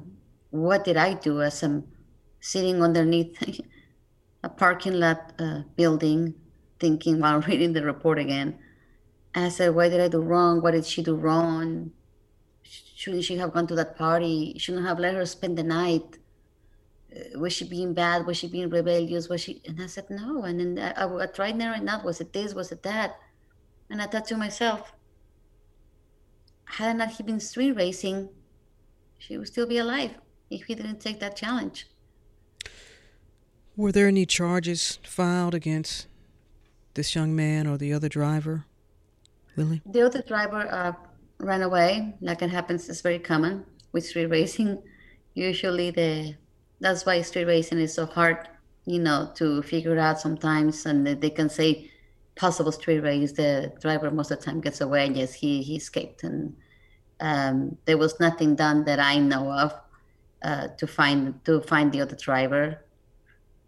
what 0.50 0.84
did 0.84 0.96
I 0.96 1.14
do 1.14 1.42
as 1.42 1.62
I'm 1.62 1.84
sitting 2.40 2.82
underneath 2.82 3.60
a 4.44 4.48
parking 4.48 4.94
lot 4.94 5.32
uh, 5.38 5.62
building, 5.76 6.34
thinking 6.78 7.20
while 7.20 7.40
reading 7.48 7.72
the 7.72 7.84
report 7.84 8.18
again? 8.18 8.58
And 9.34 9.46
I 9.46 9.48
said, 9.48 9.74
why 9.74 9.88
did 9.88 10.00
I 10.00 10.08
do 10.08 10.20
wrong? 10.20 10.60
What 10.60 10.72
did 10.72 10.84
she 10.84 11.02
do 11.02 11.14
wrong? 11.14 11.92
Shouldn't 12.62 13.24
she 13.24 13.36
have 13.38 13.52
gone 13.52 13.66
to 13.68 13.74
that 13.76 13.96
party? 13.96 14.54
Shouldn't 14.58 14.86
have 14.86 14.98
let 14.98 15.14
her 15.14 15.24
spend 15.24 15.56
the 15.56 15.62
night? 15.62 16.18
Uh, 17.14 17.38
was 17.38 17.52
she 17.52 17.64
being 17.64 17.94
bad? 17.94 18.26
Was 18.26 18.36
she 18.36 18.48
being 18.48 18.68
rebellious? 18.68 19.28
Was 19.28 19.40
she? 19.40 19.62
And 19.66 19.80
I 19.80 19.86
said, 19.86 20.10
No. 20.10 20.42
And 20.42 20.60
then 20.60 20.94
I, 20.96 21.06
I, 21.06 21.26
tried 21.26 21.56
narrowing 21.56 21.88
out 21.88 22.04
was 22.04 22.20
it 22.20 22.32
this? 22.32 22.54
Was 22.54 22.72
it 22.72 22.82
that? 22.82 23.16
And 23.90 24.00
I 24.00 24.06
thought 24.06 24.26
to 24.26 24.36
myself, 24.36 24.92
had 26.64 26.96
not 26.96 27.10
he 27.10 27.22
been 27.24 27.40
street 27.40 27.72
racing, 27.72 28.28
she 29.18 29.36
would 29.36 29.48
still 29.48 29.66
be 29.66 29.78
alive 29.78 30.12
if 30.48 30.64
he 30.64 30.74
didn't 30.74 31.00
take 31.00 31.18
that 31.20 31.36
challenge. 31.36 31.88
Were 33.76 33.92
there 33.92 34.06
any 34.06 34.26
charges 34.26 34.98
filed 35.02 35.54
against 35.54 36.06
this 36.94 37.14
young 37.14 37.34
man 37.34 37.66
or 37.66 37.76
the 37.76 37.92
other 37.92 38.08
driver, 38.08 38.66
Lily? 39.56 39.82
The 39.84 40.02
other 40.02 40.22
driver 40.22 40.68
uh, 40.70 40.92
ran 41.38 41.62
away, 41.62 42.14
like 42.20 42.42
it 42.42 42.50
happens, 42.50 42.88
it's 42.88 43.00
very 43.00 43.18
common 43.18 43.64
with 43.92 44.06
street 44.06 44.26
racing. 44.26 44.82
Usually, 45.34 45.90
the 45.90 46.36
that's 46.80 47.04
why 47.04 47.20
street 47.22 47.44
racing 47.44 47.78
is 47.78 47.92
so 47.92 48.06
hard, 48.06 48.48
you 48.86 48.98
know, 48.98 49.30
to 49.36 49.62
figure 49.62 49.98
out 49.98 50.20
sometimes, 50.20 50.86
and 50.86 51.06
they 51.06 51.30
can 51.30 51.48
say 51.48 51.89
possible 52.40 52.72
street 52.72 53.00
race. 53.00 53.32
The 53.32 53.72
driver 53.80 54.10
most 54.10 54.30
of 54.30 54.38
the 54.38 54.44
time 54.46 54.60
gets 54.62 54.80
away, 54.80 55.06
and 55.06 55.16
yes, 55.16 55.34
he 55.34 55.62
he 55.62 55.76
escaped, 55.76 56.24
and 56.24 56.56
um, 57.20 57.76
there 57.84 57.98
was 57.98 58.18
nothing 58.18 58.56
done 58.56 58.84
that 58.84 58.98
I 58.98 59.18
know 59.18 59.52
of 59.52 59.74
uh, 60.42 60.68
to 60.78 60.86
find 60.86 61.44
to 61.44 61.60
find 61.60 61.92
the 61.92 62.00
other 62.00 62.16
driver. 62.16 62.82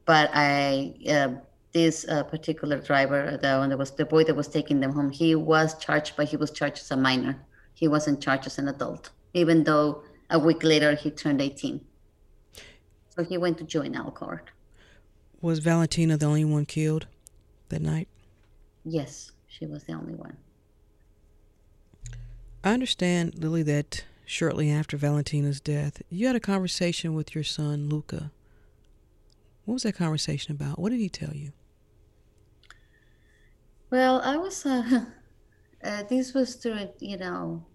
But 0.06 0.30
I 0.32 0.94
uh, 1.16 1.28
this 1.72 2.06
uh, 2.08 2.22
particular 2.24 2.78
driver, 2.80 3.38
the 3.40 3.58
one 3.58 3.68
that 3.68 3.78
was 3.78 3.90
the 3.92 4.06
boy 4.06 4.24
that 4.24 4.34
was 4.34 4.48
taking 4.48 4.80
them 4.80 4.92
home, 4.92 5.10
he 5.10 5.34
was 5.34 5.78
charged, 5.78 6.14
but 6.16 6.28
he 6.28 6.36
was 6.36 6.50
charged 6.50 6.78
as 6.78 6.90
a 6.90 6.96
minor. 6.96 7.36
He 7.74 7.88
wasn't 7.88 8.22
charged 8.22 8.46
as 8.46 8.58
an 8.58 8.68
adult, 8.68 9.10
even 9.34 9.64
though 9.64 10.02
a 10.30 10.38
week 10.38 10.62
later 10.64 10.94
he 10.94 11.10
turned 11.10 11.40
18. 11.40 11.80
So 13.14 13.22
he 13.22 13.36
went 13.36 13.58
to 13.58 13.64
juvenile 13.64 14.10
court. 14.10 14.50
Was 15.42 15.58
Valentina 15.58 16.16
the 16.16 16.26
only 16.26 16.44
one 16.44 16.64
killed 16.64 17.06
that 17.68 17.82
night? 17.82 18.08
Yes, 18.84 19.32
she 19.46 19.66
was 19.66 19.84
the 19.84 19.92
only 19.92 20.14
one. 20.14 20.36
I 22.64 22.72
understand, 22.72 23.38
Lily, 23.38 23.62
that 23.64 24.04
shortly 24.24 24.70
after 24.70 24.96
Valentina's 24.96 25.60
death, 25.60 26.02
you 26.10 26.26
had 26.26 26.36
a 26.36 26.40
conversation 26.40 27.14
with 27.14 27.34
your 27.34 27.44
son, 27.44 27.88
Luca. 27.88 28.30
What 29.64 29.74
was 29.74 29.82
that 29.84 29.94
conversation 29.96 30.52
about? 30.52 30.78
What 30.78 30.90
did 30.90 31.00
he 31.00 31.08
tell 31.08 31.34
you? 31.34 31.52
Well, 33.90 34.20
I 34.22 34.36
was, 34.36 34.64
uh, 34.66 35.06
uh, 35.84 36.02
this 36.04 36.34
was 36.34 36.56
during, 36.56 36.90
you 36.98 37.16
know, 37.16 37.66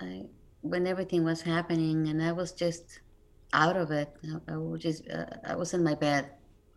I, 0.00 0.26
when 0.62 0.86
everything 0.86 1.24
was 1.24 1.42
happening, 1.42 2.08
and 2.08 2.22
I 2.22 2.32
was 2.32 2.52
just 2.52 3.00
out 3.52 3.76
of 3.76 3.90
it. 3.90 4.14
I, 4.24 4.54
I 4.54 4.56
was 4.56 4.82
just, 4.82 5.08
uh, 5.08 5.26
I 5.44 5.56
was 5.56 5.74
in 5.74 5.82
my 5.84 5.94
bed 5.94 6.30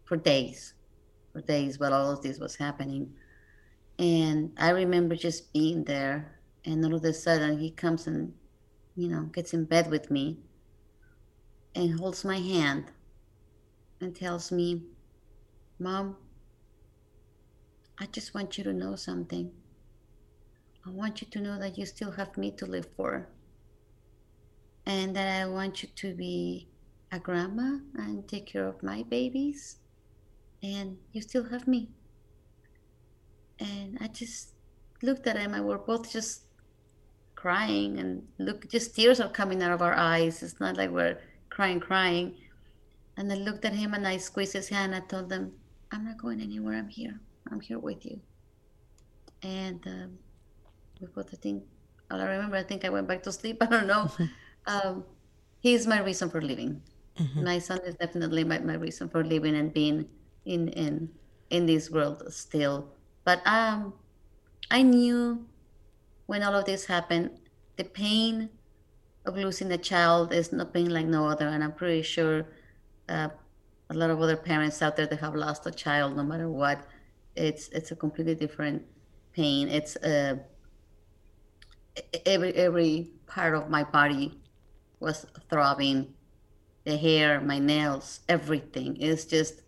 for 0.06 0.18
days, 0.18 0.74
days 1.42 1.80
while 1.80 1.94
all 1.94 2.12
of 2.12 2.22
this 2.22 2.40
was 2.40 2.56
happening. 2.56 3.14
And 3.98 4.52
I 4.58 4.70
remember 4.72 5.16
just 5.16 5.54
being 5.54 5.84
there 5.84 6.36
and 6.66 6.84
all 6.84 6.96
of 6.96 7.04
a 7.04 7.14
sudden 7.14 7.60
he 7.60 7.72
comes 7.72 8.08
and 8.08 8.34
you 8.96 9.08
know 9.08 9.24
gets 9.24 9.54
in 9.54 9.66
bed 9.66 9.90
with 9.90 10.10
me 10.10 10.40
and 11.76 12.00
holds 12.00 12.26
my 12.26 12.38
hand 12.38 12.86
and 14.02 14.16
tells 14.16 14.52
me 14.52 14.82
mom 15.80 16.16
i 18.00 18.06
just 18.08 18.34
want 18.34 18.58
you 18.58 18.64
to 18.64 18.74
know 18.74 18.96
something 18.96 19.52
i 20.86 20.90
want 20.90 21.22
you 21.22 21.28
to 21.30 21.40
know 21.40 21.60
that 21.60 21.78
you 21.78 21.86
still 21.86 22.12
have 22.12 22.36
me 22.38 22.52
to 22.52 22.66
live 22.66 22.88
for 22.96 23.28
and 24.86 25.16
that 25.16 25.42
i 25.42 25.46
want 25.46 25.84
you 25.84 25.90
to 25.96 26.14
be 26.14 26.68
a 27.12 27.20
grandma 27.20 27.78
and 27.96 28.28
take 28.28 28.46
care 28.48 28.68
of 28.68 28.82
my 28.82 29.04
babies 29.04 29.78
and 30.62 30.98
you 31.12 31.22
still 31.22 31.44
have 31.50 31.68
me. 31.68 31.90
And 33.60 33.98
i 34.02 34.08
just 34.08 34.54
looked 35.02 35.28
at 35.28 35.38
him 35.38 35.54
and 35.54 35.66
we're 35.66 35.78
both 35.78 36.12
just 36.12 36.42
crying 37.36 38.00
and 38.00 38.24
look 38.40 38.68
just 38.70 38.96
tears 38.96 39.20
are 39.20 39.30
coming 39.30 39.62
out 39.62 39.72
of 39.72 39.82
our 39.82 39.94
eyes. 39.94 40.44
It's 40.44 40.60
not 40.60 40.78
like 40.78 40.90
we're 40.90 41.20
crying 41.50 41.80
crying. 41.80 42.36
And 43.18 43.32
i 43.32 43.36
looked 43.36 43.66
at 43.66 43.74
him 43.74 43.94
and 43.94 44.08
i 44.08 44.18
squeezed 44.18 44.54
his 44.54 44.70
hand 44.70 44.94
i 44.94 45.00
told 45.00 45.32
him 45.32 45.54
i'm 45.92 46.06
not 46.06 46.18
going 46.18 46.42
anywhere. 46.42 46.78
I'm 46.78 46.90
here. 46.90 47.20
I'm 47.52 47.62
here 47.62 47.80
with 47.80 48.06
you. 48.06 48.20
And 49.44 49.86
um, 49.88 50.18
we 51.00 51.08
both 51.08 51.30
i 51.34 51.38
think 51.38 51.64
all 52.12 52.20
i 52.20 52.26
remember 52.26 52.58
i 52.58 52.64
think 52.64 52.84
i 52.84 52.90
went 52.90 53.08
back 53.08 53.24
to 53.24 53.32
sleep. 53.32 53.58
I 53.62 53.68
don't 53.68 53.88
know. 53.88 54.12
Um, 54.68 55.04
he's 55.60 55.86
my 55.86 56.00
reason 56.00 56.28
for 56.32 56.42
living 56.42 56.82
mm-hmm. 57.20 57.44
my 57.44 57.60
son 57.60 57.80
is 57.86 57.96
definitely 57.96 58.44
my, 58.44 58.60
my 58.60 58.76
reason 58.76 59.10
for 59.10 59.24
living 59.24 59.56
and 59.56 59.74
being 59.74 60.08
in 60.46 60.68
in 60.70 61.10
in 61.50 61.66
this 61.66 61.90
world 61.90 62.24
still 62.32 62.90
but 63.24 63.46
um 63.46 63.94
i 64.72 64.82
knew 64.82 65.46
when 66.26 66.44
all 66.44 66.56
of 66.56 66.66
this 66.66 66.86
happened, 66.86 67.30
the 67.78 67.84
pain 67.84 68.50
of 69.26 69.36
losing 69.36 69.72
a 69.72 69.78
child 69.78 70.34
is 70.34 70.52
not 70.52 70.74
pain 70.74 70.90
like 70.90 71.06
no 71.06 71.28
other. 71.28 71.48
And 71.48 71.64
I'm 71.64 71.74
pretty 71.74 72.02
sure 72.02 72.46
uh, 73.10 73.30
a 73.90 73.94
lot 73.94 74.10
of 74.10 74.22
other 74.22 74.38
parents 74.38 74.82
out 74.82 74.96
there 74.96 75.08
that 75.08 75.20
have 75.20 75.36
lost 75.36 75.66
a 75.66 75.72
child, 75.72 76.16
no 76.16 76.24
matter 76.24 76.50
what, 76.50 76.86
it's 77.36 77.68
it's 77.70 77.92
a 77.92 77.96
completely 77.96 78.36
different 78.36 78.84
pain. 79.34 79.68
It's 79.70 79.96
uh, 79.98 80.38
every 82.26 82.54
every 82.56 83.10
part 83.28 83.54
of 83.54 83.70
my 83.70 83.84
body 83.84 84.40
was 85.00 85.26
throbbing, 85.50 86.14
the 86.86 86.98
hair, 86.98 87.42
my 87.42 87.60
nails, 87.60 88.22
everything. 88.30 88.98
It's 89.00 89.26
just 89.26 89.62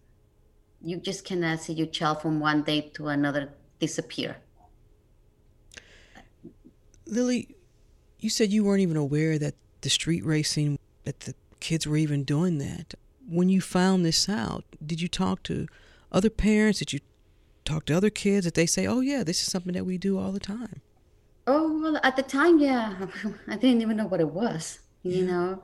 you 0.87 0.97
just 0.97 1.25
cannot 1.25 1.59
see 1.59 1.73
your 1.73 1.87
child 1.87 2.21
from 2.21 2.39
one 2.39 2.63
day 2.63 2.81
to 2.95 3.07
another 3.07 3.49
disappear 3.79 4.37
Lily, 7.09 7.55
you 8.19 8.29
said 8.29 8.51
you 8.51 8.63
weren't 8.63 8.81
even 8.81 8.97
aware 8.97 9.39
that 9.39 9.55
the 9.81 9.89
street 9.89 10.25
racing, 10.25 10.77
that 11.05 11.21
the 11.21 11.35
kids 11.59 11.87
were 11.87 11.97
even 11.97 12.23
doing 12.23 12.57
that. 12.57 12.95
When 13.27 13.49
you 13.49 13.61
found 13.61 14.05
this 14.05 14.27
out, 14.27 14.63
did 14.85 15.01
you 15.01 15.07
talk 15.07 15.43
to 15.43 15.67
other 16.11 16.29
parents? 16.29 16.79
Did 16.79 16.93
you 16.93 16.99
talk 17.65 17.85
to 17.85 17.95
other 17.95 18.09
kids? 18.09 18.45
that 18.45 18.55
they 18.55 18.65
say, 18.65 18.87
oh, 18.87 18.99
yeah, 18.99 19.23
this 19.23 19.41
is 19.41 19.51
something 19.51 19.73
that 19.73 19.85
we 19.85 19.97
do 19.97 20.17
all 20.17 20.31
the 20.31 20.39
time? 20.39 20.81
Oh, 21.45 21.79
well, 21.81 21.99
at 22.03 22.15
the 22.15 22.23
time, 22.23 22.59
yeah. 22.59 23.07
I 23.47 23.55
didn't 23.55 23.81
even 23.81 23.97
know 23.97 24.07
what 24.07 24.19
it 24.19 24.29
was, 24.29 24.79
you 25.03 25.23
yeah. 25.23 25.31
know. 25.31 25.63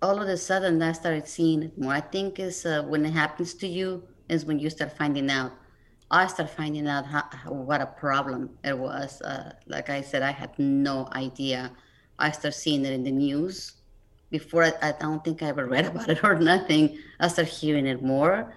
All 0.00 0.22
of 0.22 0.28
a 0.28 0.36
sudden, 0.36 0.80
I 0.80 0.92
started 0.92 1.26
seeing 1.26 1.64
it 1.64 1.78
more. 1.78 1.92
I 1.92 2.00
think 2.00 2.38
is 2.38 2.64
uh, 2.64 2.84
when 2.84 3.04
it 3.04 3.12
happens 3.12 3.52
to 3.54 3.66
you 3.66 4.02
is 4.28 4.44
when 4.44 4.58
you 4.58 4.70
start 4.70 4.96
finding 4.96 5.30
out 5.30 5.52
I 6.10 6.26
started 6.26 6.54
finding 6.54 6.88
out 6.88 7.06
how, 7.06 7.24
what 7.52 7.80
a 7.80 7.86
problem 7.86 8.50
it 8.64 8.78
was. 8.78 9.20
Uh, 9.20 9.52
like 9.66 9.90
I 9.90 10.00
said, 10.00 10.22
I 10.22 10.30
had 10.30 10.58
no 10.58 11.08
idea. 11.12 11.70
I 12.18 12.30
started 12.30 12.56
seeing 12.56 12.84
it 12.84 12.92
in 12.92 13.04
the 13.04 13.10
news. 13.10 13.74
Before, 14.30 14.64
I, 14.64 14.72
I, 14.82 14.92
don't 14.98 15.22
think 15.22 15.42
I 15.42 15.46
ever 15.46 15.66
read 15.66 15.86
about 15.86 16.08
it 16.08 16.24
or 16.24 16.38
nothing. 16.38 16.98
I 17.20 17.28
started 17.28 17.52
hearing 17.52 17.86
it 17.86 18.02
more. 18.02 18.54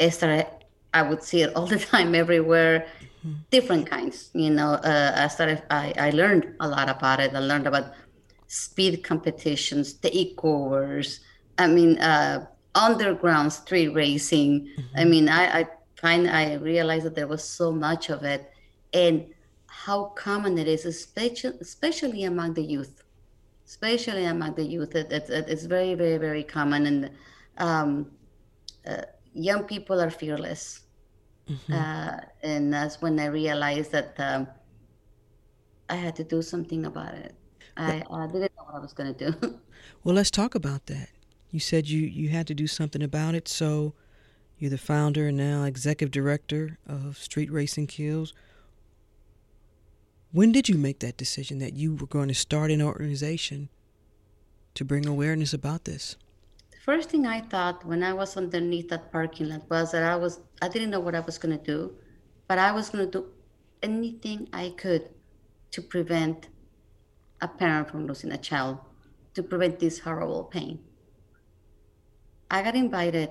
I 0.00 0.08
started, 0.08 0.46
I 0.94 1.02
would 1.02 1.22
see 1.22 1.42
it 1.42 1.54
all 1.54 1.66
the 1.66 1.78
time, 1.92 2.14
everywhere, 2.14 2.86
mm-hmm. 3.24 3.40
different 3.50 3.86
kinds. 3.88 4.30
You 4.32 4.50
know, 4.50 4.72
uh, 4.72 5.12
I 5.16 5.28
started, 5.28 5.62
I, 5.70 5.92
I 5.98 6.10
learned 6.10 6.54
a 6.60 6.68
lot 6.68 6.88
about 6.88 7.20
it. 7.20 7.34
I 7.34 7.40
learned 7.40 7.66
about 7.66 7.92
speed 8.46 9.04
competitions, 9.04 9.94
the 9.94 10.10
e-covers. 10.18 11.20
I 11.58 11.66
mean, 11.66 11.98
uh, 11.98 12.46
underground 12.76 13.52
street 13.52 13.88
racing. 13.88 14.66
Mm-hmm. 14.66 14.98
I 14.98 15.04
mean, 15.04 15.28
I, 15.28 15.60
I 15.60 15.68
kind 15.96 16.28
I 16.30 16.54
realized 16.54 17.06
that 17.06 17.14
there 17.14 17.26
was 17.26 17.42
so 17.42 17.72
much 17.72 18.10
of 18.10 18.22
it 18.22 18.52
and 18.92 19.26
how 19.66 20.04
common 20.16 20.58
it 20.58 20.68
is, 20.68 20.84
especially, 20.84 21.56
especially 21.60 22.24
among 22.24 22.54
the 22.54 22.62
youth, 22.62 23.02
especially 23.66 24.24
among 24.24 24.54
the 24.54 24.64
youth. 24.64 24.94
It, 24.94 25.12
it, 25.12 25.28
it's 25.30 25.64
very, 25.64 25.94
very, 25.94 26.18
very 26.18 26.44
common. 26.44 26.86
And 26.86 27.10
um, 27.58 28.10
uh, 28.86 29.02
young 29.32 29.64
people 29.64 30.00
are 30.00 30.10
fearless. 30.10 30.80
Mm-hmm. 31.48 31.72
Uh, 31.72 32.20
and 32.42 32.72
that's 32.72 33.00
when 33.00 33.18
I 33.20 33.26
realized 33.26 33.92
that 33.92 34.14
um, 34.18 34.48
I 35.88 35.94
had 35.94 36.16
to 36.16 36.24
do 36.24 36.42
something 36.42 36.86
about 36.86 37.14
it. 37.14 37.34
I, 37.76 38.02
I 38.10 38.26
didn't 38.26 38.52
know 38.56 38.64
what 38.64 38.74
I 38.74 38.78
was 38.78 38.92
going 38.92 39.14
to 39.14 39.30
do. 39.30 39.58
well, 40.04 40.14
let's 40.14 40.30
talk 40.30 40.54
about 40.54 40.86
that. 40.86 41.08
You 41.50 41.60
said 41.60 41.88
you, 41.88 42.00
you 42.00 42.28
had 42.28 42.46
to 42.48 42.54
do 42.54 42.66
something 42.66 43.02
about 43.02 43.34
it. 43.34 43.48
So, 43.48 43.94
you're 44.58 44.70
the 44.70 44.78
founder 44.78 45.28
and 45.28 45.36
now 45.36 45.64
executive 45.64 46.10
director 46.10 46.78
of 46.86 47.18
Street 47.18 47.50
Racing 47.52 47.88
Kills. 47.88 48.32
When 50.32 50.50
did 50.50 50.68
you 50.68 50.78
make 50.78 51.00
that 51.00 51.16
decision 51.16 51.58
that 51.58 51.74
you 51.74 51.94
were 51.94 52.06
going 52.06 52.28
to 52.28 52.34
start 52.34 52.70
an 52.70 52.80
organization 52.80 53.68
to 54.74 54.84
bring 54.84 55.06
awareness 55.06 55.52
about 55.52 55.84
this? 55.84 56.16
The 56.70 56.78
first 56.78 57.10
thing 57.10 57.26
I 57.26 57.40
thought 57.40 57.84
when 57.84 58.02
I 58.02 58.12
was 58.12 58.36
underneath 58.36 58.88
that 58.88 59.12
parking 59.12 59.50
lot 59.50 59.68
was 59.68 59.92
that 59.92 60.02
I 60.02 60.16
was 60.16 60.40
I 60.62 60.68
didn't 60.68 60.90
know 60.90 61.00
what 61.00 61.14
I 61.14 61.20
was 61.20 61.36
going 61.36 61.56
to 61.56 61.64
do, 61.64 61.94
but 62.48 62.58
I 62.58 62.72
was 62.72 62.90
going 62.90 63.04
to 63.04 63.10
do 63.10 63.26
anything 63.82 64.48
I 64.52 64.70
could 64.76 65.10
to 65.72 65.82
prevent 65.82 66.48
a 67.40 67.48
parent 67.48 67.90
from 67.90 68.06
losing 68.06 68.32
a 68.32 68.38
child, 68.38 68.78
to 69.34 69.42
prevent 69.42 69.78
this 69.78 69.98
horrible 69.98 70.44
pain. 70.44 70.78
I 72.50 72.62
got 72.62 72.74
invited 72.74 73.30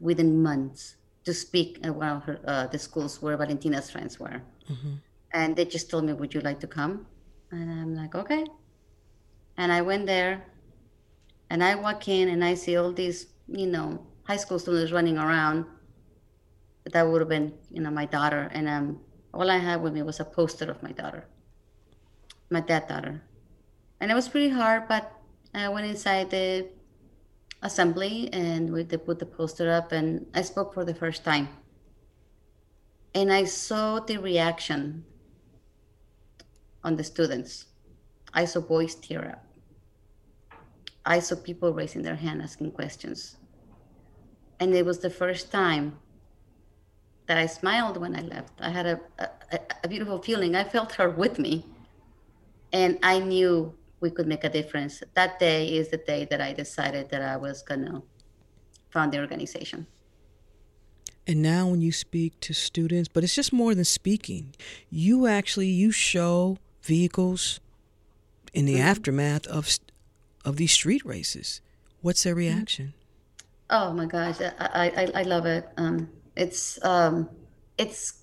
within 0.00 0.42
months 0.42 0.96
to 1.24 1.34
speak 1.34 1.80
at 1.82 1.94
one 1.94 2.08
of 2.08 2.22
her, 2.24 2.40
uh, 2.46 2.66
the 2.68 2.78
schools 2.78 3.20
where 3.20 3.36
Valentina's 3.36 3.90
friends 3.90 4.20
were. 4.20 4.42
Mm-hmm. 4.70 4.94
And 5.32 5.56
they 5.56 5.64
just 5.64 5.90
told 5.90 6.04
me, 6.04 6.12
Would 6.12 6.34
you 6.34 6.40
like 6.40 6.60
to 6.60 6.66
come? 6.66 7.06
And 7.50 7.70
I'm 7.70 7.94
like, 7.94 8.14
okay. 8.14 8.44
And 9.56 9.72
I 9.72 9.82
went 9.82 10.06
there 10.06 10.44
and 11.50 11.62
I 11.62 11.74
walk 11.74 12.08
in 12.08 12.28
and 12.28 12.44
I 12.44 12.54
see 12.54 12.76
all 12.76 12.92
these, 12.92 13.26
you 13.48 13.66
know, 13.66 14.06
high 14.24 14.36
school 14.36 14.58
students 14.58 14.92
running 14.92 15.18
around. 15.18 15.64
That 16.92 17.02
would 17.02 17.20
have 17.20 17.28
been, 17.28 17.52
you 17.70 17.80
know, 17.82 17.90
my 17.90 18.06
daughter. 18.06 18.50
And 18.52 18.68
um, 18.68 19.00
all 19.32 19.50
I 19.50 19.58
had 19.58 19.82
with 19.82 19.92
me 19.92 20.02
was 20.02 20.20
a 20.20 20.24
poster 20.24 20.70
of 20.70 20.82
my 20.82 20.92
daughter, 20.92 21.26
my 22.50 22.60
dead 22.60 22.88
daughter. 22.88 23.22
And 24.00 24.10
it 24.10 24.14
was 24.14 24.28
pretty 24.28 24.50
hard, 24.50 24.88
but 24.88 25.12
I 25.54 25.68
went 25.68 25.86
inside 25.86 26.30
the 26.30 26.68
assembly 27.62 28.28
and 28.32 28.72
we 28.72 28.82
they 28.82 28.96
put 28.96 29.18
the 29.18 29.26
poster 29.26 29.70
up 29.70 29.92
and 29.92 30.26
I 30.34 30.42
spoke 30.42 30.74
for 30.74 30.84
the 30.84 30.94
first 30.94 31.24
time. 31.24 31.48
And 33.14 33.32
I 33.32 33.44
saw 33.44 33.98
the 34.00 34.18
reaction 34.18 35.04
on 36.84 36.96
the 36.96 37.04
students. 37.04 37.66
I 38.34 38.44
saw 38.44 38.60
boys 38.60 38.94
tear 38.94 39.30
up. 39.30 39.44
I 41.04 41.20
saw 41.20 41.36
people 41.36 41.72
raising 41.72 42.02
their 42.02 42.16
hand 42.16 42.42
asking 42.42 42.72
questions. 42.72 43.36
And 44.60 44.74
it 44.74 44.84
was 44.84 44.98
the 44.98 45.10
first 45.10 45.50
time 45.50 45.98
that 47.26 47.38
I 47.38 47.46
smiled 47.46 47.96
when 47.96 48.14
I 48.16 48.20
left. 48.20 48.52
I 48.60 48.70
had 48.70 48.86
a, 48.86 49.00
a, 49.18 49.58
a 49.84 49.88
beautiful 49.88 50.20
feeling. 50.20 50.54
I 50.54 50.64
felt 50.64 50.92
her 50.92 51.08
with 51.08 51.38
me. 51.38 51.64
And 52.72 52.98
I 53.02 53.20
knew 53.20 53.74
we 54.00 54.10
could 54.10 54.26
make 54.26 54.44
a 54.44 54.48
difference. 54.48 55.02
That 55.14 55.38
day 55.38 55.68
is 55.68 55.88
the 55.88 55.96
day 55.96 56.26
that 56.30 56.40
I 56.40 56.52
decided 56.52 57.10
that 57.10 57.22
I 57.22 57.36
was 57.36 57.62
going 57.62 57.86
to 57.86 58.02
found 58.90 59.12
the 59.12 59.18
organization. 59.18 59.86
And 61.26 61.42
now 61.42 61.66
when 61.66 61.80
you 61.80 61.90
speak 61.90 62.38
to 62.40 62.54
students, 62.54 63.08
but 63.08 63.24
it's 63.24 63.34
just 63.34 63.52
more 63.52 63.74
than 63.74 63.84
speaking. 63.84 64.54
You 64.90 65.26
actually 65.26 65.66
you 65.66 65.90
show 65.90 66.58
vehicles 66.82 67.60
in 68.54 68.64
the 68.64 68.76
mm-hmm. 68.76 68.86
aftermath 68.86 69.46
of 69.48 69.78
of 70.44 70.56
these 70.56 70.72
street 70.72 71.04
races. 71.04 71.60
What's 72.00 72.22
their 72.22 72.34
mm-hmm. 72.34 72.56
reaction? 72.56 72.94
Oh 73.68 73.92
my 73.92 74.06
gosh, 74.06 74.40
I 74.40 74.92
I, 74.96 75.20
I 75.20 75.22
love 75.22 75.46
it. 75.46 75.68
Um, 75.76 76.08
it's 76.36 76.78
um, 76.84 77.28
it's 77.76 78.22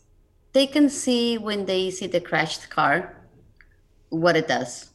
they 0.54 0.66
can 0.66 0.88
see 0.88 1.38
when 1.38 1.66
they 1.66 1.92
see 1.92 2.08
the 2.08 2.22
crashed 2.22 2.70
car 2.70 3.18
what 4.10 4.38
it 4.38 4.48
does. 4.48 4.93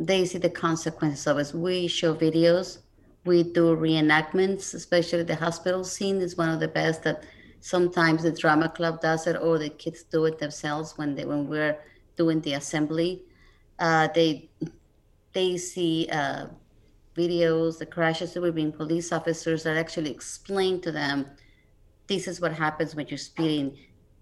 They 0.00 0.24
see 0.24 0.38
the 0.38 0.50
consequences 0.50 1.26
of 1.26 1.38
it. 1.38 1.52
We 1.54 1.88
show 1.88 2.14
videos. 2.14 2.78
We 3.24 3.42
do 3.42 3.76
reenactments, 3.76 4.74
especially 4.74 5.24
the 5.24 5.34
hospital 5.34 5.84
scene 5.84 6.20
is 6.20 6.36
one 6.36 6.50
of 6.50 6.60
the 6.60 6.68
best 6.68 7.02
that 7.02 7.24
sometimes 7.60 8.22
the 8.22 8.32
drama 8.32 8.68
club 8.68 9.00
does 9.00 9.26
it 9.26 9.36
or 9.36 9.58
the 9.58 9.70
kids 9.70 10.04
do 10.04 10.24
it 10.26 10.38
themselves 10.38 10.96
when 10.96 11.14
they 11.14 11.24
when 11.24 11.48
we're 11.48 11.78
doing 12.16 12.40
the 12.42 12.54
assembly. 12.54 13.22
Uh, 13.78 14.08
they 14.14 14.48
they 15.32 15.56
see 15.56 16.08
uh, 16.10 16.46
videos, 17.18 17.78
the 17.78 17.86
crashes 17.86 18.32
that 18.32 18.40
were 18.40 18.52
being 18.52 18.72
police 18.72 19.12
officers 19.12 19.64
that 19.64 19.76
actually 19.76 20.10
explain 20.10 20.80
to 20.80 20.92
them, 20.92 21.26
this 22.06 22.28
is 22.28 22.40
what 22.40 22.52
happens 22.52 22.94
when 22.94 23.06
you're 23.08 23.18
speeding. 23.18 23.76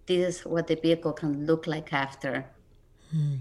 This 0.07 0.39
is 0.39 0.47
what 0.47 0.67
the 0.67 0.77
vehicle 0.77 1.13
can 1.13 1.47
look 1.47 1.67
like 1.67 1.93
after. 1.93 2.47
Hmm. 3.11 3.37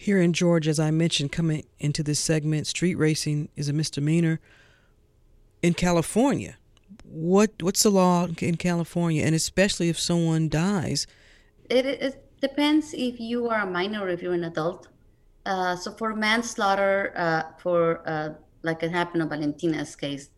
Here 0.00 0.22
in 0.22 0.32
Georgia, 0.32 0.70
as 0.70 0.78
I 0.78 0.92
mentioned, 0.92 1.32
coming 1.32 1.64
into 1.80 2.04
this 2.04 2.20
segment, 2.20 2.68
street 2.68 2.94
racing 2.94 3.48
is 3.56 3.68
a 3.68 3.72
misdemeanor. 3.72 4.38
In 5.60 5.74
California, 5.74 6.56
what 7.02 7.50
what's 7.64 7.82
the 7.82 7.90
law 7.90 8.28
in 8.38 8.56
California, 8.58 9.24
and 9.26 9.34
especially 9.34 9.88
if 9.88 9.98
someone 9.98 10.48
dies? 10.48 11.08
It, 11.68 11.84
it 11.84 12.14
depends 12.40 12.94
if 12.94 13.18
you 13.18 13.48
are 13.48 13.62
a 13.62 13.66
minor 13.66 14.04
or 14.04 14.08
if 14.08 14.22
you're 14.22 14.34
an 14.34 14.44
adult. 14.44 14.86
Uh, 15.44 15.74
so 15.74 15.90
for 15.90 16.14
manslaughter, 16.14 17.12
uh, 17.16 17.42
for 17.58 18.08
uh, 18.08 18.34
like 18.62 18.84
it 18.84 18.92
happened 18.92 19.22
in 19.22 19.28
Valentina's 19.28 19.96
case, 19.96 20.30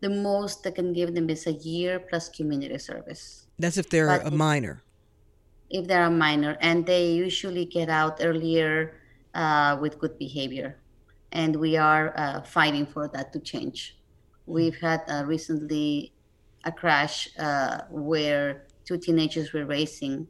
the 0.00 0.10
most 0.10 0.62
they 0.62 0.72
can 0.72 0.92
give 0.92 1.14
them 1.14 1.30
is 1.30 1.46
a 1.46 1.52
year 1.52 2.00
plus 2.00 2.28
community 2.28 2.76
service. 2.76 3.46
That's 3.58 3.78
if 3.78 3.88
they're 3.88 4.08
but 4.08 4.26
a 4.26 4.30
minor. 4.30 4.82
If 5.70 5.86
they're 5.86 6.04
a 6.04 6.10
minor, 6.10 6.56
and 6.60 6.84
they 6.84 7.12
usually 7.12 7.64
get 7.64 7.88
out 7.88 8.18
earlier 8.20 9.00
uh, 9.34 9.78
with 9.80 9.98
good 9.98 10.18
behavior, 10.18 10.76
and 11.32 11.56
we 11.56 11.76
are 11.76 12.12
uh, 12.18 12.42
fighting 12.42 12.86
for 12.86 13.08
that 13.08 13.32
to 13.32 13.38
change. 13.38 13.96
We've 14.46 14.76
had 14.76 15.02
uh, 15.08 15.24
recently 15.26 16.12
a 16.64 16.72
crash 16.72 17.28
uh, 17.38 17.82
where 17.90 18.66
two 18.84 18.98
teenagers 18.98 19.52
were 19.52 19.64
racing 19.64 20.26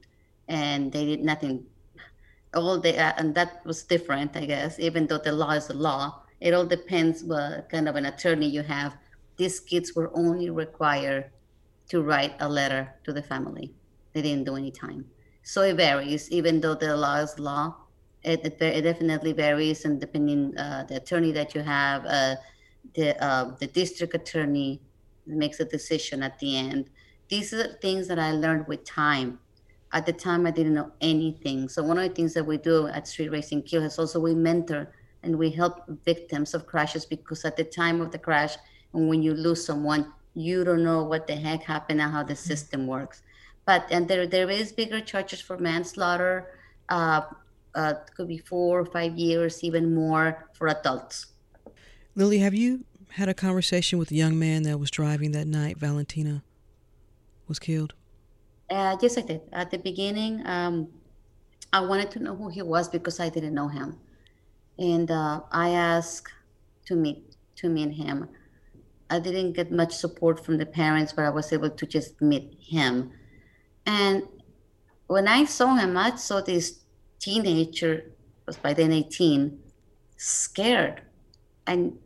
and 0.49 0.93
they 0.93 1.07
did 1.07 1.21
nothing. 1.25 1.65
All 2.55 2.79
the 2.79 2.99
uh, 2.99 3.15
and 3.17 3.35
that 3.35 3.65
was 3.65 3.85
different, 3.85 4.37
I 4.37 4.45
guess. 4.45 4.79
Even 4.79 5.07
though 5.07 5.19
the 5.19 5.33
law 5.33 5.53
is 5.53 5.69
the 5.69 5.75
law, 5.75 6.23
it 6.41 6.53
all 6.53 6.67
depends 6.67 7.23
what 7.23 7.69
kind 7.69 7.89
of 7.89 7.97
an 7.97 8.07
attorney 8.07 8.49
you 8.49 8.63
have. 8.63 8.97
These 9.37 9.61
kids 9.61 9.95
were 9.95 10.11
only 10.15 10.51
required 10.51 11.31
to 11.89 12.03
write 12.03 12.35
a 12.41 12.49
letter 12.49 12.93
to 13.05 13.13
the 13.13 13.23
family. 13.23 13.73
They 14.13 14.23
didn't 14.23 14.45
do 14.45 14.57
any 14.57 14.71
time. 14.71 15.07
So 15.51 15.63
it 15.63 15.77
varies, 15.77 16.31
even 16.31 16.61
though 16.61 16.77
the 16.77 16.97
law 16.97 17.17
is 17.17 17.35
law. 17.39 17.65
It, 18.23 18.41
it, 18.45 18.63
it 18.63 18.83
definitely 18.83 19.33
varies, 19.33 19.85
and 19.85 20.01
depending 20.01 20.57
uh, 20.57 20.85
the 20.89 20.97
attorney 21.03 21.33
that 21.33 21.55
you 21.57 21.63
have, 21.63 22.05
uh, 22.07 22.37
the 22.95 23.09
uh, 23.29 23.45
the 23.59 23.67
district 23.67 24.15
attorney 24.15 24.71
makes 25.27 25.59
a 25.59 25.65
decision 25.65 26.23
at 26.23 26.39
the 26.39 26.51
end. 26.57 26.91
These 27.29 27.53
are 27.53 27.69
things 27.83 28.07
that 28.09 28.19
I 28.19 28.31
learned 28.33 28.67
with 28.69 28.85
time. 28.85 29.41
At 29.93 30.07
the 30.07 30.13
time, 30.13 30.47
I 30.47 30.53
didn't 30.53 30.75
know 30.75 30.93
anything. 31.01 31.69
So 31.69 31.83
one 31.83 31.99
of 31.99 32.09
the 32.09 32.15
things 32.15 32.35
that 32.35 32.47
we 32.47 32.57
do 32.59 32.87
at 32.87 33.09
Street 33.09 33.31
Racing 33.31 33.63
Kill 33.65 33.83
is 33.83 33.99
also 33.99 34.21
we 34.21 34.35
mentor 34.35 34.93
and 35.25 35.37
we 35.37 35.51
help 35.51 35.75
victims 36.05 36.55
of 36.55 36.67
crashes 36.67 37.05
because 37.05 37.45
at 37.45 37.57
the 37.57 37.65
time 37.65 38.01
of 38.01 38.13
the 38.13 38.19
crash 38.19 38.55
and 38.95 39.09
when 39.09 39.21
you 39.23 39.35
lose 39.35 39.65
someone, 39.67 40.13
you 40.35 40.63
don't 40.63 40.85
know 40.85 41.03
what 41.03 41.27
the 41.27 41.35
heck 41.35 41.63
happened 41.65 42.01
and 42.01 42.13
how 42.13 42.23
the 42.23 42.37
system 42.37 42.87
works. 42.87 43.23
But 43.71 43.87
and 43.93 44.09
there 44.09 44.27
there 44.27 44.51
is 44.51 44.73
bigger 44.73 45.01
charges 45.01 45.41
for 45.41 45.57
manslaughter. 45.57 46.35
Uh, 46.89 47.21
uh, 47.77 47.95
could 48.17 48.27
be 48.27 48.39
four 48.39 48.81
or 48.81 48.85
five 48.85 49.13
years, 49.17 49.63
even 49.63 49.95
more 49.95 50.49
for 50.55 50.67
adults. 50.67 51.27
Lily, 52.17 52.39
have 52.39 52.53
you 52.53 52.85
had 53.11 53.29
a 53.29 53.35
conversation 53.47 54.01
with 54.01 54.09
the 54.09 54.17
young 54.17 54.37
man 54.37 54.65
that 54.65 54.81
was 54.81 54.91
driving 54.91 55.31
that 55.39 55.47
night 55.47 55.79
Valentina 55.79 56.43
was 57.47 57.61
killed? 57.61 57.95
Uh, 58.69 58.97
yes, 59.01 59.17
I 59.17 59.21
did. 59.21 59.43
At 59.53 59.71
the 59.71 59.79
beginning, 59.79 60.45
um, 60.47 60.89
I 61.73 61.79
wanted 61.79 62.11
to 62.15 62.19
know 62.19 62.35
who 62.35 62.49
he 62.49 62.63
was 62.63 62.89
because 62.89 63.21
I 63.21 63.29
didn't 63.29 63.55
know 63.55 63.69
him, 63.69 63.89
and 64.81 65.09
uh, 65.13 65.43
I 65.53 65.69
asked 65.71 66.33
to 66.87 66.97
meet 66.97 67.37
to 67.61 67.69
meet 67.69 67.93
him. 67.93 68.29
I 69.09 69.21
didn't 69.21 69.53
get 69.53 69.71
much 69.71 69.93
support 69.95 70.45
from 70.45 70.59
the 70.59 70.67
parents, 70.67 71.13
but 71.13 71.25
I 71.25 71.31
was 71.31 71.53
able 71.53 71.71
to 71.71 71.87
just 71.87 72.21
meet 72.21 72.59
him. 72.59 73.13
And 73.91 74.23
when 75.09 75.27
I 75.27 75.47
saw 75.47 75.75
him, 75.75 75.97
I 75.97 76.15
saw 76.15 76.41
this 76.41 76.67
teenager, 77.19 78.13
was 78.47 78.57
by 78.57 78.73
then 78.73 78.93
18, 78.93 79.59
scared 80.17 81.03
and 81.67 81.99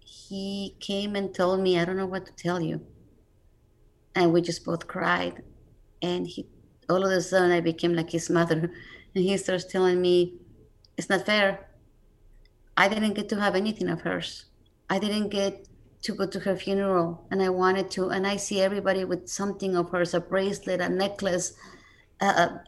he 0.00 0.76
came 0.80 1.16
and 1.16 1.34
told 1.34 1.60
me, 1.60 1.78
I 1.78 1.84
don't 1.84 1.98
know 1.98 2.06
what 2.14 2.24
to 2.24 2.32
tell 2.32 2.60
you. 2.60 2.80
And 4.14 4.32
we 4.32 4.40
just 4.40 4.64
both 4.64 4.86
cried. 4.86 5.42
And 6.00 6.26
he, 6.26 6.46
all 6.88 7.04
of 7.04 7.12
a 7.12 7.20
sudden, 7.20 7.50
I 7.50 7.60
became 7.60 7.94
like 7.94 8.10
his 8.10 8.30
mother. 8.30 8.72
And 9.14 9.24
he 9.24 9.36
starts 9.38 9.64
telling 9.64 10.00
me, 10.00 10.34
It's 10.96 11.10
not 11.10 11.26
fair. 11.26 11.68
I 12.76 12.88
didn't 12.88 13.14
get 13.14 13.28
to 13.30 13.40
have 13.40 13.56
anything 13.56 13.88
of 13.88 14.02
hers. 14.02 14.44
I 14.88 15.00
didn't 15.00 15.30
get 15.30 15.66
to 16.02 16.14
go 16.14 16.26
to 16.26 16.40
her 16.40 16.56
funeral, 16.56 17.26
and 17.30 17.42
I 17.42 17.48
wanted 17.50 17.90
to. 17.92 18.08
And 18.08 18.26
I 18.26 18.36
see 18.36 18.60
everybody 18.60 19.04
with 19.04 19.28
something 19.28 19.76
of 19.76 19.90
hers 19.90 20.14
a 20.14 20.20
bracelet, 20.20 20.80
a 20.80 20.88
necklace. 20.88 21.54
Uh, 22.20 22.58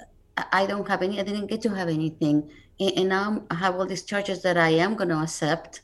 I 0.52 0.66
don't 0.66 0.88
have 0.88 1.02
any, 1.02 1.20
I 1.20 1.22
didn't 1.24 1.46
get 1.46 1.62
to 1.62 1.74
have 1.74 1.88
anything. 1.88 2.50
And, 2.80 2.92
and 2.96 3.08
now 3.08 3.42
I 3.50 3.54
have 3.56 3.76
all 3.76 3.86
these 3.86 4.04
charges 4.04 4.42
that 4.42 4.56
I 4.56 4.70
am 4.70 4.94
going 4.96 5.10
to 5.10 5.20
accept 5.20 5.82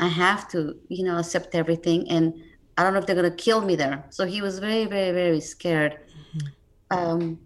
I 0.00 0.08
have 0.08 0.48
to, 0.52 0.76
you 0.88 1.04
know, 1.04 1.18
accept 1.18 1.54
everything. 1.54 2.08
And 2.08 2.42
I 2.76 2.82
don't 2.82 2.94
know 2.94 3.00
if 3.00 3.06
they're 3.06 3.14
going 3.14 3.30
to 3.30 3.36
kill 3.36 3.60
me 3.60 3.76
there. 3.76 4.04
So 4.08 4.24
he 4.24 4.40
was 4.40 4.58
very, 4.58 4.86
very, 4.86 5.12
very 5.12 5.40
scared. 5.40 5.98
Mm-hmm. 6.34 6.98
Um, 6.98 7.38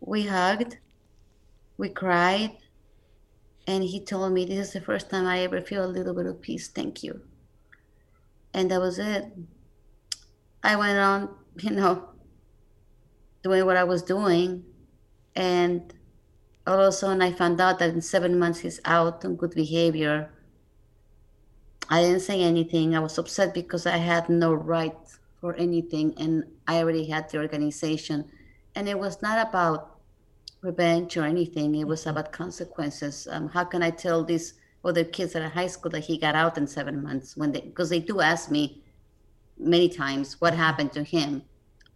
we 0.00 0.22
hugged, 0.22 0.78
we 1.76 1.90
cried, 1.90 2.56
and 3.66 3.84
he 3.84 4.00
told 4.00 4.32
me, 4.32 4.46
This 4.46 4.68
is 4.68 4.72
the 4.72 4.80
first 4.80 5.10
time 5.10 5.26
I 5.26 5.40
ever 5.40 5.60
feel 5.60 5.84
a 5.84 5.86
little 5.86 6.14
bit 6.14 6.24
of 6.24 6.40
peace. 6.40 6.68
Thank 6.68 7.04
you. 7.04 7.20
And 8.54 8.70
that 8.70 8.80
was 8.80 8.98
it. 8.98 9.26
I 10.62 10.76
went 10.76 10.98
on, 10.98 11.34
you 11.60 11.70
know, 11.70 12.08
doing 13.42 13.64
what 13.66 13.76
I 13.76 13.84
was 13.84 14.02
doing. 14.02 14.64
And 15.34 15.92
all 16.66 16.80
of 16.80 16.88
a 16.88 16.92
sudden, 16.92 17.22
I 17.22 17.32
found 17.32 17.60
out 17.60 17.78
that 17.78 17.90
in 17.90 18.00
seven 18.00 18.38
months 18.38 18.60
he's 18.60 18.80
out 18.84 19.24
on 19.24 19.36
good 19.36 19.52
behavior 19.52 20.30
I 21.90 22.02
didn't 22.02 22.20
say 22.20 22.40
anything. 22.40 22.94
I 22.94 23.00
was 23.00 23.18
upset 23.18 23.52
because 23.52 23.84
I 23.84 23.96
had 23.96 24.28
no 24.28 24.54
right 24.54 24.94
for 25.40 25.56
anything 25.56 26.14
and 26.18 26.44
I 26.68 26.78
already 26.78 27.04
had 27.06 27.28
the 27.28 27.38
organization. 27.38 28.30
And 28.76 28.88
it 28.88 28.96
was 28.96 29.20
not 29.22 29.48
about 29.48 29.98
revenge 30.62 31.16
or 31.16 31.24
anything. 31.24 31.74
It 31.74 31.88
was 31.88 32.06
about 32.06 32.30
consequences. 32.30 33.26
Um, 33.28 33.48
how 33.48 33.64
can 33.64 33.82
I 33.82 33.90
tell 33.90 34.22
these 34.22 34.54
other 34.84 35.04
kids 35.04 35.34
at 35.34 35.42
a 35.42 35.48
high 35.48 35.66
school 35.66 35.90
that 35.90 36.00
he 36.00 36.16
got 36.16 36.34
out 36.34 36.56
in 36.56 36.66
seven 36.66 37.02
months 37.02 37.36
when 37.36 37.52
they 37.52 37.60
because 37.60 37.90
they 37.90 38.00
do 38.00 38.20
ask 38.20 38.50
me 38.50 38.82
many 39.58 39.88
times 39.88 40.40
what 40.40 40.54
happened 40.54 40.92
to 40.92 41.02
him, 41.02 41.42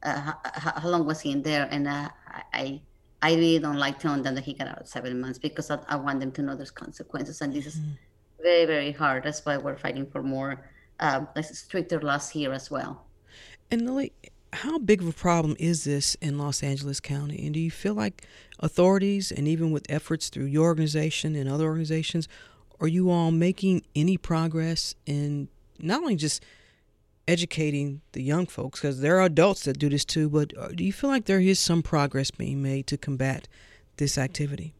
uh, 0.02 0.32
how, 0.42 0.72
how, 0.76 0.88
long 0.88 1.06
was 1.06 1.20
he 1.20 1.32
in 1.32 1.42
there, 1.42 1.66
and 1.70 1.88
uh, 1.88 2.08
I 2.52 2.80
I 3.22 3.34
really 3.34 3.58
don't 3.58 3.78
like 3.78 3.98
telling 3.98 4.22
them 4.22 4.34
that 4.34 4.44
he 4.44 4.52
got 4.52 4.68
out 4.68 4.86
seven 4.86 5.20
months 5.20 5.38
because 5.38 5.70
I, 5.70 5.78
I 5.88 5.96
want 5.96 6.20
them 6.20 6.30
to 6.32 6.42
know 6.42 6.54
there's 6.54 6.70
consequences, 6.70 7.40
and 7.40 7.54
this 7.54 7.66
is 7.66 7.76
mm-hmm. 7.76 8.42
very 8.42 8.66
very 8.66 8.92
hard. 8.92 9.24
That's 9.24 9.44
why 9.44 9.56
we're 9.56 9.78
fighting 9.78 10.06
for 10.06 10.22
more 10.22 10.64
uh, 11.00 11.24
stricter 11.42 12.00
laws 12.00 12.28
here 12.28 12.52
as 12.52 12.70
well. 12.70 13.06
And 13.70 13.86
Lily, 13.86 14.12
how 14.52 14.78
big 14.78 15.00
of 15.00 15.08
a 15.08 15.12
problem 15.12 15.56
is 15.58 15.84
this 15.84 16.16
in 16.16 16.38
Los 16.38 16.62
Angeles 16.62 17.00
County? 17.00 17.44
And 17.44 17.54
do 17.54 17.60
you 17.60 17.70
feel 17.70 17.94
like 17.94 18.26
authorities, 18.60 19.32
and 19.32 19.48
even 19.48 19.70
with 19.70 19.86
efforts 19.88 20.28
through 20.28 20.44
your 20.44 20.64
organization 20.64 21.34
and 21.34 21.48
other 21.48 21.64
organizations, 21.64 22.28
are 22.84 22.88
you 22.88 23.08
all 23.08 23.30
making 23.30 23.82
any 23.96 24.18
progress 24.18 24.94
in 25.06 25.48
not 25.78 26.02
only 26.02 26.16
just 26.16 26.44
educating 27.26 28.02
the 28.12 28.22
young 28.22 28.44
folks, 28.44 28.78
because 28.78 29.00
there 29.00 29.16
are 29.18 29.24
adults 29.24 29.64
that 29.64 29.78
do 29.78 29.88
this 29.88 30.04
too, 30.04 30.28
but 30.28 30.52
uh, 30.58 30.68
do 30.68 30.84
you 30.84 30.92
feel 30.92 31.08
like 31.08 31.24
there 31.24 31.40
is 31.40 31.58
some 31.58 31.82
progress 31.82 32.30
being 32.30 32.62
made 32.62 32.86
to 32.86 32.98
combat 32.98 33.48
this 33.96 34.18
activity? 34.18 34.74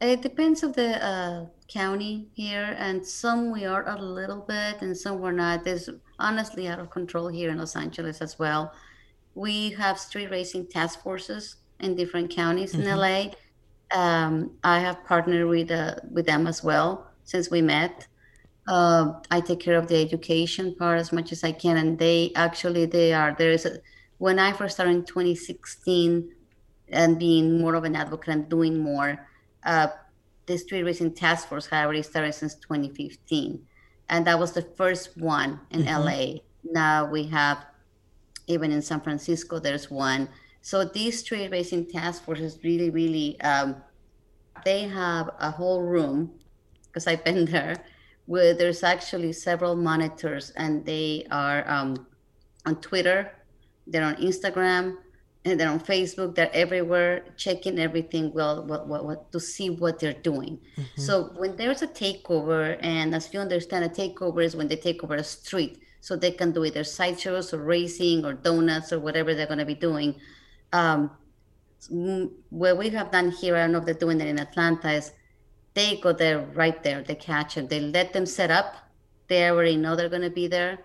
It 0.00 0.22
depends 0.22 0.62
of 0.62 0.72
the 0.72 1.04
uh, 1.04 1.44
county 1.68 2.28
here, 2.32 2.74
and 2.78 3.06
some 3.06 3.52
we 3.52 3.66
are 3.66 3.86
a 3.86 4.00
little 4.00 4.40
bit, 4.40 4.80
and 4.80 4.96
some 4.96 5.20
we're 5.20 5.32
not. 5.32 5.64
There's 5.64 5.90
honestly 6.18 6.66
out 6.66 6.78
of 6.78 6.88
control 6.88 7.28
here 7.28 7.50
in 7.50 7.58
Los 7.58 7.76
Angeles 7.76 8.22
as 8.22 8.38
well. 8.38 8.72
We 9.34 9.72
have 9.72 9.98
street 9.98 10.30
racing 10.30 10.68
task 10.68 11.02
forces 11.02 11.56
in 11.80 11.94
different 11.94 12.30
counties 12.30 12.72
mm-hmm. 12.72 12.88
in 12.88 12.96
LA. 12.96 13.32
Um, 13.92 14.52
I 14.64 14.80
have 14.80 15.04
partnered 15.04 15.48
with 15.48 15.70
uh, 15.70 15.96
with 16.10 16.26
them 16.26 16.46
as 16.46 16.62
well 16.62 17.06
since 17.24 17.50
we 17.50 17.62
met. 17.62 18.06
Uh, 18.66 19.20
I 19.30 19.40
take 19.40 19.60
care 19.60 19.78
of 19.78 19.86
the 19.86 20.00
education 20.00 20.74
part 20.74 20.98
as 20.98 21.12
much 21.12 21.30
as 21.30 21.44
I 21.44 21.52
can, 21.52 21.76
and 21.76 21.98
they 21.98 22.32
actually 22.34 22.86
they 22.86 23.12
are 23.12 23.34
there 23.38 23.52
is 23.52 23.64
a 23.66 23.78
when 24.18 24.38
I 24.38 24.52
first 24.52 24.74
started 24.74 24.96
in 24.96 25.04
2016 25.04 26.32
and 26.88 27.18
being 27.18 27.60
more 27.60 27.74
of 27.74 27.84
an 27.84 27.96
advocate 27.96 28.34
and 28.34 28.48
doing 28.48 28.78
more. 28.78 29.26
Uh, 29.64 29.88
the 30.46 30.56
street 30.56 30.84
racing 30.84 31.12
task 31.12 31.48
force 31.48 31.66
had 31.66 31.84
already 31.84 32.02
started 32.02 32.32
since 32.32 32.54
2015 32.54 33.66
and 34.08 34.26
that 34.26 34.38
was 34.38 34.52
the 34.52 34.62
first 34.62 35.16
one 35.16 35.60
in 35.70 35.84
mm-hmm. 35.84 36.04
LA. 36.04 36.40
Now 36.64 37.10
we 37.10 37.24
have 37.24 37.64
even 38.46 38.70
in 38.70 38.80
San 38.80 39.00
Francisco, 39.00 39.58
there's 39.58 39.90
one. 39.90 40.28
So 40.66 40.84
these 40.84 41.20
street 41.20 41.52
racing 41.52 41.86
task 41.86 42.24
forces 42.24 42.58
really, 42.64 42.90
really, 42.90 43.40
um, 43.40 43.76
they 44.64 44.82
have 44.88 45.30
a 45.38 45.48
whole 45.48 45.80
room 45.80 46.32
because 46.88 47.06
I've 47.06 47.24
been 47.24 47.44
there 47.54 47.76
where 48.24 48.52
there's 48.52 48.82
actually 48.82 49.32
several 49.32 49.76
monitors 49.76 50.50
and 50.56 50.84
they 50.84 51.24
are 51.30 51.62
um, 51.70 52.04
on 52.66 52.80
Twitter, 52.80 53.30
they're 53.86 54.02
on 54.02 54.16
Instagram, 54.16 54.96
and 55.44 55.60
they're 55.60 55.70
on 55.70 55.78
Facebook. 55.78 56.34
They're 56.34 56.50
everywhere, 56.52 57.22
checking 57.36 57.78
everything 57.78 58.32
well, 58.32 58.64
what, 58.64 58.88
what, 58.88 59.04
what 59.04 59.30
to 59.30 59.38
see 59.38 59.70
what 59.70 60.00
they're 60.00 60.20
doing. 60.32 60.58
Mm-hmm. 60.76 61.00
So 61.00 61.30
when 61.36 61.54
there's 61.54 61.82
a 61.82 61.86
takeover, 61.86 62.76
and 62.80 63.14
as 63.14 63.32
you 63.32 63.38
understand, 63.38 63.84
a 63.84 63.88
takeover 63.88 64.42
is 64.42 64.56
when 64.56 64.66
they 64.66 64.74
take 64.74 65.04
over 65.04 65.14
a 65.14 65.22
street, 65.22 65.78
so 66.00 66.16
they 66.16 66.32
can 66.32 66.50
do 66.50 66.64
either 66.64 66.82
sideshows 66.82 67.54
or 67.54 67.58
racing 67.58 68.24
or 68.24 68.32
donuts 68.32 68.92
or 68.92 68.98
whatever 68.98 69.32
they're 69.32 69.46
going 69.46 69.60
to 69.60 69.64
be 69.64 69.76
doing. 69.76 70.16
Um, 70.72 71.10
what 72.50 72.78
we 72.78 72.88
have 72.90 73.10
done 73.10 73.30
here, 73.30 73.56
I 73.56 73.60
don't 73.60 73.72
know 73.72 73.78
if 73.78 73.84
they're 73.84 73.94
doing 73.94 74.20
it 74.20 74.26
in 74.26 74.38
Atlanta, 74.38 74.92
is 74.92 75.12
they 75.74 75.96
go 75.98 76.12
there 76.12 76.40
right 76.54 76.82
there, 76.82 77.02
they 77.02 77.14
catch 77.14 77.54
them, 77.54 77.68
they 77.68 77.80
let 77.80 78.12
them 78.12 78.26
set 78.26 78.50
up. 78.50 78.76
They 79.28 79.48
already 79.50 79.76
know 79.76 79.96
they're 79.96 80.08
going 80.08 80.22
to 80.22 80.30
be 80.30 80.46
there, 80.46 80.78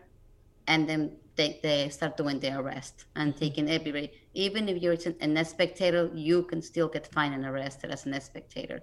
and 0.68 0.90
then 0.90 1.18
they, 1.36 1.60
they 1.64 1.90
start 1.90 2.18
doing 2.18 2.40
the 2.40 2.58
arrest 2.60 3.06
and 3.16 3.32
mm-hmm. 3.32 3.40
taking 3.40 3.70
everybody. 3.70 4.12
Even 4.34 4.68
if 4.70 4.82
you're 4.82 4.98
an, 5.22 5.38
a 5.38 5.46
spectator, 5.46 6.10
you 6.14 6.44
can 6.44 6.62
still 6.62 6.88
get 6.88 7.08
fined 7.08 7.34
and 7.34 7.46
arrested 7.46 7.92
as 7.92 8.06
a 8.06 8.22
spectator. 8.22 8.82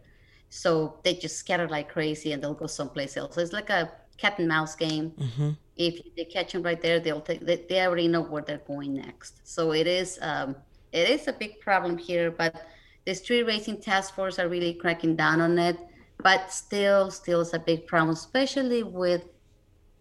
So 0.50 0.98
they 1.04 1.14
just 1.14 1.36
scatter 1.36 1.68
like 1.68 1.88
crazy 1.90 2.32
and 2.32 2.42
they'll 2.42 2.54
go 2.54 2.66
someplace 2.66 3.16
else. 3.16 3.34
So 3.34 3.40
it's 3.40 3.52
like 3.52 3.70
a 3.70 3.92
cat 4.16 4.38
and 4.38 4.48
mouse 4.48 4.74
game. 4.74 5.10
Mm-hmm. 5.10 5.50
If 5.76 6.00
they 6.16 6.24
catch 6.24 6.52
them 6.52 6.62
right 6.62 6.80
there, 6.80 7.00
they'll 7.00 7.20
take. 7.20 7.40
They, 7.40 7.64
they, 7.68 7.86
already 7.86 8.08
know 8.08 8.22
where 8.22 8.42
they're 8.42 8.58
going 8.66 8.94
next. 8.94 9.46
So 9.46 9.72
it 9.72 9.86
is 9.86 10.18
um, 10.22 10.56
it 10.98 11.10
is 11.10 11.28
a 11.28 11.32
big 11.32 11.60
problem 11.60 11.98
here. 11.98 12.30
But 12.30 12.66
the 13.06 13.14
street 13.14 13.44
racing 13.44 13.80
task 13.80 14.14
force 14.14 14.38
are 14.38 14.48
really 14.48 14.74
cracking 14.74 15.16
down 15.16 15.40
on 15.40 15.58
it. 15.58 15.78
But 16.22 16.52
still, 16.52 17.10
still 17.10 17.40
is 17.40 17.54
a 17.54 17.58
big 17.58 17.86
problem, 17.86 18.10
especially 18.10 18.82
with 18.82 19.24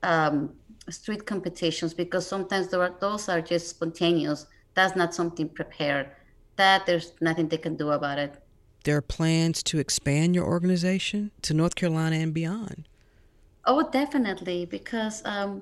um, 0.04 0.54
street 0.90 1.26
competitions 1.26 1.94
because 1.94 2.28
sometimes 2.28 2.74
are, 2.74 2.96
those 3.00 3.30
are 3.30 3.42
just 3.42 3.70
spontaneous. 3.70 4.48
That's 4.74 4.96
not 4.96 5.14
something 5.14 5.50
prepared. 5.50 6.10
That 6.56 6.86
there's 6.86 7.14
nothing 7.22 7.50
they 7.50 7.58
can 7.58 7.76
do 7.76 7.92
about 7.92 8.18
it. 8.18 8.42
There 8.84 8.98
are 8.98 9.02
plans 9.02 9.64
to 9.64 9.80
expand 9.80 10.34
your 10.34 10.46
organization 10.46 11.32
to 11.44 11.54
North 11.54 11.76
Carolina 11.76 12.16
and 12.18 12.34
beyond. 12.34 12.88
Oh, 13.66 13.90
definitely, 13.90 14.66
because 14.66 15.22
um, 15.26 15.62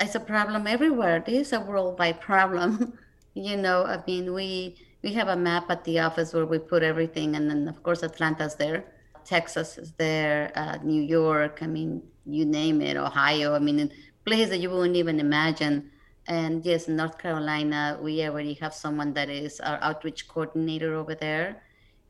it's 0.00 0.14
a 0.14 0.20
problem 0.20 0.66
everywhere. 0.66 1.22
This 1.24 1.48
is 1.48 1.52
a 1.52 1.60
worldwide 1.60 2.20
problem. 2.20 2.98
you 3.38 3.56
know, 3.56 3.84
I 3.84 4.02
mean, 4.06 4.34
we 4.34 4.76
we 5.02 5.12
have 5.12 5.28
a 5.28 5.36
map 5.36 5.70
at 5.70 5.84
the 5.84 6.00
office 6.00 6.34
where 6.34 6.46
we 6.46 6.58
put 6.58 6.82
everything, 6.82 7.36
and 7.36 7.48
then 7.48 7.68
of 7.68 7.82
course 7.82 8.02
Atlanta's 8.02 8.56
there, 8.56 8.84
Texas 9.24 9.78
is 9.78 9.92
there, 9.92 10.52
uh, 10.56 10.78
New 10.82 11.02
York. 11.02 11.58
I 11.62 11.66
mean, 11.66 12.02
you 12.26 12.44
name 12.44 12.80
it, 12.80 12.96
Ohio. 12.96 13.54
I 13.54 13.58
mean, 13.58 13.92
places 14.24 14.50
that 14.50 14.58
you 14.58 14.70
wouldn't 14.70 14.96
even 14.96 15.20
imagine. 15.20 15.90
And 16.26 16.64
yes, 16.64 16.88
North 16.88 17.16
Carolina, 17.18 17.98
we 18.02 18.22
already 18.24 18.54
have 18.54 18.74
someone 18.74 19.14
that 19.14 19.30
is 19.30 19.60
our 19.60 19.78
outreach 19.80 20.28
coordinator 20.28 20.94
over 20.94 21.14
there. 21.14 21.62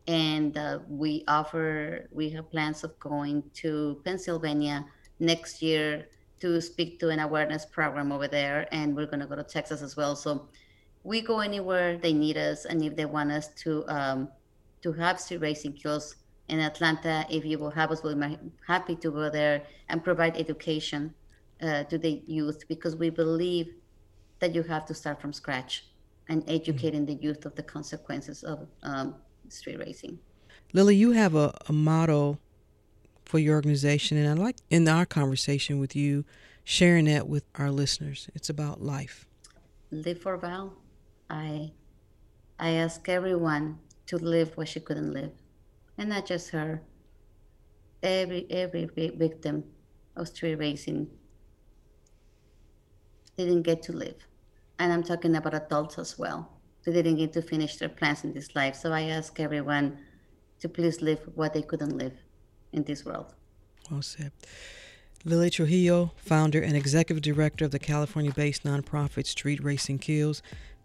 And 0.09 0.57
uh, 0.57 0.81
we 0.89 1.25
offer, 1.29 2.09
we 2.11 2.31
have 2.31 2.51
plans 2.51 2.83
of 2.83 2.99
going 2.99 3.45
to 3.63 4.01
Pennsylvania 4.05 4.87
next 5.21 5.63
year 5.63 6.09
to 6.41 6.61
speak 6.61 6.99
to 7.01 7.11
an 7.11 7.21
awareness 7.21 7.67
program 7.67 8.11
over 8.11 8.27
there. 8.27 8.67
And 8.73 8.97
we're 8.97 9.07
going 9.07 9.21
to 9.21 9.27
go 9.27 9.37
to 9.37 9.45
Texas 9.45 9.83
as 9.83 9.97
well. 9.97 10.17
So 10.17 10.49
we 11.09 11.23
go 11.23 11.41
anywhere 11.41 11.97
they 11.97 12.13
need 12.13 12.37
us. 12.37 12.67
And 12.67 12.85
if 12.85 12.95
they 12.95 13.07
want 13.07 13.31
us 13.33 13.49
to, 13.63 13.71
um, 13.89 14.29
to 14.83 14.93
have 14.93 15.19
street 15.19 15.41
racing 15.41 15.73
kills, 15.73 16.17
in 16.49 16.61
Atlanta, 16.61 17.27
if 17.29 17.45
you 17.45 17.59
will 17.59 17.71
have 17.71 17.91
us, 17.91 18.03
we'll 18.03 18.15
be 18.15 18.39
happy 18.67 18.97
to 18.97 19.11
go 19.11 19.29
there 19.31 19.63
and 19.89 20.03
provide 20.03 20.37
education 20.37 21.15
uh, 21.63 21.85
to 21.85 21.99
the 21.99 22.23
youth 22.27 22.67
because 22.69 22.97
we 22.97 23.11
believe 23.11 23.75
that 24.41 24.55
you 24.55 24.63
have 24.63 24.87
to 24.87 24.95
start 24.95 25.21
from 25.21 25.33
scratch 25.33 25.85
and 26.29 26.43
educating 26.49 27.07
mm-hmm. 27.07 27.19
the 27.19 27.23
youth 27.23 27.45
of 27.45 27.55
the 27.55 27.63
consequences 27.63 28.43
of 28.45 28.67
um, 28.83 29.15
street 29.49 29.79
racing. 29.79 30.19
Lily, 30.73 30.97
you 30.97 31.13
have 31.13 31.35
a, 31.35 31.55
a 31.69 31.73
motto 31.73 32.39
for 33.25 33.39
your 33.39 33.57
organization, 33.57 34.17
and 34.17 34.29
I 34.29 34.43
like 34.43 34.57
in 34.71 34.89
our 34.89 35.05
conversation 35.05 35.79
with 35.79 35.95
you 35.95 36.25
sharing 36.65 37.07
that 37.07 37.29
with 37.29 37.45
our 37.57 37.71
listeners. 37.71 38.29
It's 38.35 38.49
about 38.49 38.81
life. 38.81 39.27
Live 39.91 40.21
for 40.21 40.37
Val. 40.37 40.75
I 41.31 41.73
I 42.59 42.71
ask 42.71 43.09
everyone 43.09 43.79
to 44.07 44.17
live 44.17 44.57
what 44.57 44.69
she 44.69 44.81
couldn't 44.81 45.13
live 45.13 45.33
and 45.97 46.09
not 46.09 46.27
just 46.27 46.51
her. 46.51 46.83
Every 48.03 48.47
every 48.51 48.87
victim 48.87 49.65
of 50.17 50.29
street 50.29 50.55
racing 50.57 51.09
didn't 53.37 53.63
get 53.63 53.83
to 53.83 53.93
live, 53.93 54.27
and 54.79 54.93
I'm 54.93 55.03
talking 55.03 55.37
about 55.37 55.55
adults 55.55 55.99
as 55.99 56.19
well. 56.19 56.51
They 56.85 56.93
didn't 56.93 57.17
get 57.17 57.33
to 57.35 57.43
finish 57.43 57.77
their 57.77 57.89
plans 57.89 58.25
in 58.25 58.33
this 58.33 58.55
life. 58.55 58.75
So 58.75 58.93
I 58.93 59.03
ask 59.03 59.39
everyone 59.41 59.99
to 60.61 60.69
please 60.69 61.03
live 61.03 61.21
what 61.35 61.53
they 61.53 61.63
couldn't 61.63 61.97
live 61.99 62.15
in 62.73 62.85
this 62.85 63.05
world. 63.05 63.35
Well. 63.91 64.03
Lily 65.25 65.51
Trujillo, 65.51 66.13
founder 66.17 66.63
and 66.63 66.77
executive 66.77 67.21
director 67.21 67.65
of 67.65 67.73
the 67.73 67.79
California 67.79 68.33
based 68.33 68.63
nonprofit 68.63 69.27
Street 69.27 69.63
Racing 69.63 69.99
Kills. 69.99 70.43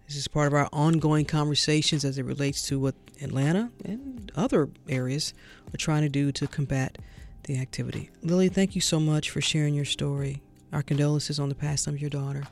This 0.07 0.17
is 0.17 0.27
part 0.27 0.47
of 0.47 0.53
our 0.53 0.69
ongoing 0.73 1.25
conversations 1.25 2.03
as 2.05 2.17
it 2.17 2.25
relates 2.25 2.61
to 2.63 2.79
what 2.79 2.95
Atlanta 3.21 3.71
and 3.85 4.31
other 4.35 4.69
areas 4.89 5.33
are 5.73 5.77
trying 5.77 6.01
to 6.03 6.09
do 6.09 6.31
to 6.33 6.47
combat 6.47 6.97
the 7.43 7.57
activity. 7.57 8.09
Lily, 8.21 8.49
thank 8.49 8.75
you 8.75 8.81
so 8.81 8.99
much 8.99 9.29
for 9.29 9.41
sharing 9.41 9.73
your 9.73 9.85
story. 9.85 10.41
Our 10.71 10.83
condolences 10.83 11.39
on 11.39 11.49
the 11.49 11.55
passing 11.55 11.93
of 11.93 12.01
your 12.01 12.09
daughter. 12.09 12.43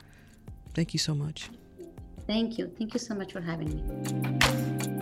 Thank 0.74 0.94
you 0.94 0.98
so 0.98 1.14
much. 1.14 1.50
Thank 2.26 2.58
you. 2.58 2.72
Thank 2.78 2.94
you 2.94 3.00
so 3.00 3.14
much 3.14 3.32
for 3.32 3.40
having 3.40 3.76
me. 3.76 5.01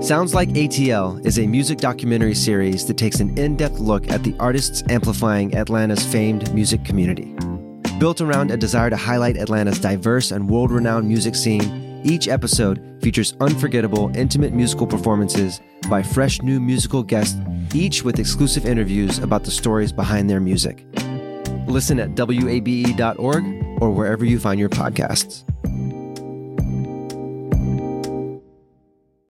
Sounds 0.00 0.32
Like 0.32 0.50
ATL 0.50 1.26
is 1.26 1.40
a 1.40 1.46
music 1.46 1.78
documentary 1.78 2.34
series 2.34 2.86
that 2.86 2.96
takes 2.96 3.18
an 3.18 3.36
in 3.36 3.56
depth 3.56 3.80
look 3.80 4.08
at 4.08 4.22
the 4.22 4.32
artists 4.38 4.84
amplifying 4.88 5.56
Atlanta's 5.56 6.06
famed 6.06 6.54
music 6.54 6.84
community. 6.84 7.34
Built 7.98 8.20
around 8.20 8.52
a 8.52 8.56
desire 8.56 8.90
to 8.90 8.96
highlight 8.96 9.36
Atlanta's 9.36 9.80
diverse 9.80 10.30
and 10.30 10.48
world 10.48 10.70
renowned 10.70 11.08
music 11.08 11.34
scene, 11.34 12.00
each 12.04 12.28
episode 12.28 12.96
features 13.02 13.34
unforgettable, 13.40 14.12
intimate 14.16 14.52
musical 14.54 14.86
performances 14.86 15.60
by 15.90 16.00
fresh 16.00 16.40
new 16.42 16.60
musical 16.60 17.02
guests, 17.02 17.36
each 17.74 18.04
with 18.04 18.20
exclusive 18.20 18.66
interviews 18.66 19.18
about 19.18 19.42
the 19.42 19.50
stories 19.50 19.92
behind 19.92 20.30
their 20.30 20.40
music. 20.40 20.86
Listen 21.66 21.98
at 21.98 22.10
WABE.org 22.10 23.82
or 23.82 23.90
wherever 23.90 24.24
you 24.24 24.38
find 24.38 24.60
your 24.60 24.68
podcasts. 24.68 25.47